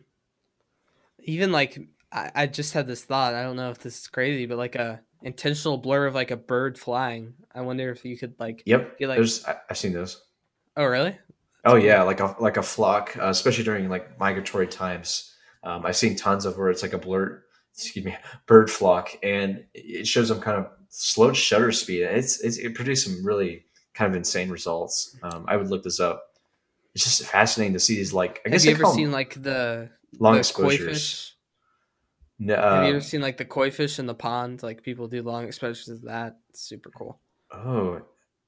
Even 1.25 1.53
like 1.53 1.79
I, 2.11 2.31
I 2.35 2.47
just 2.47 2.73
had 2.73 2.87
this 2.87 3.05
thought. 3.05 3.35
I 3.35 3.43
don't 3.43 3.57
know 3.57 3.71
if 3.71 3.79
this 3.79 4.01
is 4.01 4.07
crazy, 4.07 4.47
but 4.47 4.57
like 4.59 4.77
a 4.77 5.01
intentional 5.23 5.79
blur 5.79 6.07
of 6.07 6.15
like 6.15 6.31
a 6.31 6.37
bird 6.37 6.79
flying. 6.79 7.35
I 7.55 7.63
wonder 7.63 7.91
if 7.91 8.05
you 8.05 8.17
could 8.17 8.35
like. 8.39 8.63
Yep, 8.67 8.97
You 9.01 9.09
like- 9.09 9.17
there's 9.19 9.45
I, 9.45 9.57
I've 9.71 9.79
seen 9.79 9.93
those. 9.93 10.23
Oh 10.77 10.85
really? 10.85 11.17
Oh 11.65 11.75
yeah, 11.75 12.03
like 12.03 12.21
a 12.21 12.37
like 12.39 12.57
a 12.57 12.63
flock, 12.63 13.17
uh, 13.17 13.29
especially 13.29 13.65
during 13.65 13.89
like 13.89 14.19
migratory 14.19 14.69
times. 14.69 15.35
Um, 15.65 15.85
I've 15.85 15.97
seen 15.97 16.15
tons 16.17 16.45
of 16.47 16.57
where 16.57 16.71
it's 16.71 16.83
like 16.83 16.93
a 16.93 16.99
blur, 16.99 17.43
excuse 17.75 18.05
me, 18.05 18.17
bird 18.47 18.71
flock, 18.71 19.11
and 19.23 19.65
it 19.75 20.07
shows 20.07 20.29
them 20.29 20.41
kind 20.41 20.57
of 20.57 20.67
slowed 20.89 21.37
shutter 21.37 21.73
speed. 21.73 22.03
It's, 22.03 22.41
it's 22.41 22.59
it 22.59 22.75
produced 22.75 23.05
some 23.05 23.27
really 23.27 23.65
kind 23.93 24.11
of 24.11 24.17
insane 24.17 24.51
results. 24.51 25.17
Um, 25.23 25.45
I 25.49 25.57
would 25.57 25.69
look 25.69 25.83
this 25.83 25.99
up. 25.99 26.23
It's 26.95 27.05
just 27.05 27.25
fascinating 27.29 27.75
to 27.75 27.81
see 27.81 27.97
these 27.97 28.13
like 28.13 28.41
I 28.47 28.51
guess 28.51 28.63
Have 28.63 28.71
you 28.71 28.77
they 28.77 28.85
ever 28.85 28.95
seen 28.95 29.05
them 29.07 29.13
like 29.13 29.43
the 29.43 29.91
long 30.21 30.35
the 30.35 30.39
exposures. 30.39 31.35
No, 32.41 32.55
Have 32.55 32.85
you 32.85 32.91
uh, 32.91 32.97
ever 32.97 33.01
seen 33.01 33.21
like 33.21 33.37
the 33.37 33.45
koi 33.45 33.71
fish 33.71 33.99
in 33.99 34.07
the 34.07 34.15
pond? 34.15 34.63
Like 34.63 34.83
people 34.83 35.09
do 35.09 35.23
long 35.23 35.45
exposures 35.47 35.89
of 35.89 36.03
that. 36.03 36.39
It's 36.51 36.61
super 36.61 36.91
cool. 36.91 37.19
oh 37.53 38.03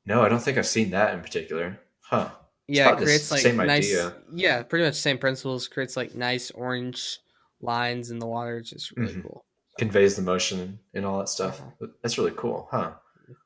no, 0.07 0.23
I 0.23 0.29
don't 0.29 0.41
think 0.43 0.59
I've 0.59 0.67
seen 0.67 0.91
that 0.91 1.15
in 1.15 1.21
particular. 1.21 1.79
Huh. 2.01 2.31
Yeah, 2.69 2.93
it 2.93 2.99
creates 2.99 3.31
like 3.31 3.41
same 3.41 3.57
nice. 3.57 3.85
idea. 3.85 4.15
Yeah, 4.33 4.63
pretty 4.63 4.85
much 4.85 4.95
same 4.95 5.19
principles. 5.19 5.67
Creates 5.69 5.97
like 5.97 6.15
nice 6.15 6.51
orange 6.53 7.19
lines 7.61 8.11
in 8.11 8.19
the 8.21 8.27
water. 8.27 8.59
It's 8.59 8.71
just 8.71 8.93
really 8.97 9.15
Mhm. 9.15 9.23
cool. 9.23 9.45
conveys 9.79 10.15
the 10.15 10.23
motion 10.23 10.79
and 10.95 11.07
all 11.07 11.19
that 11.19 11.29
stuff. 11.29 11.61
Uh-huh. 11.61 11.87
That's 12.03 12.19
really 12.19 12.33
cool, 12.37 12.69
huh? 12.71 12.93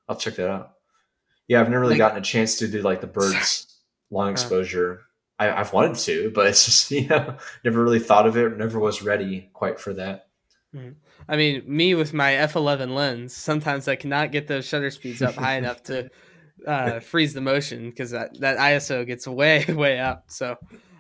I'll 0.09 0.17
check 0.17 0.35
that 0.37 0.51
out. 0.51 0.73
Yeah, 1.47 1.61
I've 1.61 1.69
never 1.69 1.81
really 1.81 1.93
Like- 1.95 1.99
gotten 1.99 2.19
a 2.19 2.23
chance 2.23 2.59
to 2.59 2.67
do 2.69 2.83
like 2.83 3.01
the 3.01 3.07
birds 3.19 3.79
long 4.11 4.31
exposure. 4.33 5.03
I, 5.39 5.51
I've 5.53 5.73
wanted 5.73 5.97
to, 5.97 6.31
but 6.35 6.47
it's 6.47 6.65
just 6.65 6.91
you 6.91 7.07
know 7.09 7.37
never 7.65 7.83
really 7.83 7.99
thought 8.01 8.27
of 8.27 8.37
it. 8.37 8.57
Never 8.57 8.79
was 8.79 9.03
ready 9.03 9.51
quite 9.53 9.79
for 9.81 9.93
that. 9.95 10.27
I 11.29 11.37
mean, 11.37 11.63
me 11.67 11.95
with 11.95 12.13
my 12.13 12.33
f11 12.33 12.95
lens, 12.95 13.35
sometimes 13.35 13.89
I 13.89 13.97
cannot 13.97 14.33
get 14.33 14.47
those 14.47 14.67
shutter 14.67 14.91
speeds 14.91 15.23
up 15.23 15.35
high 15.35 15.57
enough 15.57 15.83
to 15.85 16.11
uh, 16.67 17.01
freeze 17.01 17.35
the 17.35 17.41
motion 17.41 17.91
because 17.91 18.11
that, 18.11 18.39
that 18.41 18.59
ISO 18.59 19.07
gets 19.07 19.27
way 19.27 19.65
way 19.69 19.99
up. 19.99 20.25
So 20.29 20.57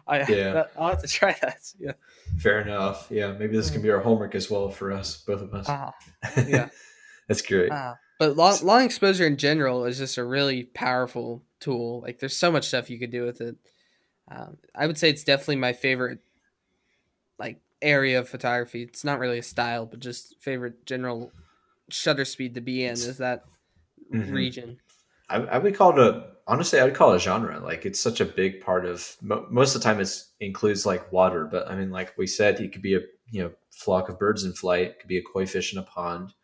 I 0.06 0.24
Yeah. 0.28 0.64
I'll 0.78 0.90
have 0.90 1.02
to 1.02 1.08
try 1.08 1.37
that. 1.42 1.58
Yeah. 1.78 1.92
Fair 2.38 2.60
enough. 2.60 3.06
Yeah, 3.10 3.32
maybe 3.32 3.56
this 3.56 3.70
can 3.70 3.82
be 3.82 3.90
our 3.90 4.00
homework 4.00 4.34
as 4.34 4.50
well 4.50 4.70
for 4.70 4.92
us, 4.92 5.22
both 5.26 5.42
of 5.42 5.54
us. 5.54 5.68
Uh, 5.68 5.90
yeah. 6.46 6.68
That's 7.28 7.42
great. 7.42 7.70
Uh, 7.70 7.94
but 8.18 8.37
long 8.37 8.58
long 8.62 8.84
exposure 8.84 9.26
in 9.26 9.37
general 9.37 9.84
is 9.84 9.98
just 9.98 10.18
a 10.18 10.24
really 10.24 10.64
powerful 10.64 11.42
tool. 11.60 12.00
Like 12.00 12.18
there's 12.18 12.37
so 12.37 12.52
much 12.52 12.68
stuff 12.68 12.90
you 12.90 12.98
could 12.98 13.10
do 13.10 13.24
with 13.24 13.40
it. 13.40 13.56
Um, 14.30 14.56
I 14.74 14.87
would 14.87 14.98
say 14.98 15.10
it's 15.10 15.24
definitely 15.24 15.56
my 15.56 15.72
favorite 15.72 16.20
like 17.38 17.60
area 17.85 18.18
of 18.18 18.29
photography. 18.29 18.83
It's 18.83 19.05
not 19.05 19.18
really 19.18 19.38
a 19.38 19.42
style, 19.42 19.87
but 19.87 20.01
just 20.01 20.37
favorite 20.40 20.87
general 20.87 21.33
shutter 21.90 22.25
speed 22.25 22.55
to 22.55 22.61
be 22.61 22.85
in 22.85 22.92
is 22.92 23.18
that 23.18 23.44
Mhm. 24.12 24.33
region. 24.33 24.81
I, 25.29 25.37
I 25.37 25.59
would 25.59 25.75
call 25.75 25.99
it 25.99 25.99
a 25.99 26.35
honestly 26.47 26.79
i 26.79 26.85
would 26.85 26.94
call 26.94 27.12
it 27.12 27.16
a 27.16 27.20
genre 27.20 27.59
like 27.59 27.87
it's 27.87 27.99
such 27.99 28.20
a 28.20 28.25
big 28.25 28.61
part 28.61 28.85
of 28.85 29.16
mo- 29.23 29.47
most 29.51 29.75
of 29.75 29.81
the 29.81 29.85
time 29.85 29.99
it 30.01 30.11
includes 30.40 30.85
like 30.85 31.11
water 31.11 31.47
but 31.47 31.70
i 31.70 31.75
mean 31.75 31.90
like 31.90 32.12
we 32.18 32.27
said 32.27 32.61
it 32.61 32.70
could 32.73 32.83
be 32.83 32.94
a 32.94 33.01
you 33.31 33.42
know 33.42 33.51
flock 33.70 34.11
of 34.11 34.18
birds 34.18 34.44
in 34.44 34.53
flight 34.53 34.88
it 34.88 35.01
could 35.01 35.09
be 35.09 35.16
a 35.16 35.23
koi 35.23 35.47
fish 35.47 35.72
in 35.72 35.78
a 35.78 35.82
pond 35.82 36.35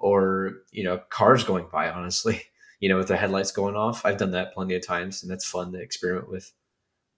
or 0.00 0.50
you 0.72 0.82
know 0.82 0.98
cars 1.08 1.44
going 1.44 1.66
by 1.70 1.88
honestly 1.88 2.42
you 2.80 2.88
know 2.88 2.96
with 2.96 3.06
the 3.08 3.16
headlights 3.16 3.52
going 3.52 3.76
off 3.76 4.04
i've 4.04 4.18
done 4.18 4.32
that 4.32 4.52
plenty 4.52 4.74
of 4.74 4.84
times 4.84 5.22
and 5.22 5.30
that's 5.30 5.46
fun 5.46 5.70
to 5.70 5.78
experiment 5.78 6.28
with 6.28 6.52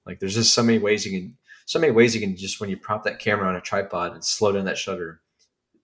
like 0.04 0.20
there's 0.20 0.34
just 0.34 0.52
so 0.52 0.62
many 0.62 0.78
ways 0.78 1.06
you 1.06 1.18
can 1.18 1.36
so 1.66 1.78
many 1.78 1.92
ways 1.92 2.14
you 2.14 2.20
can 2.20 2.34
just 2.36 2.60
when 2.60 2.70
you 2.70 2.76
prop 2.78 3.04
that 3.04 3.18
camera 3.18 3.46
on 3.48 3.56
a 3.56 3.60
tripod 3.60 4.12
and 4.14 4.24
slow 4.24 4.52
down 4.52 4.64
that 4.64 4.78
shutter 4.78 5.20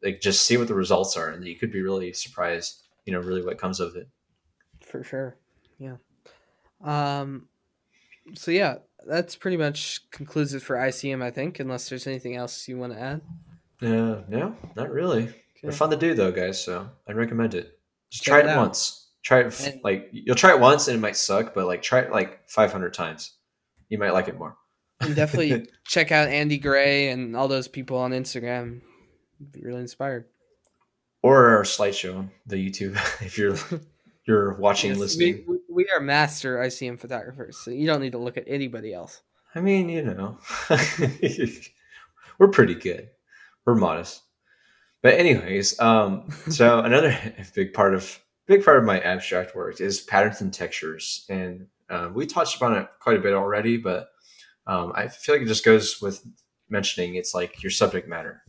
like 0.03 0.21
just 0.21 0.47
see 0.47 0.57
what 0.57 0.67
the 0.69 0.75
results 0.75 1.17
are 1.17 1.29
and 1.31 1.45
you 1.45 1.57
could 1.57 1.71
be 1.73 1.83
really 1.83 2.13
surprised 2.13 2.83
you 3.05 3.13
know 3.13 3.21
really 3.21 3.45
what 3.45 3.59
comes 3.59 3.79
of 3.81 3.95
it 3.97 4.09
For 4.81 5.05
sure. 5.05 5.37
Yeah. 5.79 5.97
Um 6.83 7.49
so 8.35 8.51
yeah, 8.53 8.77
that's 9.07 9.35
pretty 9.37 9.57
much 9.57 10.09
concludes 10.11 10.55
it 10.55 10.63
for 10.63 10.77
ICM 10.77 11.23
I 11.23 11.31
think, 11.31 11.59
unless 11.61 11.89
there's 11.89 12.07
anything 12.07 12.37
else 12.37 12.67
you 12.69 12.79
want 12.79 12.93
to 12.93 13.01
add. 13.01 13.21
Uh, 13.83 14.23
no, 14.29 14.55
not 14.77 14.91
really. 14.91 15.29
They're 15.63 15.73
fun 15.73 15.91
to 15.91 15.97
do 15.97 16.15
though, 16.15 16.31
guys. 16.33 16.63
So 16.63 16.89
I'd 17.09 17.17
recommend 17.17 17.55
it. 17.55 17.79
Just 18.11 18.25
Check 18.25 18.33
try 18.33 18.41
it 18.41 18.47
out. 18.55 18.59
once. 18.59 19.09
Try 19.25 19.41
it 19.41 19.61
And- 19.67 19.81
like 19.83 20.09
you'll 20.13 20.37
try 20.37 20.51
it 20.55 20.61
once 20.61 20.87
and 20.89 20.97
it 20.97 21.01
might 21.01 21.17
suck, 21.17 21.55
but 21.55 21.67
like 21.67 21.83
try 21.83 22.01
it 22.01 22.13
like 22.13 22.49
500 22.49 22.95
times. 22.95 23.33
You 23.89 23.99
might 23.99 24.13
like 24.13 24.29
it 24.29 24.39
more. 24.39 24.57
And 25.03 25.15
definitely 25.17 25.67
check 25.87 26.13
out 26.13 26.29
Andy 26.29 26.59
Gray 26.59 27.09
and 27.09 27.37
all 27.37 27.49
those 27.49 27.69
people 27.69 27.99
on 27.99 28.13
Instagram. 28.13 28.81
Be 29.53 29.61
really 29.63 29.81
inspired. 29.81 30.27
or 31.23 31.49
our 31.57 31.63
slideshow, 31.65 32.29
the 32.47 32.57
YouTube, 32.57 32.95
if 33.25 33.37
you're 33.39 33.57
you're 34.27 34.55
watching, 34.55 34.91
Yes, 34.91 34.99
listening. 34.99 35.45
We, 35.47 35.59
we- 35.69 35.89
are 35.95 36.01
master 36.01 36.59
ICM 36.59 37.01
photographers, 37.01 37.59
so 37.59 37.71
you 37.71 37.87
don't 37.87 38.01
need 38.01 38.13
to 38.13 38.19
look 38.19 38.37
at 38.37 38.45
anybody 38.47 38.93
else. 38.95 39.21
I 39.55 39.61
mean, 39.61 39.89
you 39.89 40.03
know, 40.03 40.39
we're 42.39 42.49
pretty 42.49 42.75
good. 42.75 43.11
We're 43.67 43.75
modest. 43.75 44.23
But 45.03 45.15
anyways, 45.15 45.79
um, 45.81 46.31
so 46.49 46.81
another 46.81 47.17
big 47.55 47.73
part 47.73 47.95
of 47.95 48.21
big 48.47 48.65
part 48.65 48.79
of 48.79 48.85
my 48.85 49.01
abstract 49.01 49.55
work 49.57 49.81
is 49.81 50.01
patterns 50.01 50.41
and 50.41 50.55
textures, 50.55 51.27
and 51.29 51.67
uh, 51.91 52.09
we 52.15 52.27
touched 52.27 52.57
upon 52.57 52.77
it 52.77 52.89
quite 53.01 53.17
a 53.17 53.21
bit 53.21 53.35
already. 53.35 53.77
But 53.77 54.09
um, 54.67 54.93
I 54.95 55.09
feel 55.09 55.35
like 55.35 55.43
it 55.43 55.49
just 55.49 55.65
goes 55.65 56.01
with 56.01 56.23
mentioning 56.69 57.15
it's 57.17 57.35
like 57.35 57.63
your 57.63 57.71
subject 57.71 58.09
matter. 58.09 58.43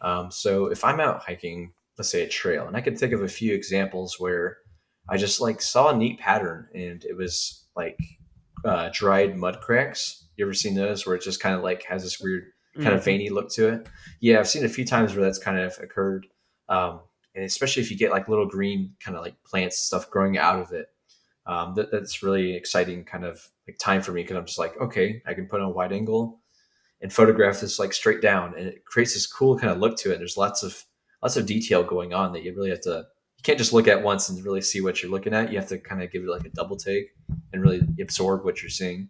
Um, 0.00 0.30
so 0.30 0.66
if 0.66 0.84
I'm 0.84 1.00
out 1.00 1.22
hiking, 1.22 1.72
let's 1.98 2.10
say 2.10 2.22
a 2.22 2.28
trail, 2.28 2.66
and 2.66 2.76
I 2.76 2.80
can 2.80 2.96
think 2.96 3.12
of 3.12 3.22
a 3.22 3.28
few 3.28 3.54
examples 3.54 4.18
where 4.18 4.58
I 5.08 5.16
just 5.16 5.40
like 5.40 5.60
saw 5.62 5.90
a 5.90 5.96
neat 5.96 6.18
pattern, 6.18 6.68
and 6.74 7.04
it 7.04 7.16
was 7.16 7.66
like 7.76 7.98
uh, 8.64 8.90
dried 8.92 9.36
mud 9.36 9.60
cracks. 9.60 10.26
You 10.36 10.44
ever 10.46 10.54
seen 10.54 10.74
those 10.74 11.06
where 11.06 11.16
it 11.16 11.22
just 11.22 11.40
kind 11.40 11.54
of 11.54 11.62
like 11.62 11.82
has 11.84 12.02
this 12.02 12.20
weird 12.20 12.44
kind 12.44 12.86
Mm-hmm. 12.86 12.96
of 12.96 13.04
veiny 13.04 13.28
look 13.30 13.50
to 13.54 13.68
it. 13.68 13.88
Yeah, 14.20 14.38
I've 14.38 14.48
seen 14.48 14.64
a 14.64 14.68
few 14.68 14.84
times 14.86 15.12
where 15.14 15.24
that's 15.24 15.40
kind 15.40 15.58
of 15.58 15.76
occurred, 15.82 16.28
um, 16.68 17.00
and 17.34 17.44
especially 17.44 17.82
if 17.82 17.90
you 17.90 17.96
get 17.96 18.12
like 18.12 18.28
little 18.28 18.46
green 18.46 18.94
kind 19.04 19.16
of 19.16 19.24
like 19.24 19.34
plants 19.44 19.78
stuff 19.78 20.08
growing 20.08 20.38
out 20.38 20.60
of 20.60 20.70
it. 20.70 20.86
Um, 21.46 21.74
that, 21.74 21.90
that's 21.90 22.22
really 22.22 22.54
exciting 22.54 23.04
kind 23.04 23.24
of 23.24 23.48
like 23.66 23.78
time 23.78 24.02
for 24.02 24.12
me 24.12 24.22
because 24.22 24.36
I'm 24.36 24.46
just 24.46 24.58
like, 24.58 24.78
okay, 24.80 25.22
I 25.26 25.34
can 25.34 25.46
put 25.46 25.60
on 25.60 25.68
a 25.68 25.70
wide 25.70 25.92
angle 25.92 26.40
and 27.00 27.12
photograph 27.12 27.60
this 27.60 27.78
like 27.78 27.92
straight 27.92 28.20
down, 28.20 28.54
and 28.56 28.66
it 28.66 28.84
creates 28.84 29.14
this 29.14 29.26
cool 29.26 29.58
kind 29.58 29.72
of 29.72 29.78
look 29.78 29.96
to 29.98 30.12
it. 30.12 30.18
There's 30.18 30.36
lots 30.36 30.62
of 30.62 30.84
lots 31.22 31.36
of 31.36 31.46
detail 31.46 31.82
going 31.82 32.12
on 32.12 32.32
that 32.32 32.42
you 32.42 32.54
really 32.54 32.70
have 32.70 32.82
to. 32.82 33.06
You 33.36 33.42
can't 33.42 33.58
just 33.58 33.72
look 33.72 33.88
at 33.88 34.02
once 34.02 34.28
and 34.28 34.44
really 34.44 34.60
see 34.60 34.82
what 34.82 35.02
you're 35.02 35.10
looking 35.10 35.32
at. 35.32 35.50
You 35.50 35.58
have 35.58 35.68
to 35.70 35.78
kind 35.78 36.02
of 36.02 36.12
give 36.12 36.22
it 36.22 36.28
like 36.28 36.44
a 36.44 36.50
double 36.50 36.76
take 36.76 37.14
and 37.52 37.62
really 37.62 37.80
absorb 37.98 38.44
what 38.44 38.62
you're 38.62 38.68
seeing. 38.68 39.08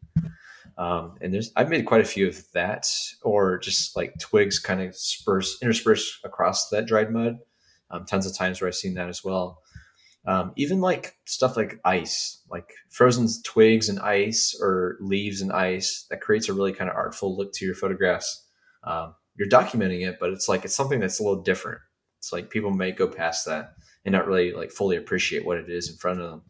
Um, 0.78 1.16
and 1.20 1.34
there's 1.34 1.52
I've 1.56 1.68
made 1.68 1.84
quite 1.84 2.00
a 2.00 2.04
few 2.04 2.28
of 2.28 2.40
that, 2.52 2.86
or 3.22 3.58
just 3.58 3.96
like 3.96 4.18
twigs 4.20 4.58
kind 4.58 4.80
of 4.80 4.94
spurs 4.94 5.58
interspersed 5.60 6.24
across 6.24 6.68
that 6.68 6.86
dried 6.86 7.10
mud. 7.10 7.38
Um, 7.90 8.04
tons 8.04 8.24
of 8.24 8.36
times 8.36 8.60
where 8.60 8.68
I've 8.68 8.76
seen 8.76 8.94
that 8.94 9.08
as 9.08 9.24
well. 9.24 9.62
Um, 10.26 10.52
even 10.56 10.80
like 10.80 11.16
stuff 11.24 11.56
like 11.56 11.80
ice, 11.84 12.42
like 12.50 12.70
frozen 12.90 13.26
twigs 13.42 13.88
and 13.88 13.98
ice, 14.00 14.54
or 14.60 14.96
leaves 15.00 15.40
and 15.40 15.50
ice, 15.52 16.06
that 16.10 16.20
creates 16.20 16.48
a 16.48 16.52
really 16.54 16.72
kind 16.74 16.90
of 16.90 16.96
artful 16.96 17.36
look 17.36 17.52
to 17.54 17.64
your 17.64 17.74
photographs. 17.74 18.46
Um, 18.84 19.14
you're 19.36 19.48
documenting 19.48 20.06
it, 20.06 20.18
but 20.20 20.30
it's 20.30 20.48
like 20.48 20.64
it's 20.66 20.74
something 20.76 21.00
that's 21.00 21.20
a 21.20 21.22
little 21.22 21.42
different. 21.42 21.80
It's 22.18 22.32
like 22.32 22.50
people 22.50 22.70
may 22.70 22.92
go 22.92 23.08
past 23.08 23.46
that 23.46 23.72
and 24.04 24.12
not 24.12 24.26
really 24.26 24.52
like 24.52 24.70
fully 24.72 24.96
appreciate 24.98 25.46
what 25.46 25.56
it 25.56 25.70
is 25.70 25.88
in 25.90 25.96
front 25.96 26.20
of 26.20 26.30
them, 26.30 26.42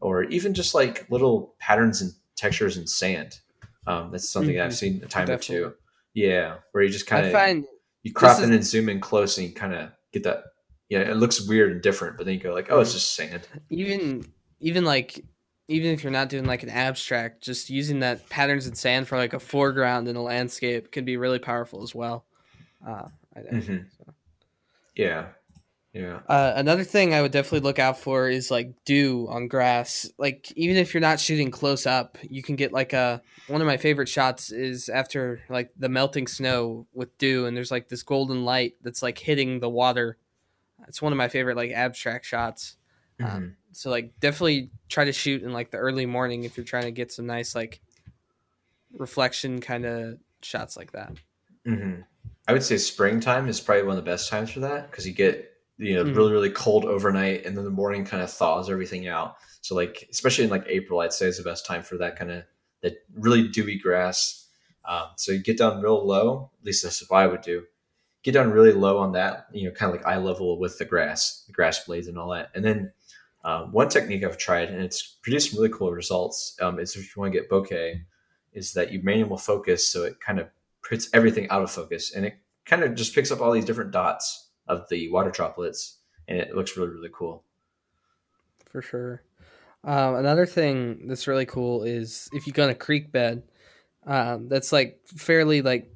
or 0.00 0.24
even 0.24 0.54
just 0.54 0.74
like 0.74 1.06
little 1.10 1.54
patterns 1.58 2.00
and 2.00 2.12
textures 2.34 2.78
in 2.78 2.86
sand. 2.86 3.40
Um, 3.86 4.10
that's 4.10 4.28
something 4.28 4.58
I've 4.58 4.70
Mhm. 4.72 4.74
seen 4.74 5.02
a 5.04 5.06
time 5.06 5.26
Definitely. 5.26 5.56
or 5.64 5.70
two. 5.70 5.76
Yeah, 6.14 6.56
where 6.72 6.82
you 6.82 6.88
just 6.90 7.06
kind 7.06 7.26
of 7.26 7.64
you 8.02 8.12
crop 8.14 8.38
in 8.38 8.44
is- 8.44 8.50
and 8.56 8.64
zoom 8.64 8.88
in 8.88 9.00
close, 9.00 9.36
and 9.36 9.46
you 9.48 9.54
kind 9.54 9.74
of 9.74 9.90
get 10.12 10.22
that. 10.22 10.44
Yeah, 10.88 11.00
it 11.00 11.16
looks 11.16 11.46
weird 11.46 11.72
and 11.72 11.82
different, 11.82 12.16
but 12.16 12.26
then 12.26 12.34
you 12.34 12.40
go 12.40 12.54
like, 12.54 12.70
oh, 12.70 12.80
it's 12.80 12.92
just 12.92 13.14
sand. 13.14 13.48
even 13.70 14.24
even 14.60 14.84
like 14.84 15.24
even 15.68 15.90
if 15.90 16.04
you're 16.04 16.12
not 16.12 16.28
doing 16.28 16.44
like 16.44 16.62
an 16.62 16.68
abstract, 16.68 17.42
just 17.42 17.70
using 17.70 18.00
that 18.00 18.28
patterns 18.28 18.66
in 18.66 18.74
sand 18.74 19.08
for 19.08 19.16
like 19.18 19.32
a 19.32 19.40
foreground 19.40 20.06
in 20.06 20.14
a 20.16 20.22
landscape 20.22 20.92
can 20.92 21.04
be 21.04 21.16
really 21.16 21.40
powerful 21.40 21.82
as 21.82 21.94
well. 21.94 22.24
Uh, 22.86 23.08
I 23.34 23.40
think. 23.40 23.64
Mhm. 23.64 23.86
Yeah, 24.94 25.26
yeah. 25.92 26.20
Uh, 26.28 26.52
another 26.56 26.84
thing 26.84 27.14
I 27.14 27.20
would 27.20 27.32
definitely 27.32 27.60
look 27.60 27.78
out 27.78 27.98
for 27.98 28.28
is 28.28 28.50
like 28.50 28.72
dew 28.84 29.26
on 29.28 29.48
grass. 29.48 30.10
Like 30.18 30.52
even 30.54 30.76
if 30.76 30.94
you're 30.94 31.00
not 31.00 31.20
shooting 31.20 31.50
close 31.50 31.86
up, 31.86 32.16
you 32.22 32.42
can 32.42 32.56
get 32.56 32.72
like 32.72 32.92
a 32.92 33.22
one 33.48 33.60
of 33.60 33.66
my 33.66 33.76
favorite 33.76 34.08
shots 34.08 34.50
is 34.52 34.88
after 34.88 35.40
like 35.48 35.70
the 35.76 35.88
melting 35.88 36.26
snow 36.26 36.86
with 36.94 37.16
dew, 37.18 37.46
and 37.46 37.56
there's 37.56 37.70
like 37.70 37.88
this 37.88 38.02
golden 38.02 38.44
light 38.44 38.74
that's 38.82 39.02
like 39.02 39.18
hitting 39.18 39.60
the 39.60 39.68
water. 39.68 40.16
It's 40.88 41.00
one 41.02 41.12
of 41.12 41.16
my 41.16 41.28
favorite 41.28 41.56
like 41.56 41.70
abstract 41.72 42.24
shots. 42.26 42.76
Mhm. 43.20 43.24
Um, 43.34 43.56
so 43.72 43.90
like 43.90 44.18
definitely 44.20 44.70
try 44.88 45.04
to 45.04 45.12
shoot 45.12 45.42
in 45.42 45.52
like 45.52 45.70
the 45.70 45.78
early 45.78 46.06
morning 46.06 46.44
if 46.44 46.56
you're 46.56 46.64
trying 46.64 46.84
to 46.84 46.90
get 46.90 47.12
some 47.12 47.26
nice 47.26 47.54
like 47.54 47.80
reflection 48.92 49.60
kind 49.60 49.84
of 49.84 50.18
shots 50.42 50.76
like 50.76 50.92
that. 50.92 51.12
hmm 51.64 52.00
I 52.48 52.52
would 52.52 52.62
say 52.62 52.76
springtime 52.76 53.48
is 53.48 53.60
probably 53.60 53.82
one 53.82 53.98
of 53.98 54.04
the 54.04 54.08
best 54.08 54.30
times 54.30 54.52
for 54.52 54.60
that 54.60 54.88
because 54.88 55.04
you 55.06 55.12
get 55.12 55.50
you 55.78 55.94
know 55.94 56.04
Mhm. 56.04 56.14
really 56.16 56.32
really 56.32 56.50
cold 56.50 56.84
overnight, 56.84 57.44
and 57.44 57.56
then 57.56 57.64
the 57.64 57.70
morning 57.70 58.04
kind 58.04 58.22
of 58.22 58.30
thaws 58.30 58.70
everything 58.70 59.08
out. 59.08 59.36
So 59.62 59.74
like 59.74 60.06
especially 60.12 60.44
in 60.44 60.50
like 60.50 60.64
April, 60.68 61.00
I'd 61.00 61.12
say 61.12 61.26
is 61.26 61.38
the 61.38 61.42
best 61.42 61.66
time 61.66 61.82
for 61.82 61.96
that 61.98 62.16
kind 62.16 62.30
of 62.30 62.44
that 62.82 63.04
really 63.14 63.48
dewy 63.48 63.78
grass. 63.78 64.46
Um, 64.84 65.08
so 65.16 65.32
you 65.32 65.42
get 65.42 65.58
down 65.58 65.80
real 65.82 66.06
low. 66.06 66.52
At 66.60 66.64
least 66.66 66.84
that's 66.84 67.00
what 67.10 67.18
I 67.18 67.26
would 67.26 67.40
do. 67.40 67.64
Get 68.26 68.32
down 68.32 68.50
really 68.50 68.72
low 68.72 68.98
on 68.98 69.12
that, 69.12 69.46
you 69.52 69.68
know, 69.68 69.70
kind 69.70 69.94
of 69.94 69.98
like 69.98 70.04
eye 70.04 70.18
level 70.18 70.58
with 70.58 70.78
the 70.78 70.84
grass, 70.84 71.44
the 71.46 71.52
grass 71.52 71.84
blades, 71.84 72.08
and 72.08 72.18
all 72.18 72.30
that. 72.30 72.50
And 72.56 72.64
then 72.64 72.90
um, 73.44 73.70
one 73.70 73.88
technique 73.88 74.24
I've 74.24 74.36
tried, 74.36 74.68
and 74.68 74.82
it's 74.82 75.00
produced 75.22 75.52
some 75.52 75.60
really 75.60 75.72
cool 75.72 75.92
results, 75.92 76.56
um, 76.60 76.80
is 76.80 76.96
if 76.96 77.14
you 77.14 77.20
want 77.22 77.32
to 77.32 77.38
get 77.38 77.48
bokeh, 77.48 78.00
is 78.52 78.72
that 78.72 78.90
you 78.90 79.00
manual 79.04 79.36
focus, 79.38 79.86
so 79.86 80.02
it 80.02 80.18
kind 80.18 80.40
of 80.40 80.48
puts 80.82 81.08
everything 81.14 81.48
out 81.50 81.62
of 81.62 81.70
focus, 81.70 82.12
and 82.16 82.26
it 82.26 82.34
kind 82.64 82.82
of 82.82 82.96
just 82.96 83.14
picks 83.14 83.30
up 83.30 83.40
all 83.40 83.52
these 83.52 83.64
different 83.64 83.92
dots 83.92 84.48
of 84.66 84.88
the 84.88 85.08
water 85.12 85.30
droplets, 85.30 85.98
and 86.26 86.36
it 86.36 86.56
looks 86.56 86.76
really 86.76 86.90
really 86.90 87.10
cool. 87.12 87.44
for 88.68 88.82
sure. 88.82 89.22
Um, 89.84 90.16
another 90.16 90.46
thing 90.46 91.06
that's 91.06 91.28
really 91.28 91.46
cool 91.46 91.84
is 91.84 92.28
if 92.32 92.48
you 92.48 92.52
go 92.52 92.64
on 92.64 92.70
a 92.70 92.74
creek 92.74 93.12
bed, 93.12 93.44
um, 94.04 94.48
that's 94.48 94.72
like 94.72 94.98
fairly 95.06 95.62
like 95.62 95.88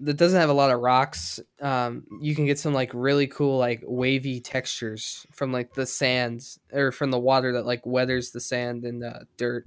that 0.00 0.16
doesn't 0.16 0.40
have 0.40 0.50
a 0.50 0.54
lot 0.54 0.70
of 0.70 0.80
rocks. 0.80 1.40
Um, 1.60 2.04
you 2.20 2.34
can 2.34 2.46
get 2.46 2.58
some 2.58 2.72
like 2.72 2.90
really 2.94 3.26
cool 3.26 3.58
like 3.58 3.82
wavy 3.84 4.40
textures 4.40 5.26
from 5.32 5.52
like 5.52 5.74
the 5.74 5.86
sands 5.86 6.60
or 6.72 6.92
from 6.92 7.10
the 7.10 7.18
water 7.18 7.52
that 7.54 7.66
like 7.66 7.84
weathers 7.84 8.30
the 8.30 8.40
sand 8.40 8.84
and 8.84 9.02
the 9.02 9.26
dirt. 9.36 9.66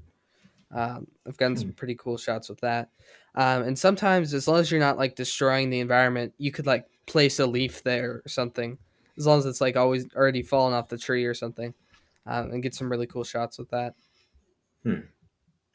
Um, 0.74 1.08
I've 1.28 1.38
gotten 1.38 1.58
some 1.58 1.74
pretty 1.74 1.96
cool 1.96 2.18
shots 2.18 2.48
with 2.48 2.62
that. 2.62 2.90
Um, 3.36 3.64
and 3.64 3.78
sometimes, 3.78 4.34
as 4.34 4.48
long 4.48 4.60
as 4.60 4.72
you're 4.72 4.80
not 4.80 4.98
like 4.98 5.16
destroying 5.16 5.70
the 5.70 5.80
environment, 5.80 6.34
you 6.38 6.52
could 6.52 6.66
like 6.66 6.86
place 7.08 7.40
a 7.40 7.46
leaf 7.46 7.84
there 7.84 8.22
or 8.26 8.30
something. 8.30 8.78
As 9.18 9.28
long 9.28 9.40
as 9.40 9.46
it's 9.46 9.62
like 9.62 9.76
always 9.76 10.06
already 10.16 10.42
fallen 10.42 10.74
off 10.74 10.88
the 10.88 10.98
tree 10.98 11.26
or 11.26 11.34
something, 11.34 11.74
um, 12.26 12.52
and 12.52 12.64
get 12.64 12.74
some 12.74 12.90
really 12.90 13.08
cool 13.08 13.24
shots 13.26 13.58
with 13.58 13.70
that. 13.70 13.96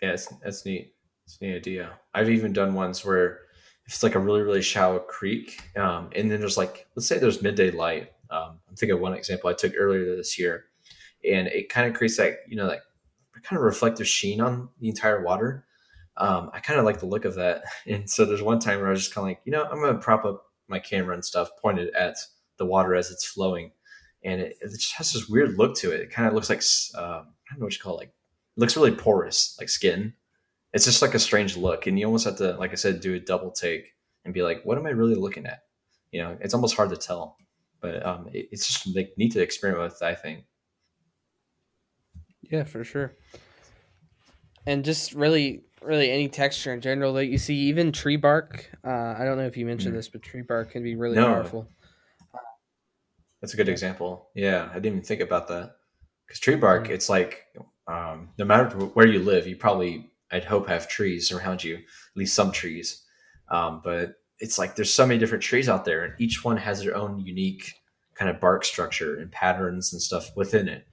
Yeah, 0.02 0.12
it's, 0.12 0.26
that's 0.42 0.64
neat. 0.64 0.94
It's 1.24 1.38
a 1.40 1.44
neat 1.44 1.56
idea. 1.56 1.90
I've 2.14 2.30
even 2.30 2.52
done 2.52 2.74
ones 2.74 3.04
where 3.04 3.40
if 3.86 3.94
it's 3.94 4.02
like 4.02 4.14
a 4.14 4.20
really 4.20 4.42
really 4.42 4.62
shallow 4.62 4.98
creek, 4.98 5.62
um, 5.76 6.10
and 6.14 6.30
then 6.30 6.40
there's 6.40 6.56
like 6.56 6.86
let's 6.94 7.06
say 7.06 7.18
there's 7.18 7.42
midday 7.42 7.70
light. 7.70 8.12
Um, 8.30 8.58
I'm 8.68 8.74
thinking 8.74 8.94
of 8.94 9.00
one 9.00 9.14
example 9.14 9.48
I 9.48 9.54
took 9.54 9.72
earlier 9.76 10.16
this 10.16 10.38
year, 10.38 10.64
and 11.28 11.46
it 11.48 11.68
kind 11.68 11.88
of 11.88 11.94
creates 11.94 12.16
that 12.16 12.38
you 12.48 12.56
know 12.56 12.66
like 12.66 12.82
kind 13.42 13.58
of 13.58 13.64
reflective 13.64 14.08
sheen 14.08 14.40
on 14.40 14.68
the 14.80 14.88
entire 14.88 15.22
water. 15.22 15.64
Um, 16.16 16.50
I 16.52 16.60
kind 16.60 16.78
of 16.78 16.84
like 16.84 16.98
the 16.98 17.06
look 17.06 17.24
of 17.24 17.34
that, 17.36 17.62
and 17.86 18.08
so 18.10 18.24
there's 18.24 18.42
one 18.42 18.58
time 18.58 18.80
where 18.80 18.88
I 18.88 18.90
was 18.90 19.04
just 19.04 19.14
kind 19.14 19.24
of 19.24 19.30
like, 19.30 19.40
you 19.44 19.52
know, 19.52 19.64
I'm 19.64 19.80
gonna 19.80 19.98
prop 19.98 20.24
up 20.24 20.44
my 20.68 20.80
camera 20.80 21.14
and 21.14 21.24
stuff 21.24 21.50
pointed 21.62 21.94
at 21.94 22.16
the 22.58 22.66
water 22.66 22.94
as 22.96 23.10
it's 23.10 23.26
flowing, 23.26 23.70
and 24.24 24.40
it, 24.40 24.56
it 24.60 24.70
just 24.72 24.94
has 24.94 25.12
this 25.12 25.28
weird 25.28 25.56
look 25.56 25.76
to 25.76 25.92
it. 25.92 26.00
It 26.00 26.10
kind 26.10 26.26
of 26.26 26.34
looks 26.34 26.50
like 26.50 26.62
um, 27.00 27.04
I 27.04 27.52
don't 27.52 27.60
know 27.60 27.66
what 27.66 27.74
you 27.74 27.80
call 27.80 27.98
it, 27.98 28.00
like 28.00 28.08
it 28.08 28.60
looks 28.60 28.76
really 28.76 28.92
porous, 28.92 29.56
like 29.60 29.68
skin. 29.68 30.14
It's 30.76 30.84
just 30.84 31.00
like 31.00 31.14
a 31.14 31.18
strange 31.18 31.56
look, 31.56 31.86
and 31.86 31.98
you 31.98 32.04
almost 32.04 32.26
have 32.26 32.36
to, 32.36 32.52
like 32.58 32.72
I 32.72 32.74
said, 32.74 33.00
do 33.00 33.14
a 33.14 33.18
double 33.18 33.50
take 33.50 33.94
and 34.26 34.34
be 34.34 34.42
like, 34.42 34.62
"What 34.64 34.76
am 34.76 34.84
I 34.84 34.90
really 34.90 35.14
looking 35.14 35.46
at?" 35.46 35.60
You 36.12 36.22
know, 36.22 36.36
it's 36.42 36.52
almost 36.52 36.76
hard 36.76 36.90
to 36.90 36.98
tell, 36.98 37.38
but 37.80 38.04
um, 38.04 38.28
it, 38.30 38.48
it's 38.52 38.66
just 38.66 38.94
like 38.94 39.14
neat 39.16 39.32
to 39.32 39.40
experiment 39.40 39.82
with. 39.84 40.02
I 40.02 40.14
think. 40.14 40.44
Yeah, 42.42 42.64
for 42.64 42.84
sure. 42.84 43.14
And 44.66 44.84
just 44.84 45.14
really, 45.14 45.64
really 45.80 46.10
any 46.10 46.28
texture 46.28 46.74
in 46.74 46.82
general 46.82 47.14
that 47.14 47.26
you 47.26 47.38
see, 47.38 47.54
even 47.54 47.90
tree 47.90 48.16
bark. 48.16 48.70
Uh, 48.84 49.14
I 49.18 49.24
don't 49.24 49.38
know 49.38 49.46
if 49.46 49.56
you 49.56 49.64
mentioned 49.64 49.94
Mm. 49.94 49.98
this, 49.98 50.08
but 50.10 50.20
tree 50.22 50.42
bark 50.42 50.72
can 50.72 50.82
be 50.82 50.94
really 50.94 51.16
No. 51.16 51.24
powerful. 51.32 51.70
That's 53.40 53.54
a 53.54 53.56
good 53.56 53.70
example. 53.70 54.28
Yeah, 54.34 54.68
I 54.70 54.74
didn't 54.74 54.86
even 54.98 55.02
think 55.02 55.22
about 55.22 55.48
that. 55.48 55.76
Because 56.26 56.38
tree 56.38 56.56
bark, 56.56 56.88
Mm. 56.88 56.90
it's 56.90 57.08
like 57.08 57.46
um, 57.86 58.28
no 58.38 58.44
matter 58.44 58.76
where 58.78 59.06
you 59.06 59.20
live, 59.20 59.46
you 59.46 59.56
probably, 59.56 60.10
I'd 60.32 60.44
hope, 60.44 60.68
have 60.68 60.88
trees 60.88 61.30
around 61.32 61.62
you, 61.62 61.76
at 61.76 62.16
least 62.16 62.34
some 62.34 62.52
trees. 62.52 63.02
Um, 63.48 63.80
but 63.84 64.16
it's 64.40 64.58
like 64.58 64.76
there's 64.76 64.92
so 64.92 65.06
many 65.06 65.18
different 65.18 65.44
trees 65.44 65.68
out 65.68 65.84
there, 65.84 66.04
and 66.04 66.14
each 66.18 66.44
one 66.44 66.56
has 66.56 66.82
their 66.82 66.96
own 66.96 67.20
unique 67.20 67.72
kind 68.14 68.30
of 68.30 68.40
bark 68.40 68.64
structure 68.64 69.16
and 69.18 69.30
patterns 69.30 69.92
and 69.92 70.02
stuff 70.02 70.34
within 70.36 70.68
it. 70.68 70.86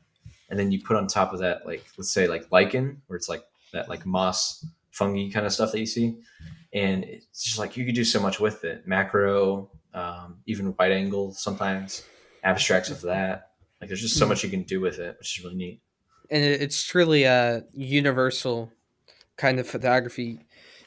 and 0.49 0.59
then 0.59 0.71
you 0.71 0.79
put 0.81 0.97
on 0.97 1.07
top 1.07 1.33
of 1.33 1.39
that 1.39 1.65
like 1.65 1.83
let's 1.97 2.11
say 2.11 2.27
like 2.27 2.51
lichen, 2.51 3.01
where 3.07 3.17
it's 3.17 3.29
like 3.29 3.43
that 3.71 3.89
like 3.89 4.05
moss 4.05 4.65
fungi 4.91 5.29
kind 5.31 5.45
of 5.45 5.51
stuff 5.51 5.71
that 5.71 5.79
you 5.79 5.85
see, 5.85 6.15
and 6.73 7.03
it's 7.03 7.43
just 7.43 7.57
like 7.57 7.75
you 7.75 7.85
could 7.85 7.95
do 7.95 8.03
so 8.03 8.19
much 8.19 8.39
with 8.39 8.63
it. 8.63 8.87
Macro, 8.87 9.71
um, 9.93 10.37
even 10.45 10.75
wide 10.77 10.91
angle 10.91 11.33
sometimes, 11.33 12.03
abstracts 12.43 12.89
of 12.91 13.01
that. 13.01 13.49
Like 13.81 13.87
there's 13.89 14.01
just 14.01 14.17
so 14.17 14.27
much 14.27 14.43
you 14.43 14.49
can 14.49 14.63
do 14.63 14.79
with 14.79 14.99
it, 14.99 15.15
which 15.17 15.39
is 15.39 15.43
really 15.43 15.55
neat. 15.55 15.81
And 16.29 16.43
it's 16.43 16.83
truly 16.83 17.23
a 17.23 17.63
universal 17.73 18.71
kind 19.37 19.59
of 19.59 19.67
photography. 19.67 20.39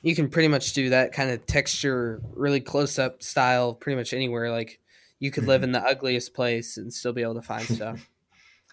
You 0.02 0.14
can 0.14 0.28
pretty 0.28 0.48
much 0.48 0.72
do 0.72 0.90
that 0.90 1.12
kind 1.12 1.30
of 1.30 1.46
texture, 1.46 2.20
really 2.34 2.60
close 2.60 2.98
up 2.98 3.22
style, 3.22 3.74
pretty 3.74 3.96
much 3.96 4.12
anywhere. 4.12 4.50
Like 4.50 4.80
you 5.18 5.30
could 5.30 5.46
live 5.46 5.62
in 5.62 5.72
the 5.72 5.82
ugliest 5.82 6.34
place 6.34 6.76
and 6.76 6.92
still 6.92 7.12
be 7.12 7.22
able 7.22 7.34
to 7.34 7.42
find 7.42 7.66
stuff. 7.66 8.08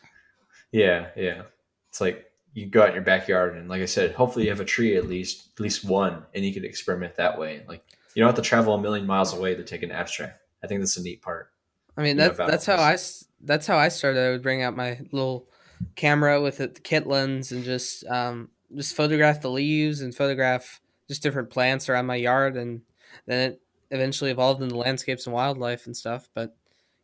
yeah, 0.71 1.07
yeah. 1.15 1.43
It's 1.89 2.01
like 2.01 2.25
you 2.53 2.67
go 2.67 2.83
out 2.83 2.89
in 2.89 2.95
your 2.95 3.03
backyard 3.03 3.57
and 3.57 3.67
like 3.67 3.81
I 3.81 3.85
said, 3.85 4.13
hopefully 4.13 4.45
you 4.45 4.51
have 4.51 4.59
a 4.59 4.65
tree 4.65 4.95
at 4.95 5.07
least 5.07 5.49
at 5.55 5.59
least 5.59 5.85
one 5.85 6.23
and 6.35 6.45
you 6.45 6.53
could 6.53 6.65
experiment 6.65 7.15
that 7.15 7.39
way. 7.39 7.63
Like 7.67 7.83
you 8.13 8.21
don't 8.21 8.27
have 8.27 8.35
to 8.35 8.47
travel 8.47 8.75
a 8.75 8.81
million 8.81 9.07
miles 9.07 9.33
away 9.33 9.55
to 9.55 9.63
take 9.63 9.83
an 9.83 9.91
abstract. 9.91 10.39
I 10.63 10.67
think 10.67 10.81
that's 10.81 10.97
a 10.97 11.03
neat 11.03 11.21
part. 11.21 11.51
I 11.97 12.01
mean, 12.01 12.17
that's 12.17 12.37
that's 12.37 12.65
how 12.65 12.77
I 12.77 12.97
that's 13.41 13.67
how 13.67 13.77
I 13.77 13.89
started. 13.89 14.25
I 14.25 14.31
would 14.31 14.43
bring 14.43 14.63
out 14.63 14.75
my 14.75 14.99
little 15.11 15.47
camera 15.95 16.41
with 16.41 16.57
the 16.57 16.67
kit 16.67 17.05
lens 17.07 17.51
and 17.51 17.63
just 17.63 18.05
um, 18.07 18.49
just 18.75 18.95
photograph 18.95 19.41
the 19.41 19.49
leaves 19.49 20.01
and 20.01 20.15
photograph 20.15 20.81
just 21.07 21.23
different 21.23 21.49
plants 21.49 21.89
around 21.89 22.05
my 22.05 22.15
yard, 22.15 22.57
and 22.57 22.81
then 23.25 23.51
it 23.51 23.61
eventually 23.91 24.31
evolved 24.31 24.61
into 24.61 24.77
landscapes 24.77 25.25
and 25.25 25.33
wildlife 25.33 25.85
and 25.85 25.95
stuff. 25.95 26.29
But 26.33 26.55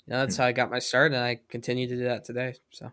you 0.05 0.13
know, 0.13 0.19
that's 0.19 0.35
hmm. 0.35 0.41
how 0.41 0.47
I 0.47 0.51
got 0.51 0.71
my 0.71 0.79
start, 0.79 1.11
and 1.11 1.21
I 1.21 1.39
continue 1.49 1.87
to 1.87 1.95
do 1.95 2.03
that 2.05 2.25
today. 2.25 2.55
So 2.71 2.91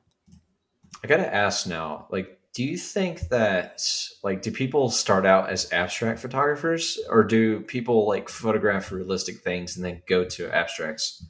I 1.02 1.06
gotta 1.06 1.32
ask 1.32 1.66
now, 1.66 2.06
like, 2.10 2.38
do 2.52 2.64
you 2.64 2.76
think 2.76 3.20
that 3.28 3.82
like 4.22 4.42
do 4.42 4.50
people 4.50 4.90
start 4.90 5.26
out 5.26 5.50
as 5.50 5.72
abstract 5.72 6.20
photographers, 6.20 6.98
or 7.10 7.24
do 7.24 7.60
people 7.60 8.06
like 8.06 8.28
photograph 8.28 8.92
realistic 8.92 9.38
things 9.40 9.76
and 9.76 9.84
then 9.84 10.02
go 10.06 10.24
to 10.24 10.54
abstracts? 10.54 11.24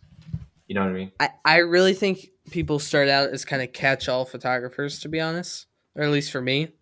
You 0.69 0.75
know 0.75 0.83
what 0.83 0.91
I 0.91 0.93
mean? 0.93 1.13
I, 1.21 1.31
I 1.45 1.57
really 1.59 1.95
think 1.95 2.31
people 2.51 2.79
start 2.79 3.09
out 3.09 3.31
as 3.31 3.45
kind 3.45 3.63
of 3.63 3.73
catch 3.73 4.09
all 4.09 4.25
photographers, 4.25 5.01
to 5.01 5.09
be 5.09 5.21
honest, 5.21 5.67
or 5.95 6.03
at 6.03 6.11
least 6.11 6.33
for 6.33 6.41
me. 6.41 6.73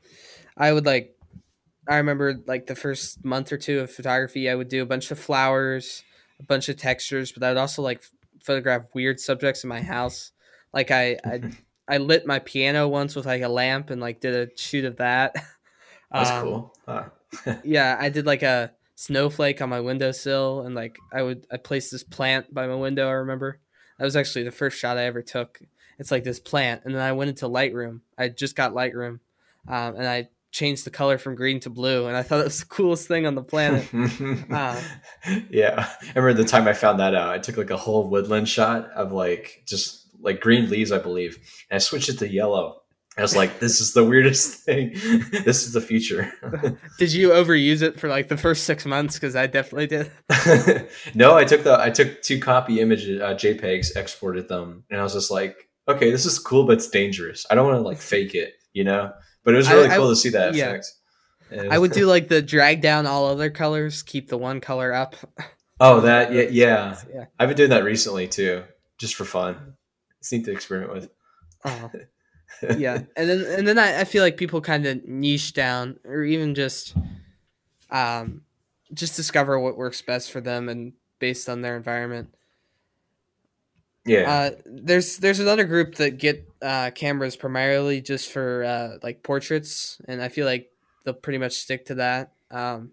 I 0.56 0.72
would 0.72 0.86
like, 0.86 1.16
I 1.88 1.96
remember 1.96 2.40
like 2.46 2.66
the 2.66 2.76
first 2.76 3.24
month 3.24 3.52
or 3.52 3.58
two 3.58 3.80
of 3.80 3.90
photography, 3.90 4.48
I 4.48 4.54
would 4.54 4.68
do 4.68 4.82
a 4.82 4.86
bunch 4.86 5.10
of 5.10 5.18
flowers, 5.18 6.02
a 6.40 6.44
bunch 6.44 6.68
of 6.68 6.76
textures, 6.76 7.32
but 7.32 7.42
I 7.42 7.48
would 7.48 7.58
also 7.58 7.82
like 7.82 8.02
photograph 8.42 8.82
weird 8.94 9.20
subjects 9.20 9.64
in 9.64 9.68
my 9.68 9.82
house. 9.82 10.32
Like 10.72 10.90
I, 10.90 11.18
I, 11.24 11.40
I 11.88 11.98
lit 11.98 12.26
my 12.26 12.38
piano 12.38 12.88
once 12.88 13.14
with 13.14 13.26
like 13.26 13.42
a 13.42 13.48
lamp 13.48 13.90
and 13.90 14.00
like 14.00 14.20
did 14.20 14.34
a 14.34 14.56
shoot 14.56 14.84
of 14.84 14.96
that. 14.96 15.34
That's 16.12 16.30
um, 16.30 16.42
cool. 16.42 16.74
Huh. 16.86 17.04
yeah, 17.64 17.96
I 17.98 18.08
did 18.08 18.26
like 18.26 18.42
a 18.42 18.72
snowflake 18.94 19.60
on 19.60 19.68
my 19.68 19.80
windowsill 19.80 20.62
and 20.62 20.74
like 20.74 20.96
I 21.12 21.22
would 21.22 21.46
I 21.50 21.56
placed 21.56 21.90
this 21.90 22.04
plant 22.04 22.54
by 22.54 22.66
my 22.66 22.76
window. 22.76 23.08
I 23.08 23.12
remember 23.12 23.60
that 23.98 24.04
was 24.04 24.16
actually 24.16 24.44
the 24.44 24.50
first 24.50 24.78
shot 24.78 24.98
I 24.98 25.04
ever 25.04 25.22
took. 25.22 25.60
It's 25.98 26.10
like 26.10 26.24
this 26.24 26.40
plant, 26.40 26.82
and 26.84 26.94
then 26.94 27.02
I 27.02 27.12
went 27.12 27.30
into 27.30 27.46
Lightroom. 27.46 28.00
I 28.18 28.28
just 28.28 28.56
got 28.56 28.72
Lightroom, 28.72 29.20
um, 29.68 29.94
and 29.96 30.06
I 30.06 30.28
changed 30.54 30.86
the 30.86 30.90
color 30.90 31.18
from 31.18 31.34
green 31.34 31.58
to 31.60 31.68
blue, 31.68 32.06
and 32.06 32.16
I 32.16 32.22
thought 32.22 32.40
it 32.40 32.44
was 32.44 32.60
the 32.60 32.66
coolest 32.66 33.08
thing 33.08 33.26
on 33.26 33.34
the 33.34 33.42
planet. 33.42 33.88
uh, 34.50 34.80
yeah, 35.50 35.88
I 36.00 36.18
remember 36.18 36.40
the 36.42 36.48
time 36.48 36.68
I 36.68 36.72
found 36.72 37.00
that 37.00 37.14
out. 37.14 37.28
I 37.28 37.38
took 37.38 37.56
like 37.56 37.70
a 37.70 37.76
whole 37.76 38.08
woodland 38.08 38.48
shot 38.48 38.88
of 38.92 39.12
like 39.12 39.64
just 39.66 40.06
like 40.20 40.40
green 40.40 40.70
leaves, 40.70 40.92
I 40.92 40.98
believe, 40.98 41.36
and 41.70 41.76
I 41.76 41.78
switched 41.78 42.08
it 42.08 42.18
to 42.20 42.32
yellow. 42.32 42.80
I 43.18 43.22
was 43.22 43.36
like, 43.36 43.60
this 43.60 43.80
is 43.80 43.92
the 43.92 44.04
weirdest 44.04 44.54
thing. 44.64 44.92
this 45.44 45.66
is 45.66 45.72
the 45.72 45.80
future. 45.80 46.32
did 46.98 47.12
you 47.12 47.30
overuse 47.30 47.82
it 47.82 47.98
for 47.98 48.08
like 48.08 48.28
the 48.28 48.36
first 48.36 48.64
six 48.64 48.86
months? 48.86 49.14
Because 49.14 49.36
I 49.36 49.46
definitely 49.46 49.88
did. 49.88 50.10
no, 51.14 51.36
I 51.36 51.44
took 51.44 51.64
the 51.64 51.78
I 51.78 51.90
took 51.90 52.22
two 52.22 52.38
copy 52.38 52.80
images, 52.80 53.20
uh, 53.20 53.34
JPEGs, 53.34 53.96
exported 53.96 54.48
them, 54.48 54.84
and 54.88 55.00
I 55.00 55.02
was 55.02 55.14
just 55.14 55.32
like, 55.32 55.68
okay, 55.88 56.12
this 56.12 56.26
is 56.26 56.38
cool, 56.38 56.64
but 56.64 56.74
it's 56.74 56.88
dangerous. 56.88 57.44
I 57.50 57.56
don't 57.56 57.66
want 57.66 57.78
to 57.78 57.82
like 57.82 57.98
fake 57.98 58.36
it, 58.36 58.54
you 58.72 58.84
know. 58.84 59.12
But 59.44 59.54
it 59.54 59.58
was 59.58 59.70
really 59.70 59.88
I, 59.88 59.96
cool 59.96 60.06
I, 60.06 60.10
to 60.10 60.16
see 60.16 60.30
that 60.30 60.54
yeah. 60.54 60.70
effect. 60.70 60.92
I 61.70 61.78
would 61.78 61.92
do 61.92 62.06
like 62.06 62.28
the 62.28 62.42
drag 62.42 62.80
down 62.80 63.06
all 63.06 63.26
other 63.26 63.50
colors, 63.50 64.02
keep 64.02 64.28
the 64.28 64.38
one 64.38 64.60
color 64.60 64.92
up. 64.92 65.14
Oh, 65.80 66.00
that 66.00 66.32
yeah, 66.32 66.42
yeah. 66.50 66.98
yeah. 67.14 67.24
I've 67.38 67.48
been 67.48 67.56
doing 67.56 67.70
that 67.70 67.84
recently 67.84 68.26
too, 68.26 68.64
just 68.98 69.14
for 69.14 69.24
fun. 69.24 69.74
It's 70.20 70.32
neat 70.32 70.44
to 70.46 70.52
experiment 70.52 70.92
with. 70.92 71.10
Oh 71.64 71.90
yeah, 72.76 73.02
and 73.16 73.28
then 73.28 73.44
and 73.46 73.68
then 73.68 73.78
I, 73.78 74.00
I 74.00 74.04
feel 74.04 74.22
like 74.22 74.36
people 74.36 74.60
kind 74.60 74.86
of 74.86 75.04
niche 75.04 75.52
down, 75.52 75.98
or 76.04 76.22
even 76.22 76.54
just, 76.54 76.94
um, 77.90 78.42
just 78.92 79.16
discover 79.16 79.58
what 79.58 79.76
works 79.76 80.02
best 80.02 80.30
for 80.30 80.40
them 80.40 80.68
and 80.68 80.92
based 81.18 81.48
on 81.48 81.62
their 81.62 81.76
environment. 81.76 82.34
Yeah. 84.04 84.30
Uh, 84.30 84.50
there's 84.66 85.18
there's 85.18 85.40
another 85.40 85.64
group 85.64 85.94
that 85.96 86.18
get 86.18 86.46
uh, 86.60 86.90
cameras 86.94 87.36
primarily 87.36 88.00
just 88.00 88.30
for 88.30 88.64
uh, 88.64 88.98
like 89.02 89.22
portraits, 89.22 90.00
and 90.06 90.22
I 90.22 90.28
feel 90.28 90.46
like 90.46 90.70
they'll 91.04 91.14
pretty 91.14 91.38
much 91.38 91.52
stick 91.52 91.86
to 91.86 91.96
that. 91.96 92.32
Um, 92.50 92.92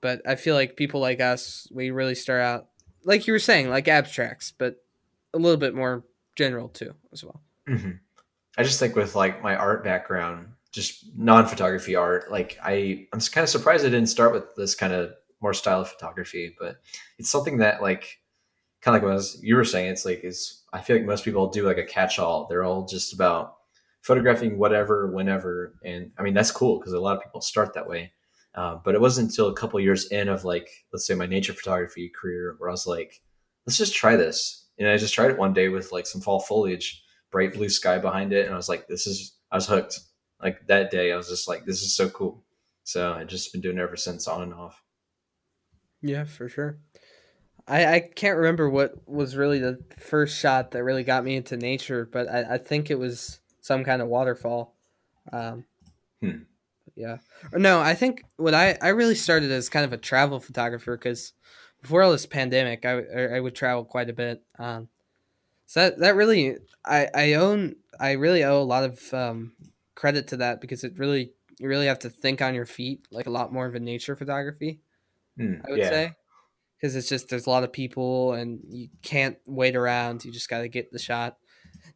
but 0.00 0.22
I 0.26 0.34
feel 0.34 0.54
like 0.54 0.76
people 0.76 1.00
like 1.00 1.20
us, 1.20 1.68
we 1.70 1.90
really 1.90 2.14
start 2.14 2.40
out 2.40 2.68
like 3.04 3.26
you 3.26 3.32
were 3.32 3.38
saying, 3.38 3.68
like 3.68 3.88
abstracts, 3.88 4.52
but 4.56 4.82
a 5.34 5.38
little 5.38 5.56
bit 5.56 5.74
more 5.74 6.04
general 6.36 6.68
too 6.68 6.94
as 7.12 7.24
well. 7.24 7.40
Mm-hmm. 7.68 7.92
I 8.56 8.62
just 8.62 8.78
think 8.78 8.96
with 8.96 9.14
like 9.14 9.42
my 9.42 9.56
art 9.56 9.84
background, 9.84 10.48
just 10.72 11.04
non-photography 11.16 11.94
art, 11.96 12.30
like 12.30 12.58
I 12.62 13.06
I'm 13.12 13.20
kind 13.20 13.42
of 13.42 13.48
surprised 13.48 13.84
I 13.84 13.90
didn't 13.90 14.08
start 14.08 14.32
with 14.32 14.54
this 14.56 14.74
kind 14.74 14.92
of 14.92 15.12
more 15.40 15.54
style 15.54 15.80
of 15.80 15.90
photography, 15.90 16.54
but 16.58 16.76
it's 17.18 17.30
something 17.30 17.58
that 17.58 17.82
like 17.82 18.20
kind 18.82 18.96
of 18.96 19.02
like 19.02 19.14
what 19.14 19.24
you 19.40 19.56
were 19.56 19.64
saying, 19.64 19.90
it's 19.90 20.04
like 20.04 20.22
is 20.24 20.62
I 20.72 20.80
feel 20.80 20.96
like 20.96 21.06
most 21.06 21.24
people 21.24 21.48
do 21.48 21.66
like 21.66 21.78
a 21.78 21.84
catch-all. 21.84 22.46
They're 22.48 22.64
all 22.64 22.86
just 22.86 23.12
about 23.12 23.56
photographing 24.02 24.58
whatever, 24.58 25.10
whenever, 25.10 25.74
and 25.84 26.10
I 26.18 26.22
mean 26.22 26.34
that's 26.34 26.50
cool 26.50 26.78
because 26.78 26.92
a 26.92 27.00
lot 27.00 27.16
of 27.16 27.22
people 27.22 27.40
start 27.40 27.74
that 27.74 27.88
way. 27.88 28.12
Uh, 28.54 28.76
but 28.84 28.94
it 28.94 29.00
wasn't 29.00 29.30
until 29.30 29.48
a 29.48 29.54
couple 29.54 29.80
years 29.80 30.06
in 30.08 30.28
of 30.28 30.44
like 30.44 30.68
let's 30.92 31.06
say 31.06 31.14
my 31.14 31.26
nature 31.26 31.54
photography 31.54 32.10
career 32.20 32.56
where 32.58 32.68
I 32.68 32.72
was 32.72 32.86
like, 32.86 33.22
let's 33.66 33.78
just 33.78 33.94
try 33.94 34.16
this, 34.16 34.66
and 34.78 34.88
I 34.88 34.96
just 34.98 35.14
tried 35.14 35.30
it 35.30 35.38
one 35.38 35.54
day 35.54 35.68
with 35.68 35.92
like 35.92 36.06
some 36.06 36.20
fall 36.20 36.40
foliage 36.40 37.02
bright 37.30 37.54
blue 37.54 37.70
sky 37.70 37.98
behind 37.98 38.32
it, 38.32 38.44
and 38.44 38.52
I 38.52 38.56
was 38.56 38.68
like, 38.68 38.88
this 38.88 39.06
is 39.06 39.36
I 39.50 39.56
was 39.56 39.66
hooked. 39.66 40.00
Like 40.42 40.66
that 40.66 40.90
day, 40.90 41.12
I 41.12 41.16
was 41.16 41.28
just 41.28 41.46
like, 41.46 41.64
this 41.64 41.82
is 41.82 41.94
so 41.94 42.10
cool. 42.10 42.44
So 42.82 43.12
I've 43.12 43.28
just 43.28 43.52
been 43.52 43.60
doing 43.60 43.78
it 43.78 43.82
ever 43.82 43.96
since, 43.96 44.26
on 44.26 44.42
and 44.42 44.52
off. 44.52 44.82
Yeah, 46.02 46.24
for 46.24 46.48
sure. 46.48 46.80
I, 47.66 47.94
I 47.94 48.00
can't 48.00 48.36
remember 48.36 48.68
what 48.68 49.08
was 49.08 49.36
really 49.36 49.58
the 49.58 49.78
first 49.98 50.38
shot 50.38 50.72
that 50.72 50.82
really 50.82 51.04
got 51.04 51.24
me 51.24 51.36
into 51.36 51.56
nature, 51.56 52.08
but 52.10 52.28
I, 52.28 52.54
I 52.54 52.58
think 52.58 52.90
it 52.90 52.98
was 52.98 53.40
some 53.60 53.84
kind 53.84 54.02
of 54.02 54.08
waterfall. 54.08 54.74
Um, 55.32 55.64
hmm. 56.20 56.42
Yeah. 56.94 57.18
Or 57.52 57.58
no, 57.58 57.80
I 57.80 57.94
think 57.94 58.24
what 58.36 58.54
I, 58.54 58.76
I 58.82 58.88
really 58.88 59.14
started 59.14 59.50
as 59.50 59.68
kind 59.68 59.84
of 59.84 59.92
a 59.92 59.98
travel 59.98 60.40
photographer 60.40 60.96
because 60.96 61.32
before 61.80 62.02
all 62.02 62.12
this 62.12 62.26
pandemic, 62.26 62.84
I, 62.84 63.36
I 63.36 63.40
would 63.40 63.54
travel 63.54 63.84
quite 63.84 64.10
a 64.10 64.12
bit. 64.12 64.42
Um, 64.58 64.88
so 65.66 65.80
that 65.80 65.98
that 66.00 66.16
really 66.16 66.56
I 66.84 67.08
I 67.14 67.32
own 67.34 67.76
I 67.98 68.12
really 68.12 68.44
owe 68.44 68.60
a 68.60 68.62
lot 68.62 68.84
of 68.84 69.14
um, 69.14 69.52
credit 69.94 70.28
to 70.28 70.36
that 70.38 70.60
because 70.60 70.84
it 70.84 70.98
really 70.98 71.32
you 71.58 71.68
really 71.68 71.86
have 71.86 72.00
to 72.00 72.10
think 72.10 72.42
on 72.42 72.54
your 72.54 72.66
feet 72.66 73.06
like 73.10 73.26
a 73.26 73.30
lot 73.30 73.52
more 73.52 73.66
of 73.66 73.74
a 73.74 73.80
nature 73.80 74.14
photography. 74.14 74.80
Mm, 75.38 75.66
I 75.66 75.70
would 75.70 75.80
yeah. 75.80 75.88
say 75.88 76.12
because 76.82 76.96
it's 76.96 77.08
just 77.08 77.28
there's 77.28 77.46
a 77.46 77.50
lot 77.50 77.62
of 77.62 77.72
people 77.72 78.32
and 78.32 78.60
you 78.68 78.88
can't 79.02 79.38
wait 79.46 79.76
around. 79.76 80.24
You 80.24 80.32
just 80.32 80.48
got 80.48 80.62
to 80.62 80.68
get 80.68 80.90
the 80.90 80.98
shot. 80.98 81.36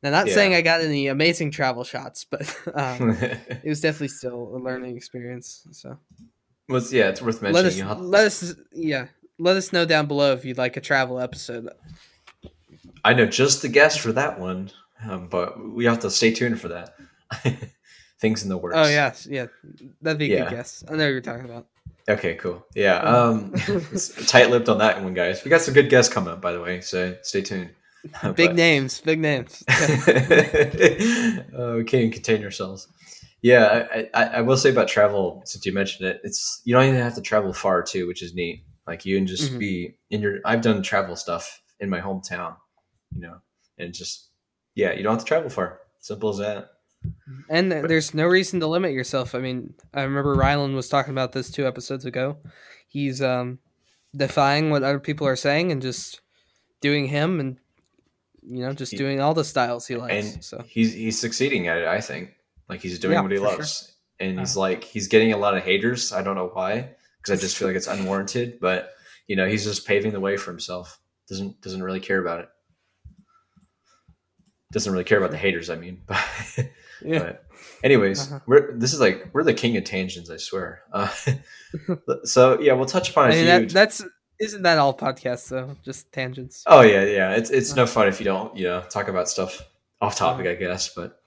Now, 0.01 0.11
not 0.11 0.28
yeah. 0.28 0.34
saying 0.34 0.55
I 0.55 0.62
got 0.62 0.80
any 0.80 1.09
amazing 1.09 1.51
travel 1.51 1.82
shots, 1.82 2.24
but 2.24 2.43
um, 2.74 3.11
it 3.20 3.64
was 3.64 3.80
definitely 3.80 4.09
still 4.09 4.55
a 4.55 4.59
learning 4.59 4.97
experience. 4.97 5.66
So, 5.72 5.99
well, 6.68 6.82
yeah, 6.91 7.09
it's 7.09 7.20
worth 7.20 7.43
mentioning. 7.43 7.89
Let 7.89 7.97
us, 7.97 8.01
let 8.01 8.24
us, 8.26 8.55
yeah, 8.72 9.07
let 9.39 9.57
us 9.57 9.72
know 9.72 9.84
down 9.84 10.07
below 10.07 10.32
if 10.32 10.45
you'd 10.45 10.59
like 10.59 10.76
a 10.76 10.80
travel 10.80 11.18
episode. 11.18 11.68
I 13.05 13.12
know 13.12 13.26
just 13.26 13.62
the 13.62 13.68
guest 13.68 14.01
for 14.01 14.12
that 14.12 14.39
one, 14.39 14.70
um, 15.05 15.26
but 15.28 15.59
we 15.72 15.84
have 15.87 15.99
to 16.01 16.11
stay 16.11 16.32
tuned 16.32 16.61
for 16.61 16.68
that. 16.68 16.95
Things 18.20 18.45
in 18.45 18.49
the 18.49 18.57
works. 18.57 18.76
Oh 18.78 18.87
yeah, 18.87 19.14
yeah, 19.28 19.47
that'd 20.01 20.18
be 20.18 20.32
a 20.32 20.39
yeah. 20.39 20.45
good 20.45 20.57
guess. 20.57 20.84
I 20.89 20.93
know 20.93 20.99
what 20.99 21.11
you're 21.11 21.20
talking 21.20 21.45
about. 21.45 21.66
Okay, 22.09 22.36
cool. 22.36 22.64
Yeah, 22.74 22.98
um, 22.98 23.52
tight-lipped 24.26 24.68
on 24.68 24.78
that 24.78 25.02
one, 25.02 25.14
guys. 25.14 25.44
We 25.44 25.50
got 25.50 25.61
some 25.61 25.74
good 25.74 25.90
guests 25.90 26.12
coming 26.12 26.32
up, 26.32 26.40
by 26.40 26.52
the 26.52 26.61
way, 26.61 26.80
so 26.80 27.16
stay 27.22 27.42
tuned. 27.42 27.70
big 28.36 28.54
names, 28.54 29.00
big 29.00 29.18
names. 29.18 29.64
uh, 29.68 30.14
we 31.76 31.84
can't 31.84 32.12
contain 32.12 32.44
ourselves. 32.44 32.88
Yeah, 33.42 33.86
I, 33.92 34.09
I, 34.14 34.24
I, 34.24 34.40
will 34.40 34.57
say 34.57 34.70
about 34.70 34.88
travel, 34.88 35.42
since 35.44 35.66
you 35.66 35.72
mentioned 35.72 36.09
it, 36.09 36.20
it's 36.24 36.62
you 36.64 36.74
don't 36.74 36.84
even 36.84 37.00
have 37.00 37.14
to 37.16 37.20
travel 37.20 37.52
far 37.52 37.82
too, 37.82 38.07
which 38.07 38.22
is 38.22 38.34
neat. 38.34 38.64
Like 38.86 39.04
you 39.04 39.16
can 39.16 39.26
just 39.26 39.50
mm-hmm. 39.50 39.59
be 39.59 39.98
in 40.11 40.20
your. 40.20 40.38
I've 40.44 40.62
done 40.62 40.82
travel 40.82 41.16
stuff 41.16 41.61
in 41.80 41.90
my 41.90 42.00
hometown, 42.00 42.57
you 43.12 43.20
know, 43.20 43.38
and 43.78 43.92
just 43.92 44.30
yeah, 44.74 44.92
you 44.92 45.02
don't 45.02 45.14
have 45.14 45.22
to 45.22 45.26
travel 45.26 45.50
far. 45.50 45.80
Simple 46.00 46.30
as 46.30 46.38
that. 46.38 46.70
And 47.48 47.70
there's 47.70 48.14
no 48.14 48.26
reason 48.26 48.61
to 48.61 48.66
limit 48.66 48.92
yourself. 48.92 49.34
I 49.34 49.38
mean, 49.38 49.74
I 49.94 50.02
remember 50.02 50.36
Rylan 50.36 50.74
was 50.74 50.88
talking 50.88 51.12
about 51.12 51.32
this 51.32 51.50
two 51.50 51.66
episodes 51.66 52.04
ago. 52.04 52.38
He's 52.88 53.22
um, 53.22 53.59
defying 54.16 54.70
what 54.70 54.82
other 54.82 55.00
people 55.00 55.26
are 55.26 55.36
saying 55.36 55.72
and 55.72 55.82
just 55.82 56.20
doing 56.80 57.07
him 57.07 57.40
and 57.40 57.59
you 58.42 58.62
know 58.62 58.72
just 58.72 58.92
he, 58.92 58.98
doing 58.98 59.20
all 59.20 59.34
the 59.34 59.44
styles 59.44 59.86
he 59.86 59.96
likes. 59.96 60.34
And 60.34 60.44
so 60.44 60.64
he's 60.68 60.94
he's 60.94 61.20
succeeding 61.20 61.68
at 61.68 61.78
it. 61.78 61.88
I 61.88 62.00
think 62.00 62.34
like 62.68 62.80
he's 62.80 62.98
doing 62.98 63.14
yeah, 63.14 63.20
what 63.20 63.32
he 63.32 63.38
loves, 63.38 63.94
sure. 64.20 64.28
and 64.28 64.38
he's 64.38 64.57
uh, 64.57 64.61
like 64.61 64.84
he's 64.84 65.09
getting 65.09 65.32
a 65.32 65.36
lot 65.36 65.57
of 65.57 65.62
haters. 65.62 66.12
I 66.12 66.22
don't 66.22 66.36
know 66.36 66.50
why 66.52 66.90
because 67.18 67.38
I 67.38 67.40
just 67.40 67.57
feel 67.57 67.68
like 67.68 67.76
it's 67.76 67.88
unwarranted. 67.88 68.61
But 68.61 68.92
you 69.26 69.36
know 69.36 69.46
he's 69.46 69.64
just 69.64 69.86
paving 69.86 70.12
the 70.12 70.20
way 70.20 70.36
for 70.36 70.50
himself. 70.50 70.98
Doesn't 71.28 71.61
doesn't 71.61 71.82
really 71.82 72.00
care 72.00 72.20
about 72.20 72.40
it. 72.40 72.48
Doesn't 74.72 74.92
really 74.92 75.04
care 75.04 75.18
about 75.18 75.30
the 75.30 75.36
haters. 75.36 75.70
I 75.70 75.76
mean, 75.76 76.02
but 76.07 76.18
yeah. 77.03 77.18
But 77.18 77.44
anyways, 77.82 78.26
uh-huh. 78.26 78.40
we're 78.47 78.76
this 78.76 78.92
is 78.92 79.01
like 79.01 79.28
we're 79.32 79.42
the 79.42 79.55
king 79.55 79.76
of 79.76 79.84
tangents. 79.84 80.30
I 80.30 80.36
swear. 80.36 80.82
Uh, 80.92 81.09
so 82.24 82.61
yeah, 82.61 82.72
we'll 82.72 82.86
touch 82.86 83.11
upon. 83.11 83.30
I 83.30 83.34
mean, 83.34 83.47
that, 83.47 83.68
that's 83.70 84.05
isn't 84.38 84.62
that 84.62 84.78
all 84.78 84.97
podcasts 84.97 85.49
though? 85.49 85.76
Just 85.84 86.12
tangents. 86.12 86.62
Oh 86.66 86.82
yeah, 86.82 87.05
yeah. 87.05 87.34
It's 87.34 87.51
it's 87.51 87.74
no 87.74 87.86
fun 87.86 88.09
if 88.09 88.20
you 88.20 88.24
don't 88.24 88.57
you 88.57 88.64
know 88.64 88.82
talk 88.88 89.09
about 89.09 89.28
stuff 89.28 89.62
off 90.01 90.16
topic, 90.16 90.47
I 90.47 90.55
guess. 90.55 90.92
But 90.94 91.18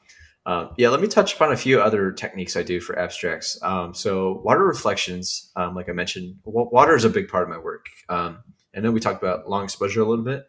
um, 0.46 0.72
yeah, 0.78 0.90
let 0.90 1.02
me 1.02 1.08
touch 1.08 1.36
upon 1.36 1.52
a 1.52 1.58
few 1.58 1.82
other 1.82 2.12
techniques 2.12 2.56
I 2.56 2.64
do 2.64 2.80
for 2.80 2.98
abstracts. 2.98 3.60
Um, 3.62 3.94
so 3.94 4.42
water 4.44 4.66
reflections, 4.66 5.52
um, 5.56 5.76
like 5.76 5.90
I 5.90 5.92
mentioned, 5.92 6.38
w- 6.46 6.70
water 6.72 6.96
is 6.96 7.04
a 7.04 7.10
big 7.10 7.28
part 7.28 7.44
of 7.44 7.50
my 7.50 7.58
work. 7.58 7.86
Um, 8.08 8.40
I 8.76 8.80
know 8.80 8.92
we 8.92 9.00
talked 9.00 9.22
about 9.22 9.50
long 9.50 9.64
exposure 9.64 10.02
a 10.02 10.06
little 10.06 10.24
bit, 10.24 10.46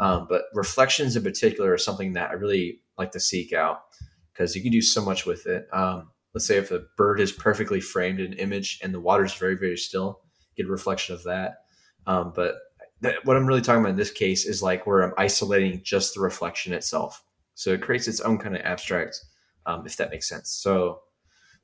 um, 0.00 0.26
but 0.28 0.42
reflections 0.54 1.16
in 1.16 1.22
particular 1.22 1.72
are 1.72 1.78
something 1.78 2.14
that 2.14 2.30
I 2.30 2.34
really 2.34 2.80
like 2.98 3.12
to 3.12 3.20
seek 3.20 3.52
out 3.52 3.82
because 4.38 4.54
you 4.54 4.62
can 4.62 4.70
do 4.70 4.80
so 4.80 5.04
much 5.04 5.26
with 5.26 5.46
it. 5.46 5.66
Um, 5.72 6.10
let's 6.32 6.46
say 6.46 6.58
if 6.58 6.70
a 6.70 6.84
bird 6.96 7.20
is 7.20 7.32
perfectly 7.32 7.80
framed 7.80 8.20
in 8.20 8.34
image 8.34 8.78
and 8.82 8.94
the 8.94 9.00
water 9.00 9.24
is 9.24 9.34
very 9.34 9.56
very 9.56 9.76
still, 9.76 10.20
get 10.56 10.66
a 10.66 10.70
reflection 10.70 11.14
of 11.14 11.24
that. 11.24 11.56
Um, 12.06 12.32
but 12.34 12.54
th- 13.02 13.16
what 13.24 13.36
I'm 13.36 13.46
really 13.46 13.60
talking 13.60 13.80
about 13.80 13.90
in 13.90 13.96
this 13.96 14.12
case 14.12 14.46
is 14.46 14.62
like 14.62 14.86
where 14.86 15.02
I'm 15.02 15.14
isolating 15.18 15.82
just 15.82 16.14
the 16.14 16.20
reflection 16.20 16.72
itself. 16.72 17.24
So 17.54 17.72
it 17.72 17.82
creates 17.82 18.06
its 18.06 18.20
own 18.20 18.38
kind 18.38 18.54
of 18.54 18.62
abstract, 18.62 19.20
um, 19.66 19.84
if 19.84 19.96
that 19.96 20.10
makes 20.10 20.28
sense. 20.28 20.50
So 20.50 21.00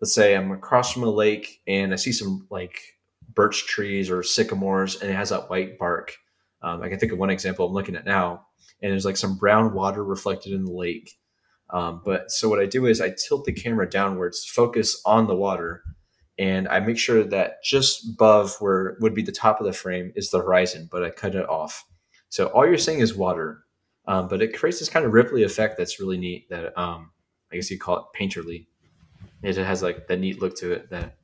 let's 0.00 0.14
say 0.14 0.34
I'm 0.34 0.50
across 0.50 0.92
from 0.92 1.04
a 1.04 1.10
lake 1.10 1.62
and 1.68 1.92
I 1.92 1.96
see 1.96 2.12
some 2.12 2.48
like 2.50 2.80
birch 3.32 3.66
trees 3.66 4.10
or 4.10 4.22
sycamores 4.22 5.00
and 5.00 5.10
it 5.10 5.14
has 5.14 5.30
that 5.30 5.48
white 5.48 5.78
bark. 5.78 6.16
Um, 6.62 6.82
I 6.82 6.88
can 6.88 6.98
think 6.98 7.12
of 7.12 7.18
one 7.18 7.30
example 7.30 7.66
I'm 7.66 7.74
looking 7.74 7.94
at 7.94 8.06
now, 8.06 8.46
and 8.82 8.90
there's 8.90 9.04
like 9.04 9.18
some 9.18 9.36
brown 9.36 9.74
water 9.74 10.02
reflected 10.02 10.54
in 10.54 10.64
the 10.64 10.72
lake. 10.72 11.14
Um, 11.70 12.02
but 12.04 12.30
so 12.30 12.48
what 12.48 12.60
I 12.60 12.66
do 12.66 12.86
is 12.86 13.00
I 13.00 13.10
tilt 13.10 13.44
the 13.44 13.52
camera 13.52 13.88
downwards, 13.88 14.44
focus 14.44 15.00
on 15.04 15.26
the 15.26 15.34
water, 15.34 15.82
and 16.38 16.68
I 16.68 16.80
make 16.80 16.98
sure 16.98 17.24
that 17.24 17.62
just 17.62 18.08
above 18.14 18.56
where 18.60 18.96
would 19.00 19.14
be 19.14 19.22
the 19.22 19.32
top 19.32 19.60
of 19.60 19.66
the 19.66 19.72
frame 19.72 20.12
is 20.16 20.30
the 20.30 20.38
horizon, 20.38 20.88
but 20.90 21.04
I 21.04 21.10
cut 21.10 21.34
it 21.34 21.48
off. 21.48 21.84
So 22.28 22.46
all 22.48 22.66
you're 22.66 22.78
seeing 22.78 22.98
is 22.98 23.14
water, 23.14 23.64
um, 24.06 24.28
but 24.28 24.42
it 24.42 24.56
creates 24.56 24.80
this 24.80 24.88
kind 24.88 25.04
of 25.06 25.12
ripply 25.12 25.44
effect 25.44 25.78
that's 25.78 26.00
really 26.00 26.18
neat. 26.18 26.48
That 26.50 26.76
um, 26.78 27.10
I 27.52 27.56
guess 27.56 27.70
you 27.70 27.78
call 27.78 27.98
it 27.98 28.18
painterly. 28.18 28.66
It 29.42 29.56
has 29.56 29.82
like 29.82 30.06
the 30.06 30.16
neat 30.16 30.40
look 30.40 30.56
to 30.56 30.72
it 30.72 30.90
that 30.90 31.16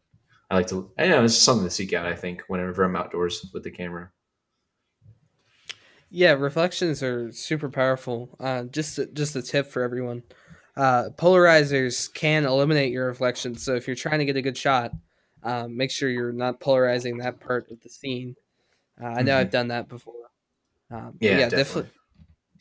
I 0.50 0.56
like 0.56 0.68
to. 0.68 0.90
I 0.98 1.08
know 1.08 1.24
it's 1.24 1.36
something 1.36 1.66
to 1.66 1.70
seek 1.70 1.92
out. 1.92 2.06
I 2.06 2.14
think 2.14 2.42
whenever 2.48 2.84
I'm 2.84 2.96
outdoors 2.96 3.44
with 3.52 3.64
the 3.64 3.70
camera. 3.70 4.10
Yeah, 6.10 6.32
reflections 6.32 7.02
are 7.02 7.32
super 7.32 7.68
powerful. 7.68 8.36
Uh, 8.40 8.64
just 8.64 8.98
just 9.14 9.36
a 9.36 9.42
tip 9.42 9.66
for 9.66 9.82
everyone 9.82 10.22
uh, 10.76 11.10
polarizers 11.16 12.12
can 12.12 12.44
eliminate 12.44 12.92
your 12.92 13.06
reflections. 13.06 13.62
So 13.62 13.74
if 13.74 13.86
you're 13.86 13.96
trying 13.96 14.20
to 14.20 14.24
get 14.24 14.36
a 14.36 14.42
good 14.42 14.56
shot, 14.56 14.92
um, 15.42 15.76
make 15.76 15.90
sure 15.90 16.08
you're 16.08 16.32
not 16.32 16.60
polarizing 16.60 17.18
that 17.18 17.40
part 17.40 17.70
of 17.70 17.80
the 17.80 17.88
scene. 17.88 18.34
Uh, 18.98 19.06
I 19.06 19.22
know 19.22 19.32
mm-hmm. 19.32 19.40
I've 19.40 19.50
done 19.50 19.68
that 19.68 19.88
before. 19.88 20.14
Um, 20.90 21.18
yeah, 21.20 21.32
yeah, 21.32 21.36
definitely. 21.48 21.56
definitely. 21.56 21.90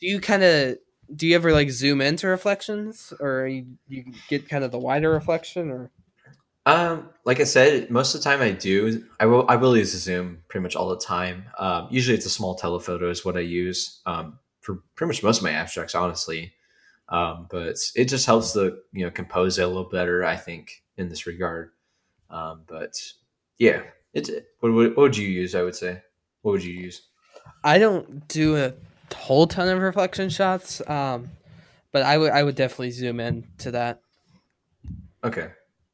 Do 0.00 0.06
you 0.06 0.20
kind 0.20 0.42
of 0.42 0.78
do 1.14 1.26
you 1.26 1.34
ever 1.34 1.52
like 1.52 1.70
zoom 1.70 2.00
into 2.00 2.28
reflections, 2.28 3.12
or 3.20 3.46
you, 3.46 3.66
you 3.88 4.04
get 4.28 4.48
kind 4.48 4.64
of 4.64 4.70
the 4.70 4.78
wider 4.78 5.10
reflection, 5.10 5.70
or? 5.70 5.90
Um, 6.66 7.10
like 7.24 7.40
I 7.40 7.44
said, 7.44 7.90
most 7.90 8.14
of 8.14 8.20
the 8.20 8.28
time 8.28 8.42
I 8.42 8.52
do. 8.52 9.04
I 9.18 9.26
will. 9.26 9.46
I 9.48 9.56
will 9.56 9.76
use 9.76 9.94
a 9.94 9.98
zoom 9.98 10.42
pretty 10.48 10.62
much 10.62 10.76
all 10.76 10.90
the 10.90 10.98
time. 10.98 11.44
Um, 11.58 11.88
usually 11.90 12.16
it's 12.16 12.26
a 12.26 12.30
small 12.30 12.54
telephoto 12.54 13.08
is 13.10 13.24
what 13.24 13.36
I 13.36 13.40
use 13.40 14.00
um, 14.06 14.38
for 14.60 14.82
pretty 14.94 15.08
much 15.08 15.22
most 15.22 15.38
of 15.38 15.44
my 15.44 15.52
abstracts, 15.52 15.94
honestly. 15.94 16.52
Um, 17.08 17.48
but 17.50 17.76
it 17.96 18.04
just 18.04 18.26
helps 18.26 18.52
the 18.52 18.82
you 18.92 19.04
know 19.04 19.10
compose 19.10 19.58
it 19.58 19.62
a 19.62 19.66
little 19.66 19.88
better, 19.88 20.24
I 20.24 20.36
think, 20.36 20.82
in 20.96 21.08
this 21.08 21.26
regard. 21.26 21.70
Um, 22.28 22.62
but 22.66 23.00
yeah, 23.58 23.82
it's 24.12 24.30
what, 24.60 24.72
what, 24.72 24.96
would 24.96 25.16
you 25.16 25.28
use? 25.28 25.54
I 25.54 25.62
would 25.62 25.74
say, 25.74 26.02
what 26.42 26.52
would 26.52 26.64
you 26.64 26.74
use? 26.74 27.02
I 27.64 27.78
don't 27.78 28.28
do 28.28 28.56
a 28.56 28.74
whole 29.14 29.46
ton 29.46 29.68
of 29.68 29.80
reflection 29.80 30.28
shots, 30.28 30.86
um, 30.88 31.30
but 31.90 32.02
I 32.02 32.18
would 32.18 32.32
I 32.32 32.42
would 32.42 32.54
definitely 32.54 32.90
zoom 32.90 33.18
in 33.18 33.48
to 33.58 33.70
that. 33.72 34.00
Okay, 35.24 35.48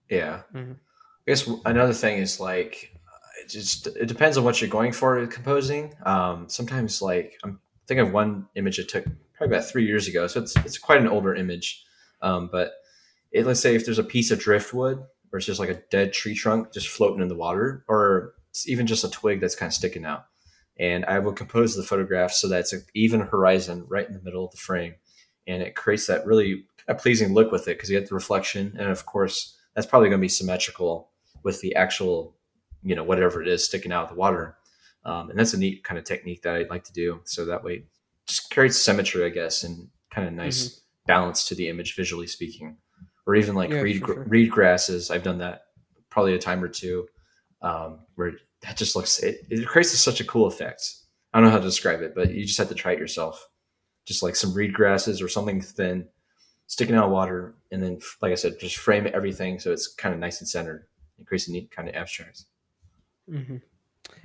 yeah. 0.08 0.42
Mm-hmm. 0.54 0.72
I 0.72 1.30
guess 1.30 1.48
another 1.64 1.92
thing 1.92 2.18
is 2.18 2.38
like 2.38 2.94
it 3.42 3.48
just 3.48 3.86
it 3.88 4.06
depends 4.06 4.36
on 4.36 4.44
what 4.44 4.60
you're 4.60 4.70
going 4.70 4.92
for 4.92 5.26
composing. 5.26 5.94
Um, 6.04 6.48
sometimes 6.48 7.02
like 7.02 7.38
I'm 7.42 7.60
thinking 7.86 8.06
of 8.06 8.12
one 8.12 8.46
image 8.54 8.78
I 8.78 8.84
took 8.84 9.04
probably 9.34 9.56
about 9.56 9.68
three 9.68 9.86
years 9.86 10.08
ago. 10.08 10.26
So 10.26 10.40
it's 10.40 10.56
it's 10.56 10.78
quite 10.78 11.00
an 11.00 11.08
older 11.08 11.34
image. 11.34 11.84
Um, 12.22 12.48
but 12.50 12.72
it, 13.32 13.44
let's 13.44 13.60
say 13.60 13.74
if 13.74 13.84
there's 13.84 13.98
a 13.98 14.04
piece 14.04 14.30
of 14.30 14.38
driftwood 14.38 15.04
or 15.32 15.38
it's 15.38 15.46
just 15.46 15.60
like 15.60 15.68
a 15.68 15.82
dead 15.90 16.12
tree 16.12 16.34
trunk 16.34 16.72
just 16.72 16.88
floating 16.88 17.20
in 17.20 17.28
the 17.28 17.34
water, 17.34 17.84
or 17.88 18.34
even 18.66 18.86
just 18.86 19.04
a 19.04 19.10
twig 19.10 19.40
that's 19.40 19.54
kind 19.54 19.68
of 19.68 19.74
sticking 19.74 20.04
out. 20.04 20.26
And 20.78 21.04
I 21.04 21.18
will 21.18 21.32
compose 21.32 21.74
the 21.74 21.82
photograph 21.82 22.32
so 22.32 22.48
that 22.48 22.60
it's 22.60 22.72
an 22.72 22.84
even 22.94 23.20
horizon 23.20 23.84
right 23.88 24.06
in 24.06 24.14
the 24.14 24.22
middle 24.22 24.44
of 24.44 24.50
the 24.50 24.56
frame. 24.58 24.94
And 25.46 25.62
it 25.62 25.74
creates 25.74 26.06
that 26.06 26.26
really 26.26 26.64
a 26.88 26.94
pleasing 26.94 27.34
look 27.34 27.50
with 27.50 27.68
it 27.68 27.76
because 27.76 27.90
you 27.90 27.98
get 27.98 28.08
the 28.08 28.14
reflection. 28.14 28.76
And 28.78 28.88
of 28.88 29.06
course, 29.06 29.56
that's 29.76 29.86
probably 29.86 30.08
going 30.08 30.18
to 30.18 30.24
be 30.24 30.28
symmetrical 30.28 31.10
with 31.44 31.60
the 31.60 31.76
actual, 31.76 32.34
you 32.82 32.96
know, 32.96 33.04
whatever 33.04 33.42
it 33.42 33.46
is 33.46 33.64
sticking 33.64 33.92
out 33.92 34.04
of 34.04 34.08
the 34.08 34.16
water. 34.16 34.56
Um, 35.04 35.30
and 35.30 35.38
that's 35.38 35.54
a 35.54 35.58
neat 35.58 35.84
kind 35.84 35.98
of 35.98 36.04
technique 36.04 36.42
that 36.42 36.56
I'd 36.56 36.70
like 36.70 36.82
to 36.84 36.92
do. 36.92 37.20
So 37.24 37.44
that 37.44 37.62
way 37.62 37.84
just 38.26 38.50
creates 38.50 38.82
symmetry, 38.82 39.24
I 39.24 39.28
guess, 39.28 39.62
and 39.62 39.88
kind 40.10 40.26
of 40.26 40.34
nice 40.34 40.66
mm-hmm. 40.66 40.80
balance 41.06 41.46
to 41.48 41.54
the 41.54 41.68
image 41.68 41.94
visually 41.94 42.26
speaking. 42.26 42.78
Or 43.26 43.34
even 43.34 43.54
like 43.54 43.70
yeah, 43.70 43.80
reed 43.80 43.98
sure. 43.98 44.24
reed 44.24 44.50
grasses. 44.50 45.10
I've 45.10 45.22
done 45.22 45.38
that 45.38 45.62
probably 46.10 46.34
a 46.34 46.38
time 46.38 46.62
or 46.62 46.68
two, 46.68 47.06
um, 47.60 48.00
where 48.14 48.32
that 48.62 48.76
just 48.76 48.96
looks 48.96 49.18
it, 49.18 49.40
it 49.50 49.66
creates 49.66 49.96
such 49.98 50.20
a 50.20 50.24
cool 50.24 50.46
effect. 50.46 50.82
I 51.32 51.38
don't 51.38 51.46
know 51.46 51.52
how 51.52 51.58
to 51.58 51.64
describe 51.64 52.02
it, 52.02 52.14
but 52.14 52.32
you 52.32 52.46
just 52.46 52.58
have 52.58 52.68
to 52.68 52.74
try 52.74 52.92
it 52.92 52.98
yourself. 52.98 53.46
Just 54.06 54.22
like 54.22 54.36
some 54.36 54.54
reed 54.54 54.72
grasses 54.72 55.20
or 55.20 55.28
something 55.28 55.60
thin, 55.60 56.08
sticking 56.66 56.94
out 56.94 57.06
of 57.06 57.12
water, 57.12 57.54
and 57.70 57.82
then 57.82 58.00
like 58.20 58.32
I 58.32 58.36
said, 58.36 58.58
just 58.58 58.76
frame 58.76 59.08
everything 59.12 59.58
so 59.58 59.72
it's 59.72 59.86
kind 59.86 60.14
of 60.14 60.20
nice 60.20 60.40
and 60.40 60.48
centered. 60.48 60.86
It 61.18 61.26
creates 61.26 61.48
a 61.48 61.52
neat 61.52 61.70
kind 61.70 61.88
of 61.88 61.94
abstract. 61.94 62.44
Mm-hmm. 63.30 63.56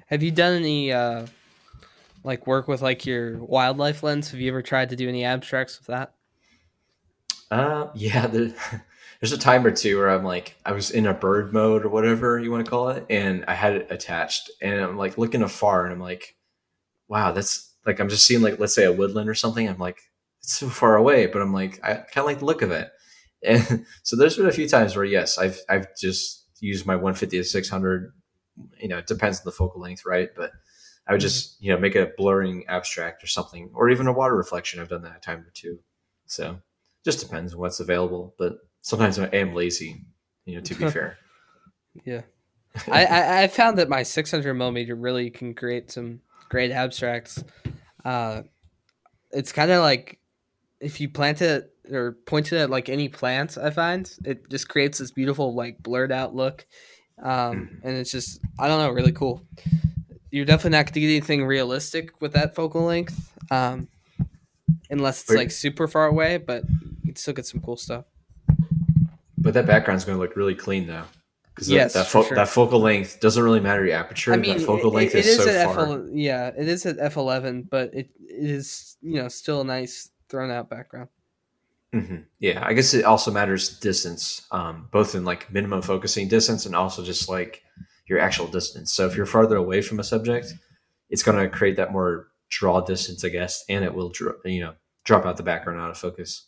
Have 0.08 0.24
you 0.24 0.32
done 0.32 0.56
any 0.56 0.92
uh, 0.92 1.26
like 2.24 2.48
work 2.48 2.68
with 2.68 2.82
like 2.82 3.06
your 3.06 3.38
wildlife 3.38 4.04
lens? 4.04 4.32
Have 4.32 4.40
you 4.40 4.52
ever 4.52 4.62
tried 4.62 4.90
to 4.90 4.96
do 4.96 5.08
any 5.08 5.24
abstracts 5.24 5.80
with 5.80 5.88
that? 5.88 6.14
Uh, 7.50 7.88
yeah. 7.96 8.28
The, 8.28 8.54
there's 9.20 9.32
a 9.32 9.38
time 9.38 9.66
or 9.66 9.72
two 9.72 9.98
where 9.98 10.10
I'm 10.10 10.24
like, 10.24 10.56
I 10.66 10.72
was 10.72 10.92
in 10.92 11.06
a 11.06 11.14
bird 11.14 11.54
mode 11.54 11.86
or 11.86 11.90
whatever 11.90 12.40
you 12.40 12.52
want 12.52 12.66
to 12.66 12.70
call 12.70 12.90
it, 12.90 13.06
and 13.10 13.46
I 13.48 13.54
had 13.54 13.76
it 13.76 13.88
attached, 13.90 14.50
and 14.62 14.80
I'm 14.80 14.98
like 14.98 15.18
looking 15.18 15.44
afar, 15.44 15.86
and 15.86 15.94
I'm 15.94 16.00
like, 16.00 16.36
wow, 17.08 17.32
that's 17.32 17.72
like 17.86 18.00
I'm 18.00 18.10
just 18.10 18.26
seeing 18.26 18.42
like 18.42 18.60
let's 18.60 18.76
say 18.76 18.86
a 18.86 18.92
woodland 18.92 19.30
or 19.30 19.36
something. 19.36 19.68
I'm 19.68 19.78
like, 19.78 20.02
it's 20.42 20.58
so 20.58 20.70
far 20.70 20.96
away, 20.96 21.28
but 21.28 21.42
I'm 21.42 21.54
like, 21.54 21.80
I 21.84 21.96
kind 21.96 22.18
of 22.18 22.26
like 22.26 22.40
the 22.40 22.46
look 22.46 22.62
of 22.62 22.72
it. 22.72 22.92
And 23.44 23.86
so 24.04 24.16
there's 24.16 24.38
been 24.38 24.48
a 24.48 24.52
few 24.52 24.68
times 24.68 24.96
where 24.96 25.06
yes, 25.06 25.38
I've 25.38 25.60
I've 25.70 25.96
just 25.98 26.46
used 26.60 26.86
my 26.86 26.96
150 26.96 27.38
to 27.38 27.44
600. 27.44 28.14
You 28.80 28.88
know, 28.88 28.98
it 28.98 29.08
depends 29.08 29.40
on 29.40 29.46
the 29.46 29.52
focal 29.52 29.82
length, 29.82 30.06
right? 30.06 30.30
But 30.36 30.52
I 31.08 31.14
would 31.14 31.20
mm-hmm. 31.20 31.26
just 31.26 31.62
you 31.62 31.72
know 31.72 31.80
make 31.80 31.96
a 31.96 32.12
blurring 32.18 32.66
abstract 32.68 33.24
or 33.24 33.28
something, 33.28 33.72
or 33.74 33.90
even 33.90 34.08
a 34.08 34.14
water 34.14 34.36
reflection. 34.36 34.80
I've 34.80 34.90
done 34.90 35.04
that 35.04 35.18
a 35.18 35.20
time 35.20 35.40
or 35.40 35.52
two. 35.54 35.80
So 36.26 36.60
just 37.04 37.20
depends 37.20 37.54
on 37.54 37.60
what's 37.60 37.80
available. 37.80 38.36
But 38.38 38.54
sometimes 38.82 39.18
I 39.20 39.26
am 39.28 39.54
lazy, 39.54 40.06
you 40.46 40.56
know. 40.56 40.62
To 40.62 40.76
be 40.76 40.90
fair. 40.92 41.18
Yeah, 42.06 42.22
I, 42.88 43.06
I, 43.06 43.44
I 43.44 43.48
found 43.48 43.78
that 43.80 43.90
my 43.90 44.04
600 44.04 44.54
millimeter 44.54 44.96
really 44.96 45.30
can 45.30 45.54
create 45.54 45.92
some 45.92 46.22
great 46.50 46.72
abstracts. 46.72 47.44
Uh, 48.06 48.44
it's 49.32 49.52
kind 49.52 49.72
of 49.72 49.82
like 49.82 50.21
if 50.82 51.00
you 51.00 51.10
plant 51.10 51.42
it 51.42 51.74
or 51.92 52.18
point 52.26 52.52
it 52.52 52.58
at 52.58 52.70
like 52.70 52.90
any 52.90 53.08
plant, 53.08 53.58
I 53.58 53.70
find 53.70 54.12
it 54.26 54.50
just 54.50 54.68
creates 54.68 54.98
this 54.98 55.12
beautiful 55.12 55.54
like 55.54 55.82
blurred 55.82 56.12
out 56.12 56.36
look, 56.36 56.66
um, 57.22 57.30
mm-hmm. 57.30 57.88
and 57.88 57.98
it's 57.98 58.12
just 58.12 58.40
I 58.60 58.68
don't 58.68 58.80
know, 58.80 58.90
really 58.90 59.14
cool 59.14 59.46
you're 60.32 60.46
definitely 60.46 60.72
not 60.72 60.86
going 60.86 60.94
to 60.94 61.00
get 61.02 61.08
anything 61.08 61.46
realistic 61.46 62.20
with 62.22 62.34
that 62.34 62.56
focal 62.56 62.84
length, 62.84 63.34
um, 63.52 63.88
unless 64.90 65.22
it's 65.24 65.34
like 65.34 65.52
super 65.52 65.88
far 65.88 66.08
away. 66.08 66.38
But 66.38 66.64
you 66.70 67.08
can 67.08 67.16
still 67.18 67.34
get 67.34 67.46
some 67.46 67.62
cool 67.62 67.78
stuff. 67.78 68.06
But 69.38 69.54
that 69.54 69.66
background's 69.66 70.06
going 70.06 70.18
to 70.18 70.22
look 70.22 70.36
really 70.36 70.56
clean 70.56 70.88
though. 70.88 71.04
Because 71.54 71.70
Yes, 71.70 71.94
that, 71.94 72.08
fo- 72.08 72.24
sure. 72.24 72.36
that 72.36 72.48
focal 72.48 72.80
length 72.80 73.20
doesn't 73.20 73.44
really 73.44 73.60
matter 73.60 73.86
your 73.86 73.96
aperture. 73.96 74.34
I 74.34 74.38
mean, 74.38 74.58
that 74.58 74.66
focal 74.66 74.90
it- 74.92 74.96
length 74.96 75.16
it 75.16 75.26
is, 75.26 75.36
so 75.36 75.50
at 75.50 75.66
far. 75.66 75.86
F11 75.86 76.12
yeah, 76.14 76.48
it 76.48 76.68
is 76.68 76.86
at 76.86 76.98
f 76.98 77.18
eleven, 77.18 77.64
but 77.64 77.94
it 77.94 78.10
is 78.22 78.96
you 79.02 79.22
know 79.22 79.28
still 79.28 79.62
a 79.62 79.66
nice 79.66 80.11
thrown 80.32 80.52
out 80.52 80.70
background. 80.70 81.10
hmm 81.94 82.18
Yeah, 82.40 82.64
I 82.66 82.74
guess 82.74 82.94
it 82.94 83.04
also 83.06 83.32
matters 83.32 83.78
distance, 83.80 84.48
um, 84.52 84.88
both 84.92 85.14
in 85.14 85.26
like 85.26 85.52
minimum 85.52 85.82
focusing 85.82 86.28
distance 86.28 86.66
and 86.66 86.76
also 86.76 87.04
just 87.04 87.30
like 87.30 87.64
your 88.08 88.20
actual 88.20 88.48
distance. 88.48 88.94
So 88.94 89.06
if 89.06 89.16
you're 89.16 89.26
farther 89.26 89.58
away 89.58 89.82
from 89.82 90.00
a 90.00 90.04
subject, 90.04 90.54
it's 91.10 91.24
going 91.24 91.38
to 91.38 91.50
create 91.50 91.76
that 91.78 91.92
more 91.92 92.30
draw 92.50 92.82
distance, 92.82 93.24
I 93.26 93.30
guess, 93.30 93.64
and 93.70 93.84
it 93.84 93.94
will 93.94 94.10
dro- 94.10 94.40
you 94.46 94.62
know 94.62 94.76
drop 95.04 95.26
out 95.26 95.38
the 95.38 95.44
background 95.44 95.82
out 95.82 95.90
of 95.92 95.98
focus, 95.98 96.48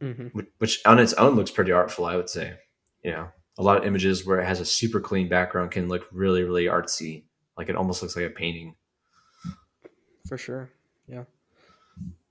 hmm 0.00 0.28
which, 0.32 0.46
which 0.58 0.80
on 0.86 0.98
its 0.98 1.12
own 1.14 1.34
looks 1.34 1.50
pretty 1.50 1.72
artful, 1.72 2.04
I 2.04 2.16
would 2.16 2.28
say. 2.28 2.54
You 3.02 3.12
know, 3.12 3.28
a 3.58 3.62
lot 3.62 3.78
of 3.78 3.86
images 3.86 4.26
where 4.26 4.40
it 4.40 4.46
has 4.46 4.60
a 4.60 4.64
super 4.64 5.00
clean 5.00 5.28
background 5.28 5.70
can 5.70 5.88
look 5.88 6.06
really, 6.12 6.42
really 6.42 6.66
artsy, 6.66 7.24
like 7.56 7.68
it 7.68 7.76
almost 7.76 8.02
looks 8.02 8.16
like 8.16 8.26
a 8.26 8.30
painting. 8.30 8.74
For 10.28 10.36
sure, 10.38 10.70
yeah. 11.06 11.24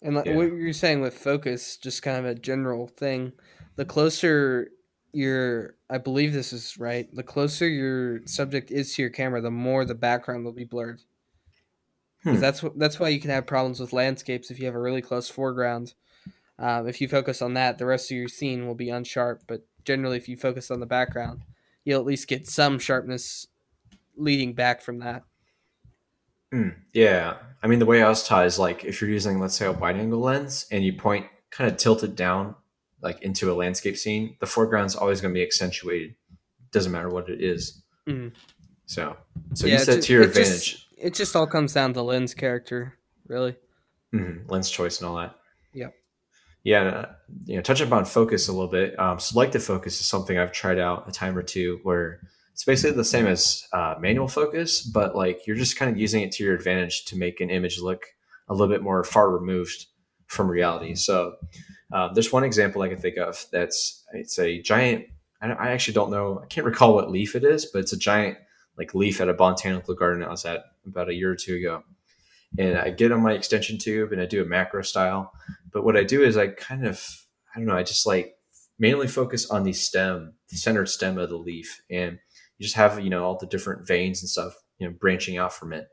And 0.02 0.16
like 0.16 0.26
Yeah. 0.26 0.36
what 0.36 0.54
you're 0.54 0.74
saying 0.74 1.02
with 1.02 1.18
focus, 1.18 1.78
just 1.78 2.04
kind 2.04 2.18
of 2.18 2.26
a 2.26 2.36
general 2.36 2.88
thing. 2.88 3.34
The 3.76 3.86
closer 3.86 4.70
your, 5.14 5.76
I 5.90 5.98
believe 5.98 6.34
this 6.34 6.54
is 6.54 6.78
right. 6.78 7.08
The 7.14 7.24
closer 7.24 7.68
your 7.68 8.26
subject 8.28 8.70
is 8.72 8.94
to 8.96 9.02
your 9.02 9.10
camera, 9.12 9.42
the 9.42 9.50
more 9.52 9.86
the 9.86 9.96
background 9.96 10.46
will 10.46 10.52
be 10.54 10.66
blurred. 10.66 11.02
Hmm. 12.24 12.36
that's 12.40 12.64
that's 12.76 13.00
why 13.00 13.10
you 13.10 13.20
can 13.20 13.30
have 13.30 13.46
problems 13.46 13.80
with 13.80 13.94
landscapes 13.94 14.50
if 14.50 14.60
you 14.60 14.66
have 14.66 14.76
a 14.76 14.80
really 14.82 15.02
close 15.04 15.30
foreground. 15.30 15.94
Um, 16.60 16.88
if 16.88 17.00
you 17.00 17.08
focus 17.08 17.42
on 17.42 17.54
that, 17.54 17.78
the 17.78 17.86
rest 17.86 18.10
of 18.12 18.18
your 18.18 18.28
scene 18.28 18.66
will 18.66 18.76
be 18.76 18.88
unsharp. 18.88 19.42
But 19.48 19.66
generally, 19.86 20.18
if 20.18 20.28
you 20.28 20.36
focus 20.36 20.72
on 20.72 20.80
the 20.80 20.88
background, 20.88 21.42
you'll 21.86 22.00
at 22.00 22.06
least 22.08 22.28
get 22.28 22.48
some 22.48 22.80
sharpness 22.80 23.48
leading 24.16 24.54
back 24.54 24.82
from 24.82 25.00
that. 25.00 25.24
Mm, 26.54 26.76
yeah. 26.94 27.38
I 27.64 27.68
mean, 27.68 27.80
the 27.80 27.86
way 27.86 28.02
I 28.04 28.10
was 28.10 28.26
taught 28.26 28.46
is 28.46 28.58
like 28.60 28.86
if 28.86 29.02
you're 29.02 29.10
using, 29.10 29.40
let's 29.40 29.56
say, 29.56 29.66
a 29.66 29.72
wide 29.72 29.98
angle 29.98 30.20
lens 30.20 30.66
and 30.72 30.84
you 30.84 30.94
point 30.94 31.26
kind 31.52 31.70
of 31.70 31.78
tilted 31.78 32.16
down, 32.16 32.56
like 33.02 33.22
into 33.22 33.52
a 33.52 33.56
landscape 33.56 33.98
scene, 33.98 34.38
the 34.40 34.46
foreground's 34.46 34.96
always 34.96 35.22
going 35.22 35.34
to 35.34 35.38
be 35.38 35.44
accentuated. 35.44 36.16
Doesn't 36.72 36.92
matter 36.92 37.10
what 37.10 37.30
it 37.30 37.42
is. 37.42 37.82
Mhm. 38.08 38.34
So, 38.86 39.18
so 39.54 39.68
Yeah, 39.68 39.74
use 39.74 39.88
it 39.88 39.96
that 39.98 40.02
to 40.04 40.14
your 40.14 40.22
it 40.24 40.28
just- 40.28 40.38
advantage. 40.38 40.84
It 41.00 41.14
just 41.14 41.36
all 41.36 41.46
comes 41.46 41.74
down 41.74 41.94
to 41.94 42.02
lens 42.02 42.34
character, 42.34 42.98
really. 43.28 43.56
Mhm, 44.14 44.50
Lens 44.50 44.70
choice 44.70 45.00
and 45.00 45.08
all 45.08 45.18
that. 45.18 45.36
Yep. 45.74 45.94
Yeah. 46.64 46.82
and, 46.82 46.96
uh, 46.96 47.06
you 47.46 47.56
know, 47.56 47.62
touch 47.62 47.82
upon 47.82 48.06
focus 48.06 48.48
a 48.48 48.52
little 48.52 48.68
bit. 48.70 48.98
Um, 49.00 49.20
selective 49.20 49.64
focus 49.64 50.00
is 50.00 50.08
something 50.08 50.38
I've 50.40 50.52
tried 50.52 50.80
out 50.80 51.08
a 51.08 51.12
time 51.12 51.38
or 51.38 51.44
two 51.44 51.80
where 51.84 52.22
it's 52.58 52.66
basically 52.66 52.98
the 52.98 53.06
same 53.06 53.28
as 53.28 53.68
uh, 53.72 53.94
manual 54.00 54.28
focus, 54.28 54.82
but 54.82 55.16
like 55.16 55.46
you're 55.46 55.56
just 55.56 55.78
kind 55.78 55.92
of 55.92 55.98
using 56.00 56.24
it 56.24 56.32
to 56.32 56.44
your 56.44 56.56
advantage 56.56 57.06
to 57.06 57.16
make 57.16 57.40
an 57.40 57.52
image 57.52 57.80
look 57.80 58.08
a 58.50 58.54
little 58.56 58.68
bit 58.68 58.82
more 58.82 59.04
far 59.04 59.30
removed 59.30 59.86
from 60.26 60.50
reality. 60.50 60.96
So 60.96 61.36
uh, 61.94 62.12
there's 62.14 62.34
one 62.34 62.44
example 62.44 62.82
I 62.82 62.90
can 62.90 62.98
think 62.98 63.18
of 63.18 63.46
that's 63.52 64.04
it's 64.12 64.40
a 64.40 64.60
giant. 64.60 65.06
I, 65.40 65.70
actually 65.70 65.94
don't 65.94 66.10
know. 66.10 66.42
I 66.44 66.48
can't 66.48 66.66
recall 66.66 66.96
what 66.96 67.12
leaf 67.12 67.36
it 67.36 67.44
is, 67.44 67.68
but 67.68 67.78
it's 67.78 67.94
a 67.94 67.98
giant 67.98 68.40
like 68.76 68.96
leaf 68.96 69.22
at 69.22 69.30
a 69.30 69.36
botanical 69.36 69.94
garden 69.94 70.24
I 70.24 70.30
was 70.30 70.44
at 70.44 70.64
about 70.88 71.10
a 71.10 71.14
year 71.14 71.30
or 71.30 71.36
two 71.36 71.58
ago. 71.58 71.84
And 72.58 72.76
I 72.76 72.90
get 72.90 73.12
on 73.12 73.22
my 73.22 73.34
extension 73.34 73.78
tube 73.78 74.12
and 74.14 74.20
I 74.20 74.26
do 74.26 74.42
a 74.42 74.46
macro 74.48 74.82
style. 74.82 75.32
But 75.72 75.84
what 75.84 75.96
I 75.96 76.04
do 76.04 76.24
is 76.24 76.38
I 76.38 76.48
kind 76.48 76.88
of 76.88 77.08
I 77.54 77.60
don't 77.60 77.68
know. 77.68 77.78
I 77.78 77.84
just 77.84 78.08
like 78.08 78.34
mainly 78.80 79.08
focus 79.08 79.48
on 79.52 79.64
the 79.64 79.74
stem, 79.74 80.34
the 80.50 80.58
centered 80.58 80.90
stem 80.90 81.20
of 81.20 81.30
the 81.30 81.38
leaf, 81.38 81.84
and 81.92 82.18
you 82.58 82.64
just 82.64 82.76
have 82.76 83.00
you 83.00 83.10
know 83.10 83.24
all 83.24 83.38
the 83.38 83.46
different 83.46 83.86
veins 83.88 84.22
and 84.22 84.30
stuff 84.30 84.56
you 84.80 84.88
know 84.88 84.94
branching 85.00 85.38
out 85.38 85.54
from 85.54 85.74
it. 85.74 85.88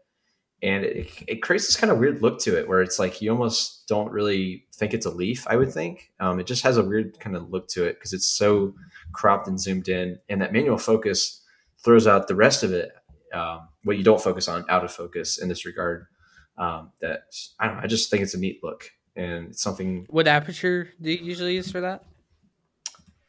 And 0.62 0.85
it, 0.85 1.11
it 1.29 1.43
creates 1.43 1.67
this 1.67 1.77
kind 1.77 1.91
of 1.91 1.99
weird 1.99 2.23
look 2.23 2.39
to 2.41 2.59
it 2.59 2.67
where 2.69 2.81
it's 2.81 2.99
like 2.99 3.21
you 3.21 3.31
almost 3.31 3.87
don't 3.87 4.11
really 4.11 4.65
think 4.75 4.95
it's 4.95 5.05
a 5.05 5.11
leaf 5.11 5.47
i 5.47 5.57
would 5.57 5.73
think. 5.73 6.11
Um, 6.21 6.41
it 6.41 6.47
just 6.47 6.62
has 6.62 6.77
a 6.79 6.85
weird 6.85 7.19
kind 7.21 7.37
of 7.37 7.51
look 7.51 7.69
to 7.69 7.85
it 7.85 7.95
because 7.99 8.12
it's 8.15 8.27
so 8.27 8.75
cropped 9.12 9.47
and 9.47 9.61
zoomed 9.61 9.89
in. 9.89 10.19
And 10.29 10.41
that 10.41 10.53
manual 10.53 10.79
focus 10.79 11.43
throws 11.85 12.07
out 12.07 12.29
the 12.29 12.35
rest 12.35 12.62
of 12.62 12.73
it 12.73 12.93
um, 13.35 13.69
what 13.83 13.99
you 13.99 14.05
don't 14.05 14.21
focus 14.23 14.49
on 14.49 14.65
out 14.71 14.85
of 14.85 14.93
focus 14.93 15.39
in 15.39 15.49
this 15.49 15.67
regard. 15.67 16.07
Um, 16.57 16.93
that 17.01 17.25
i 17.59 17.67
don't 17.67 17.79
know 17.79 17.83
i 17.83 17.89
just 17.89 18.09
think 18.11 18.23
it's 18.23 18.35
a 18.35 18.39
neat 18.39 18.62
look 18.62 18.89
and 19.17 19.49
it's 19.49 19.61
something 19.61 20.07
What 20.09 20.29
aperture 20.29 20.89
do 21.03 21.11
you 21.11 21.19
usually 21.19 21.57
use 21.57 21.69
for 21.69 21.81
that? 21.81 22.05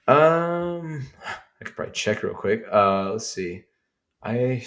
um 0.08 1.08
i 1.62 1.66
could 1.66 1.76
probably 1.76 1.94
check 1.94 2.24
real 2.24 2.34
quick. 2.34 2.66
Uh 2.72 3.12
let's 3.14 3.28
see. 3.28 3.64
I 4.24 4.64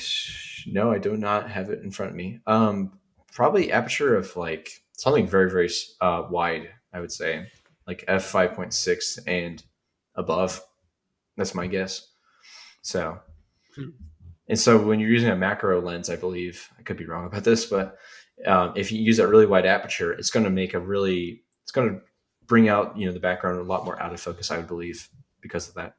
no 0.66 0.90
i 0.92 0.98
do 0.98 1.16
not 1.16 1.50
have 1.50 1.70
it 1.70 1.82
in 1.82 1.90
front 1.90 2.10
of 2.10 2.16
me. 2.16 2.40
Um 2.46 2.98
probably 3.32 3.72
aperture 3.72 4.16
of 4.16 4.36
like 4.36 4.70
something 4.92 5.26
very 5.26 5.50
very 5.50 5.70
uh 6.00 6.24
wide 6.30 6.70
i 6.92 7.00
would 7.00 7.12
say. 7.12 7.46
Like 7.86 8.04
f5.6 8.06 9.18
and 9.26 9.62
above. 10.14 10.60
That's 11.36 11.54
my 11.54 11.66
guess. 11.66 12.08
So 12.82 13.18
Hmm. 13.76 13.90
and 14.48 14.58
so 14.58 14.78
when 14.82 14.98
you're 14.98 15.10
using 15.10 15.30
a 15.30 15.36
macro 15.36 15.80
lens 15.80 16.10
i 16.10 16.16
believe 16.16 16.68
i 16.78 16.82
could 16.82 16.96
be 16.96 17.06
wrong 17.06 17.26
about 17.26 17.44
this 17.44 17.66
but 17.66 17.96
um, 18.46 18.72
if 18.76 18.90
you 18.90 19.00
use 19.00 19.18
that 19.18 19.28
really 19.28 19.46
wide 19.46 19.66
aperture 19.66 20.12
it's 20.12 20.30
going 20.30 20.44
to 20.44 20.50
make 20.50 20.74
a 20.74 20.80
really 20.80 21.42
it's 21.62 21.70
going 21.72 21.88
to 21.90 22.00
bring 22.46 22.68
out 22.68 22.96
you 22.96 23.06
know 23.06 23.12
the 23.12 23.20
background 23.20 23.58
a 23.58 23.62
lot 23.62 23.84
more 23.84 24.00
out 24.02 24.12
of 24.12 24.20
focus 24.20 24.50
i 24.50 24.56
would 24.56 24.66
believe 24.66 25.08
because 25.40 25.68
of 25.68 25.74
that 25.74 25.94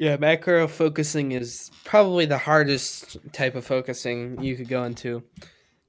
Yeah, 0.00 0.16
macro 0.16 0.66
focusing 0.66 1.32
is 1.32 1.70
probably 1.84 2.24
the 2.24 2.38
hardest 2.38 3.18
type 3.34 3.54
of 3.54 3.66
focusing 3.66 4.42
you 4.42 4.56
could 4.56 4.66
go 4.66 4.84
into 4.84 5.22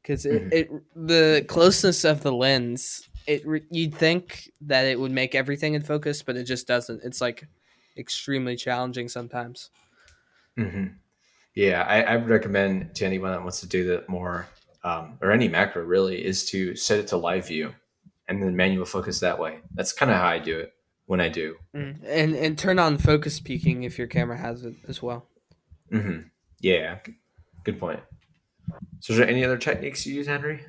because 0.03 0.25
it, 0.25 0.49
Mhm. 0.49 0.51
it 0.51 0.69
the 0.93 1.45
closeness 1.47 2.03
of 2.03 2.21
the 2.21 2.33
lens. 2.33 3.07
It 3.25 3.43
you'd 3.69 3.95
think 3.95 4.51
that 4.67 4.83
it 4.83 4.99
would 4.99 5.13
make 5.13 5.33
everything 5.33 5.75
in 5.75 5.81
focus, 5.81 6.23
but 6.23 6.35
it 6.35 6.43
just 6.43 6.67
doesn't. 6.67 7.01
It's 7.05 7.21
like 7.21 7.47
extremely 7.95 8.57
challenging 8.57 9.07
sometimes. 9.07 9.69
hmm 10.57 10.87
Yeah, 11.55 11.83
I, 11.83 12.01
I 12.01 12.17
would 12.17 12.27
recommend 12.27 12.93
to 12.95 13.05
anyone 13.05 13.31
that 13.31 13.41
wants 13.41 13.61
to 13.61 13.67
do 13.67 13.85
that 13.91 14.09
more, 14.09 14.45
um, 14.83 15.19
or 15.21 15.31
any 15.31 15.47
macro 15.47 15.85
really, 15.85 16.21
is 16.21 16.43
to 16.49 16.75
set 16.75 16.99
it 16.99 17.07
to 17.07 17.17
live 17.17 17.47
view 17.47 17.73
and 18.27 18.43
then 18.43 18.57
manual 18.57 18.83
focus 18.85 19.21
that 19.21 19.39
way. 19.39 19.59
That's 19.73 19.93
kind 19.93 20.11
of 20.11 20.17
how 20.17 20.27
I 20.27 20.39
do 20.39 20.59
it 20.59 20.73
when 21.11 21.19
I 21.19 21.27
do. 21.27 21.57
And 21.73 22.05
and 22.05 22.57
turn 22.57 22.79
on 22.79 22.97
focus 22.97 23.41
peaking 23.41 23.83
if 23.83 23.97
your 23.97 24.07
camera 24.07 24.37
has 24.37 24.63
it 24.63 24.75
as 24.87 25.03
well. 25.03 25.27
hmm 25.91 26.19
Yeah, 26.61 26.99
good 27.65 27.77
point. 27.81 27.99
So, 29.01 29.11
is 29.11 29.19
there 29.19 29.27
any 29.27 29.43
other 29.43 29.57
techniques 29.57 30.05
you 30.05 30.15
use, 30.15 30.27
Henry? 30.27 30.61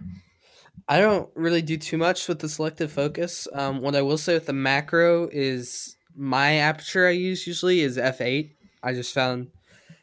I 0.88 1.00
don't 1.00 1.30
really 1.36 1.62
do 1.62 1.76
too 1.76 1.96
much 1.96 2.26
with 2.26 2.40
the 2.40 2.48
selective 2.48 2.90
focus. 2.90 3.46
Um, 3.52 3.82
what 3.82 3.94
I 3.94 4.02
will 4.02 4.18
say 4.18 4.34
with 4.34 4.46
the 4.46 4.52
macro 4.52 5.28
is 5.32 5.96
my 6.16 6.54
aperture 6.54 7.06
I 7.06 7.10
use 7.10 7.46
usually 7.46 7.78
is 7.82 7.96
f8. 7.96 8.50
I 8.82 8.94
just 8.94 9.14
found, 9.14 9.46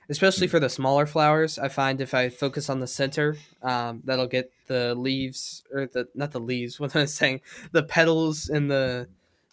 especially 0.09 0.47
for 0.47 0.61
the 0.61 0.69
smaller 0.69 1.05
flowers, 1.05 1.59
I 1.59 1.67
find 1.67 1.99
if 1.99 2.13
I 2.13 2.29
focus 2.29 2.69
on 2.69 2.79
the 2.79 2.87
center, 2.87 3.35
um, 3.61 4.03
that'll 4.05 4.27
get 4.27 4.53
the 4.67 4.95
leaves 4.95 5.63
or 5.73 5.87
the 5.87 6.07
not 6.15 6.31
the 6.31 6.39
leaves. 6.39 6.79
What 6.79 6.95
I'm 6.95 7.07
saying? 7.07 7.41
The 7.73 7.83
petals 7.83 8.47
and 8.47 8.71
the 8.71 9.09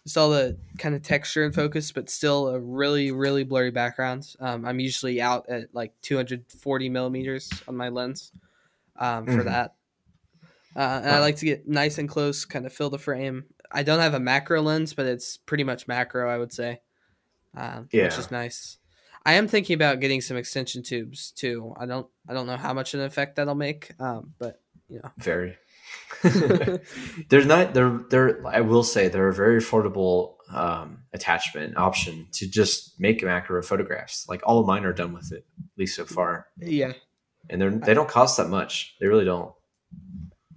just 0.07 0.17
all 0.17 0.29
the 0.29 0.57
kind 0.77 0.95
of 0.95 1.01
texture 1.03 1.43
and 1.43 1.53
focus, 1.53 1.91
but 1.91 2.09
still 2.09 2.47
a 2.47 2.57
really 2.59 3.11
really 3.11 3.43
blurry 3.43 3.71
background. 3.71 4.33
Um, 4.39 4.65
I'm 4.65 4.79
usually 4.79 5.19
out 5.21 5.49
at 5.49 5.75
like 5.75 5.93
240 6.01 6.87
millimeters 6.89 7.51
on 7.67 7.75
my 7.75 7.89
lens 7.89 8.31
um, 8.95 9.25
for 9.25 9.43
Mhm. 9.43 9.45
that. 9.45 9.75
Uh, 10.75 11.01
and 11.03 11.09
I 11.09 11.19
like 11.19 11.35
to 11.37 11.45
get 11.45 11.67
nice 11.67 11.97
and 11.97 12.07
close, 12.07 12.45
kind 12.45 12.65
of 12.65 12.71
fill 12.71 12.89
the 12.89 12.97
frame. 12.99 13.45
I 13.71 13.83
don't 13.83 13.99
have 13.99 14.13
a 14.13 14.19
macro 14.19 14.61
lens, 14.61 14.93
but 14.93 15.05
it's 15.07 15.35
pretty 15.35 15.63
much 15.65 15.87
macro, 15.87 16.29
I 16.29 16.37
would 16.37 16.53
say, 16.53 16.81
um, 17.55 17.89
which 17.91 18.17
is 18.19 18.31
nice. 18.31 18.77
I 19.25 19.33
am 19.33 19.47
thinking 19.49 19.73
about 19.73 19.99
getting 19.99 20.21
some 20.21 20.37
extension 20.37 20.83
tubes 20.83 21.31
too. 21.31 21.73
I 21.77 21.85
don't, 21.85 22.07
I 22.29 22.33
don't 22.33 22.47
know 22.47 22.55
how 22.57 22.73
much 22.73 22.93
of 22.93 23.01
an 23.01 23.07
effect 23.07 23.35
that'll 23.35 23.55
make, 23.55 23.91
um, 23.99 24.35
but 24.39 24.61
you 24.87 25.01
know, 25.03 25.11
Very. 25.17 25.57
There's 27.29 27.45
not 27.45 27.73
they're 27.73 27.99
they're 28.09 28.47
I 28.47 28.61
will 28.61 28.83
say 28.83 29.07
they're 29.07 29.27
a 29.27 29.33
very 29.33 29.61
affordable 29.61 30.35
um, 30.51 30.99
attachment 31.13 31.77
option 31.77 32.27
to 32.33 32.49
just 32.49 32.99
make 32.99 33.23
macro 33.23 33.61
photographs. 33.61 34.27
Like 34.27 34.41
all 34.45 34.59
of 34.59 34.65
mine 34.65 34.85
are 34.85 34.93
done 34.93 35.13
with 35.13 35.31
it, 35.31 35.45
at 35.59 35.77
least 35.77 35.95
so 35.95 36.05
far. 36.05 36.47
yeah. 36.57 36.93
and 37.49 37.61
they're 37.61 37.71
they 37.71 37.93
don't 37.93 38.09
cost 38.09 38.37
that 38.37 38.49
much. 38.49 38.95
They 38.99 39.07
really 39.07 39.25
don't. 39.25 39.53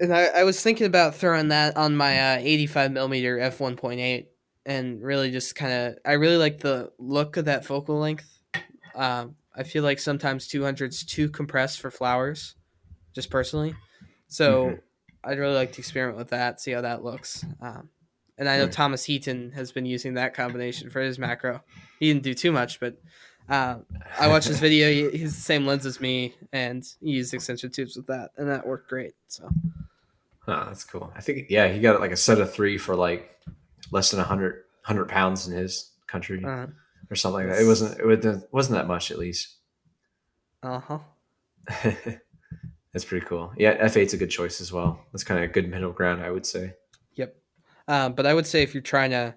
And 0.01 0.14
I, 0.14 0.26
I 0.26 0.45
was 0.45 0.62
thinking 0.62 0.87
about 0.87 1.14
throwing 1.14 1.49
that 1.49 1.76
on 1.76 1.95
my 1.95 2.37
uh, 2.37 2.39
85 2.41 2.93
millimeter 2.93 3.39
f 3.39 3.59
1.8 3.59 4.26
and 4.64 5.03
really 5.03 5.31
just 5.31 5.55
kind 5.55 5.72
of 5.72 5.99
I 6.07 6.12
really 6.12 6.39
like 6.39 6.61
the 6.61 6.91
look 6.99 7.37
of 7.37 7.45
that 7.47 7.64
focal 7.66 7.99
length. 7.99 8.26
Um, 8.95 9.37
I 9.55 9.62
feel 9.64 9.83
like 9.83 9.99
sometimes 9.99 10.49
200's 10.49 11.05
too 11.05 11.28
compressed 11.28 11.81
for 11.81 11.91
flowers, 11.91 12.55
just 13.14 13.31
personally. 13.31 13.74
So 14.28 14.64
Mhm. 14.64 14.81
I'd 15.25 15.39
really 15.39 15.55
like 15.55 15.73
to 15.73 15.79
experiment 15.81 16.18
with 16.18 16.29
that, 16.29 16.61
see 16.61 16.71
how 16.73 16.81
that 16.81 17.05
looks. 17.05 17.45
Um, 17.61 17.91
and 18.39 18.49
I 18.49 18.57
know. 18.59 18.68
Thomas 18.68 19.05
Heaton 19.05 19.53
has 19.53 19.71
been 19.71 19.85
using 19.85 20.14
that 20.14 20.33
combination 20.35 20.89
for 20.89 21.01
his 21.01 21.18
macro. 21.18 21.62
He 21.99 22.09
didn't 22.09 22.23
do 22.23 22.33
too 22.33 22.53
much, 22.53 22.81
but 22.81 22.97
uh, 23.51 23.79
I 24.18 24.29
watched 24.29 24.49
his 24.49 24.61
video. 24.61 24.89
He, 24.91 25.18
he's 25.18 25.35
the 25.35 25.41
same 25.43 25.66
lens 25.66 25.85
as 25.85 26.01
me, 26.01 26.35
and 26.53 26.83
he 27.03 27.11
used 27.11 27.35
extension 27.35 27.71
tubes 27.71 27.97
with 27.97 28.07
that, 28.07 28.31
and 28.39 28.49
that 28.49 28.66
worked 28.66 28.89
great. 28.89 29.12
So 29.29 29.51
Huh, 30.47 30.64
that's 30.68 30.85
cool. 30.85 31.12
I 31.14 31.21
think 31.21 31.51
yeah, 31.51 31.68
he 31.68 31.81
got 31.81 32.01
like 32.01 32.12
a 32.12 32.16
set 32.16 32.41
of 32.41 32.51
three 32.53 32.79
for 32.79 32.97
like 32.97 33.39
less 33.93 34.11
than 34.11 34.18
100, 34.21 34.55
100 34.55 35.09
pounds 35.09 35.47
in 35.47 35.55
his 35.55 35.91
country 36.07 36.43
uh 36.45 36.66
or 37.11 37.16
something 37.16 37.47
like 37.47 37.55
that. 37.55 37.62
It 37.62 37.66
wasn't 37.66 38.01
it 38.01 38.07
wasn't- 38.07 38.53
wasn't 38.53 38.79
that 38.79 38.87
much 38.89 39.11
at 39.11 39.18
least. 39.18 39.57
Uh 40.62 40.81
huh. 40.81 40.99
that's 42.93 43.05
pretty 43.05 43.26
cool. 43.26 43.53
Yeah, 43.57 43.76
F8's 43.86 44.14
a 44.14 44.16
good 44.16 44.30
choice 44.30 44.61
as 44.61 44.72
well. 44.72 45.01
That's 45.12 45.24
kind 45.24 45.43
of 45.43 45.49
a 45.49 45.53
good 45.53 45.68
middle 45.68 45.93
ground, 45.93 46.22
I 46.22 46.30
would 46.30 46.47
say. 46.47 46.74
Yep. 47.14 47.36
Um, 47.88 48.14
but 48.14 48.26
I 48.26 48.34
would 48.34 48.47
say 48.47 48.62
if 48.62 48.74
you're 48.74 48.82
trying 48.82 49.11
to 49.11 49.34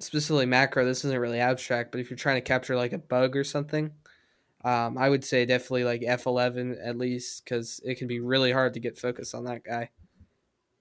specifically 0.00 0.46
macro, 0.46 0.84
this 0.84 1.04
isn't 1.04 1.18
really 1.18 1.40
abstract, 1.40 1.92
but 1.92 2.00
if 2.00 2.10
you're 2.10 2.16
trying 2.16 2.36
to 2.36 2.40
capture 2.40 2.76
like 2.76 2.92
a 2.92 2.98
bug 2.98 3.36
or 3.36 3.44
something, 3.44 3.92
um, 4.64 4.96
I 4.96 5.08
would 5.08 5.24
say 5.24 5.44
definitely 5.44 5.84
like 5.84 6.02
F11 6.02 6.76
at 6.84 6.96
least 6.96 7.44
because 7.44 7.80
it 7.84 7.96
can 7.96 8.08
be 8.08 8.20
really 8.20 8.52
hard 8.52 8.74
to 8.74 8.80
get 8.80 8.98
focus 8.98 9.34
on 9.34 9.44
that 9.44 9.64
guy. 9.64 9.90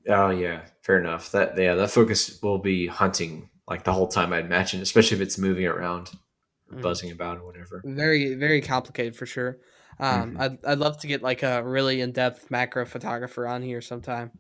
Oh 0.07 0.29
yeah, 0.29 0.61
fair 0.81 0.99
enough. 0.99 1.31
That 1.31 1.57
yeah, 1.57 1.75
that 1.75 1.91
focus 1.91 2.41
will 2.41 2.57
be 2.57 2.87
hunting 2.87 3.49
like 3.67 3.83
the 3.83 3.93
whole 3.93 4.07
time. 4.07 4.33
I'd 4.33 4.45
imagine, 4.45 4.81
especially 4.81 5.15
if 5.15 5.21
it's 5.21 5.37
moving 5.37 5.65
around, 5.65 6.11
or 6.71 6.77
Mhm. 6.77 6.81
buzzing 6.81 7.11
about, 7.11 7.37
or 7.37 7.45
whatever. 7.45 7.81
Very, 7.85 8.33
very 8.33 8.61
complicated 8.61 9.15
for 9.15 9.25
sure. 9.25 9.59
Um, 9.99 10.35
Mhm. 10.35 10.39
I'd, 10.41 10.65
I'd 10.65 10.77
love 10.79 10.99
to 11.01 11.07
get 11.07 11.21
like 11.21 11.43
a 11.43 11.63
really 11.63 12.01
in 12.01 12.11
depth 12.11 12.49
macro 12.49 12.85
photographer 12.85 13.47
on 13.47 13.61
here 13.61 13.81
sometime. 13.81 14.31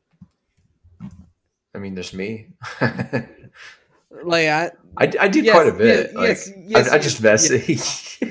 I 1.73 1.77
mean, 1.79 1.95
there's 1.95 2.13
me. 2.13 2.47
I, 2.81 3.27
Like, 4.23 4.47
I, 4.47 4.71
I 4.97 5.27
do 5.29 5.41
Yes, 5.41 5.53
quite 5.55 5.67
a 5.67 5.73
bit. 5.73 6.11
yeah, 6.13 6.19
like, 6.19 6.27
yes, 6.29 6.49
yes, 6.57 6.89
I, 6.91 6.95
I 6.95 6.99
just 6.99 7.21
yes, 7.21 7.49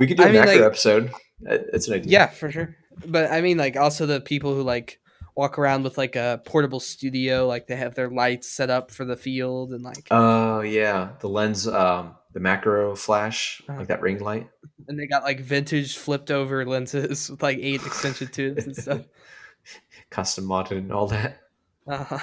we 0.00 0.06
could 0.06 0.16
do 0.16 0.22
a 0.22 0.26
I 0.26 0.32
mean, 0.32 0.40
macro 0.40 0.52
like- 0.54 0.60
episode. 0.62 1.12
That- 1.42 1.70
That's 1.72 1.88
an 1.88 1.94
idea. 1.94 2.10
yeah, 2.10 2.26
for 2.26 2.50
sure. 2.50 2.76
But 3.06 3.30
I 3.30 3.40
mean, 3.40 3.56
like, 3.56 3.76
also 3.76 4.04
the 4.06 4.20
people 4.20 4.54
who 4.54 4.62
like 4.62 5.00
walk 5.36 5.58
around 5.58 5.82
with 5.84 5.96
like 5.96 6.14
a 6.16 6.40
portable 6.44 6.80
studio, 6.80 7.46
like 7.46 7.66
they 7.66 7.76
have 7.76 7.94
their 7.94 8.10
lights 8.10 8.48
set 8.48 8.68
up 8.70 8.90
for 8.90 9.04
the 9.04 9.16
field 9.16 9.72
and 9.72 9.82
like. 9.84 10.06
Oh 10.10 10.60
yeah, 10.60 11.10
the 11.20 11.28
lens, 11.28 11.66
um, 11.68 12.14
the 12.32 12.40
macro 12.40 12.94
flash, 12.96 13.62
Uh-huh. 13.68 13.78
like 13.78 13.88
that 13.88 14.00
ring 14.00 14.18
light. 14.18 14.48
and 14.88 14.98
they 14.98 15.06
got 15.06 15.22
like 15.22 15.40
vintage 15.40 15.96
flipped 15.96 16.30
over 16.30 16.64
lenses 16.64 17.30
with 17.30 17.42
like 17.42 17.58
eight 17.60 17.84
extension 17.86 18.28
tubes 18.28 18.64
and 18.64 18.76
stuff. 18.76 19.02
custom 20.10 20.44
modded 20.46 20.78
and 20.78 20.92
all 20.92 21.06
that. 21.08 21.40
Uh-huh. 21.86 22.18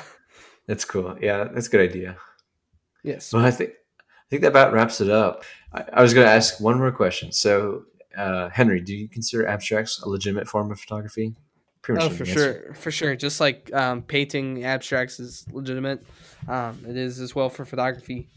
That's 0.67 0.85
cool. 0.85 1.17
Yeah, 1.21 1.45
that's 1.45 1.67
a 1.67 1.69
good 1.71 1.89
idea. 1.89 2.17
Yes. 3.03 3.33
Well, 3.33 3.45
I 3.45 3.51
think 3.51 3.71
I 3.71 4.29
think 4.29 4.41
that 4.43 4.49
about 4.49 4.73
wraps 4.73 5.01
it 5.01 5.09
up. 5.09 5.43
I, 5.73 5.83
I 5.93 6.01
was 6.01 6.13
going 6.13 6.27
to 6.27 6.31
ask 6.31 6.59
one 6.59 6.77
more 6.77 6.91
question. 6.91 7.31
So, 7.31 7.85
uh, 8.15 8.49
Henry, 8.49 8.79
do 8.81 8.95
you 8.95 9.07
consider 9.07 9.47
abstracts 9.47 9.99
a 10.01 10.09
legitimate 10.09 10.47
form 10.47 10.71
of 10.71 10.79
photography? 10.79 11.33
Pretty 11.81 12.03
Oh, 12.05 12.09
for 12.09 12.25
sure, 12.25 12.73
for 12.75 12.91
sure. 12.91 13.15
Just 13.15 13.39
like 13.39 13.73
um, 13.73 14.03
painting 14.03 14.63
abstracts 14.65 15.19
is 15.19 15.45
legitimate, 15.51 16.05
um, 16.47 16.77
it 16.87 16.97
is 16.97 17.19
as 17.19 17.33
well 17.33 17.49
for 17.49 17.65
photography. 17.65 18.27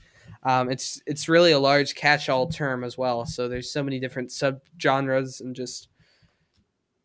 Um, 0.44 0.70
it's 0.70 1.00
it's 1.06 1.28
really 1.28 1.52
a 1.52 1.58
large 1.58 1.94
catch-all 1.94 2.48
term 2.48 2.82
as 2.84 2.98
well. 2.98 3.24
So 3.26 3.48
there's 3.48 3.70
so 3.72 3.82
many 3.82 4.00
different 4.00 4.30
subgenres 4.30 5.40
and 5.40 5.54
just 5.54 5.88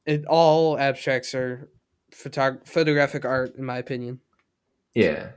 it 0.05 0.25
all 0.25 0.77
abstracts 0.77 1.35
are 1.35 1.69
photog- 2.11 2.67
photographic 2.67 3.25
art 3.25 3.55
in 3.55 3.65
my 3.65 3.77
opinion. 3.77 4.19
Yeah. 4.95 5.29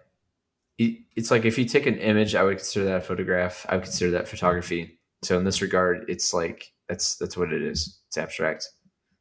It- 0.79 1.01
It's 1.17 1.31
like 1.31 1.45
if 1.45 1.59
you 1.59 1.65
take 1.67 1.87
an 1.87 1.99
image, 1.99 2.35
I 2.35 2.43
would 2.43 2.57
consider 2.57 2.87
that 2.87 2.97
a 2.99 3.01
photograph. 3.01 3.67
I 3.69 3.75
would 3.75 3.85
consider 3.85 4.11
that 4.13 4.29
photography. 4.29 4.99
So 5.23 5.37
in 5.39 5.45
this 5.45 5.61
regard, 5.61 6.07
it's 6.09 6.33
like 6.33 6.73
that's 6.89 7.17
that's 7.17 7.37
what 7.37 7.53
it 7.53 7.63
is. 7.63 7.99
It's 8.09 8.17
abstract. 8.17 8.67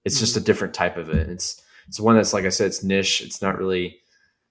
It's 0.05 0.19
just 0.19 0.37
a 0.37 0.39
different 0.41 0.73
type 0.73 0.95
of 0.95 1.09
it. 1.09 1.29
It's 1.29 1.61
it's 1.87 1.99
one 1.99 2.15
that's 2.15 2.33
like 2.33 2.45
I 2.45 2.49
said, 2.49 2.67
it's 2.67 2.83
niche. 2.83 3.21
It's 3.21 3.41
not 3.41 3.57
really 3.57 3.99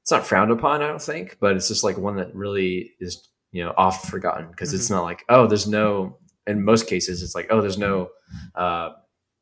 it's 0.03 0.11
not 0.11 0.27
frowned 0.27 0.51
upon, 0.51 0.83
I 0.83 0.87
don't 0.89 1.01
think, 1.03 1.39
but 1.41 1.57
it's 1.57 1.69
just 1.69 1.85
like 1.85 1.97
one 1.97 2.17
that 2.17 2.35
really 2.35 2.93
is 3.01 3.29
you 3.53 3.65
know 3.65 3.73
oft 3.77 4.07
forgotten 4.11 4.49
because 4.51 4.75
it's 4.75 4.91
not 4.91 5.03
like 5.03 5.25
oh, 5.29 5.47
there's 5.47 5.67
no. 5.67 6.19
In 6.47 6.65
most 6.65 6.87
cases, 6.87 7.23
it's 7.23 7.35
like 7.35 7.49
oh, 7.51 7.61
there's 7.61 7.77
no 7.79 8.09
uh, 8.55 8.91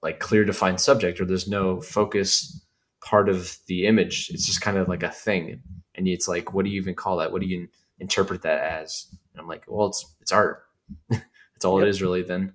like 0.03 0.19
clear 0.19 0.45
defined 0.45 0.81
subject 0.81 1.21
or 1.21 1.25
there's 1.25 1.47
no 1.49 1.81
focus 1.81 2.65
part 3.01 3.29
of 3.29 3.57
the 3.69 3.87
image. 3.87 4.29
It's 4.31 4.45
just 4.45 4.61
kind 4.61 4.77
of 4.77 4.89
like 4.89 5.05
a 5.05 5.11
thing 5.11 5.63
and 5.97 6.07
it's 6.07 6.29
like 6.29 6.53
what 6.53 6.65
do 6.65 6.71
you 6.71 6.81
even 6.81 6.95
call 6.95 7.17
that 7.17 7.33
what 7.33 7.41
do 7.41 7.47
you 7.49 7.69
interpret 8.01 8.43
that 8.43 8.63
as 8.63 9.07
and 9.33 9.41
i'm 9.41 9.49
like 9.49 9.65
well 9.67 9.89
it's 9.89 10.15
it's 10.21 10.33
art 10.33 10.65
that's 11.09 11.65
all 11.65 11.79
Yep. 11.79 11.87
it 11.87 11.91
is 11.91 12.03
really 12.03 12.23
then 12.23 12.53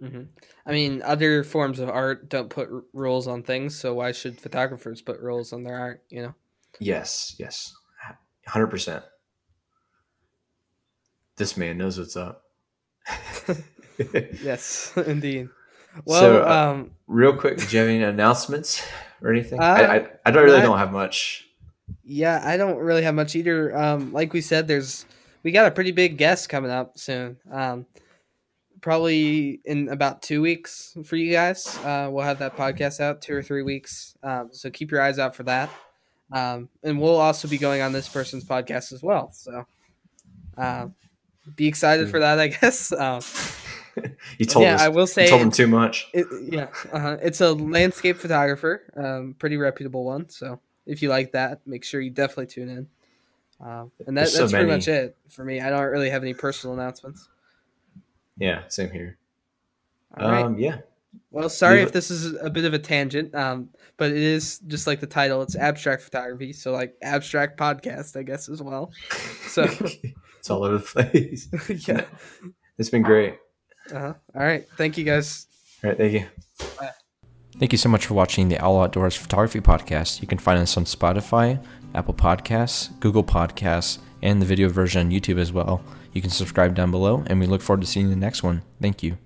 hmm 0.00 0.22
I 0.66 0.72
mean, 0.72 1.02
other 1.02 1.44
forms 1.44 1.78
of 1.78 1.90
art 1.90 2.30
don't 2.30 2.48
put 2.48 2.70
r- 2.72 2.84
rules 2.94 3.28
on 3.28 3.42
things, 3.42 3.76
so 3.76 3.92
why 3.92 4.12
should 4.12 4.40
photographers 4.40 5.02
put 5.02 5.20
rules 5.20 5.52
on 5.52 5.62
their 5.62 5.78
art? 5.78 6.02
You 6.08 6.22
know. 6.22 6.34
yes 6.80 7.36
yes 7.38 7.72
100% 8.48 9.02
this 11.36 11.56
man 11.56 11.78
knows 11.78 11.98
what's 11.98 12.16
up 12.16 12.42
Yes, 14.42 14.92
indeed. 15.06 15.48
Well, 16.04 16.20
So, 16.20 16.42
uh, 16.42 16.72
um, 16.72 16.90
real 17.06 17.36
quick 17.36 17.58
do 17.58 17.64
you 17.68 17.78
have 17.78 17.88
any 17.88 18.02
announcements 18.14 18.84
or 19.22 19.30
anything 19.32 19.60
Uh, 19.60 19.64
I, 19.64 19.96
I, 19.96 20.08
I 20.26 20.30
don't 20.30 20.44
really 20.44 20.58
I- 20.58 20.62
don't 20.62 20.78
have 20.78 20.92
much 20.92 21.46
Yeah, 22.02 22.42
I 22.44 22.56
don't 22.56 22.78
really 22.78 23.02
have 23.02 23.14
much 23.14 23.36
either. 23.36 23.76
Um, 23.76 24.12
like 24.12 24.32
we 24.32 24.40
said, 24.40 24.66
there's 24.66 25.06
we 25.42 25.52
got 25.52 25.66
a 25.66 25.70
pretty 25.70 25.92
big 25.92 26.16
guest 26.16 26.48
coming 26.48 26.70
up 26.70 26.98
soon. 26.98 27.36
Um, 27.52 27.84
probably 28.80 29.60
in 29.66 29.88
about 29.90 30.22
two 30.22 30.40
weeks 30.42 30.96
for 31.04 31.16
you 31.16 31.30
guys. 31.32 31.76
Uh, 31.84 32.08
we'll 32.10 32.24
have 32.24 32.38
that 32.38 32.56
podcast 32.56 33.00
out 33.00 33.20
two 33.22 33.34
or 33.34 33.42
three 33.42 33.62
weeks. 33.62 34.16
Um, 34.22 34.48
so 34.52 34.70
keep 34.70 34.90
your 34.90 35.02
eyes 35.02 35.18
out 35.18 35.36
for 35.36 35.42
that. 35.44 35.68
Um, 36.32 36.68
and 36.82 36.98
we'll 37.00 37.20
also 37.20 37.46
be 37.48 37.58
going 37.58 37.82
on 37.82 37.92
this 37.92 38.08
person's 38.08 38.44
podcast 38.44 38.92
as 38.92 39.02
well. 39.02 39.30
So 39.32 39.66
uh, 40.56 40.86
be 41.56 41.66
excited 41.68 42.10
for 42.10 42.18
that, 42.20 42.38
I 42.38 42.48
guess. 42.48 42.92
Um, 42.98 43.20
you 44.38 44.44
told 44.46 44.64
yeah, 44.64 44.74
us 44.74 44.80
I 44.80 44.88
will 44.88 45.02
you 45.02 45.06
say 45.06 45.28
told 45.28 45.42
him 45.42 45.48
it's- 45.48 45.56
too 45.56 45.68
much 45.68 46.08
it, 46.12 46.26
yeah, 46.50 46.66
uh 46.92 47.16
it's 47.22 47.40
a 47.40 47.52
landscape 47.52 48.16
photographer, 48.16 48.82
um, 48.96 49.36
pretty 49.38 49.56
reputable 49.56 50.04
one. 50.04 50.28
So 50.28 50.58
if 50.84 51.00
you 51.00 51.08
like 51.10 51.30
that, 51.32 51.60
make 51.64 51.84
sure 51.84 52.00
you 52.00 52.10
definitely 52.10 52.46
tune 52.46 52.68
in. 52.70 52.88
Um, 53.64 53.92
and 54.06 54.18
that, 54.18 54.28
so 54.30 54.40
that's 54.40 54.52
pretty 54.52 54.66
much 54.68 54.88
it 54.88 55.16
for 55.28 55.44
me. 55.44 55.60
I 55.60 55.70
don't 55.70 55.80
really 55.84 56.10
have 56.10 56.22
any 56.24 56.34
personal 56.34 56.74
announcements. 56.74 57.28
yeah 58.36 58.62
same 58.68 58.90
here 58.90 59.16
All 60.18 60.28
right. 60.28 60.44
um 60.44 60.58
yeah 60.58 60.78
Well, 61.30 61.48
sorry 61.48 61.76
leave 61.78 61.82
if 61.84 61.88
it- 61.90 61.92
this 61.94 62.10
is 62.10 62.34
a 62.42 62.50
bit 62.50 62.64
of 62.64 62.74
a 62.74 62.80
tangent, 62.80 63.32
um, 63.34 63.68
but 63.96 64.10
it 64.10 64.16
is 64.18 64.58
just 64.66 64.88
like 64.88 64.98
the 64.98 65.06
title. 65.06 65.40
It's 65.42 65.54
abstract 65.54 66.02
photography, 66.02 66.52
so 66.52 66.72
like 66.72 66.96
abstract 67.00 67.56
podcast, 67.60 68.16
I 68.18 68.24
guess 68.24 68.48
as 68.48 68.60
well. 68.60 68.90
So 69.46 69.68
it's 70.44 70.50
all 70.50 70.62
over 70.62 70.76
the 70.76 70.84
place 71.10 71.48
yeah. 71.88 72.04
it's 72.76 72.90
been 72.90 73.00
great 73.00 73.38
Uh-huh. 73.90 74.12
All 74.34 74.42
right. 74.42 74.66
Thank 74.76 74.98
you 74.98 75.04
guys. 75.04 75.46
All 75.82 75.88
right, 75.90 75.98
thank 75.98 76.12
you. 76.12 76.24
Thank 77.58 77.72
you 77.72 77.78
so 77.78 77.88
much 77.88 78.04
for 78.06 78.14
watching 78.14 78.48
the 78.48 78.58
All 78.58 78.82
Outdoors 78.82 79.16
Photography 79.16 79.60
Podcast. 79.60 80.20
You 80.20 80.26
can 80.28 80.38
find 80.38 80.58
us 80.58 80.76
on 80.76 80.84
Spotify, 80.84 81.62
Apple 81.94 82.14
Podcasts, 82.14 82.88
Google 83.00 83.22
Podcasts, 83.24 83.98
and 84.22 84.40
the 84.42 84.46
video 84.46 84.68
version 84.68 85.06
on 85.06 85.12
YouTube 85.12 85.38
as 85.38 85.52
well. 85.52 85.82
You 86.14 86.20
can 86.20 86.30
subscribe 86.30 86.74
down 86.74 86.90
below, 86.90 87.22
and 87.26 87.38
we 87.40 87.46
look 87.46 87.62
forward 87.62 87.82
to 87.82 87.86
seeing 87.86 88.06
you 88.06 88.12
in 88.12 88.18
the 88.20 88.26
next 88.26 88.42
one. 88.42 88.62
Thank 88.80 89.02
you. 89.02 89.16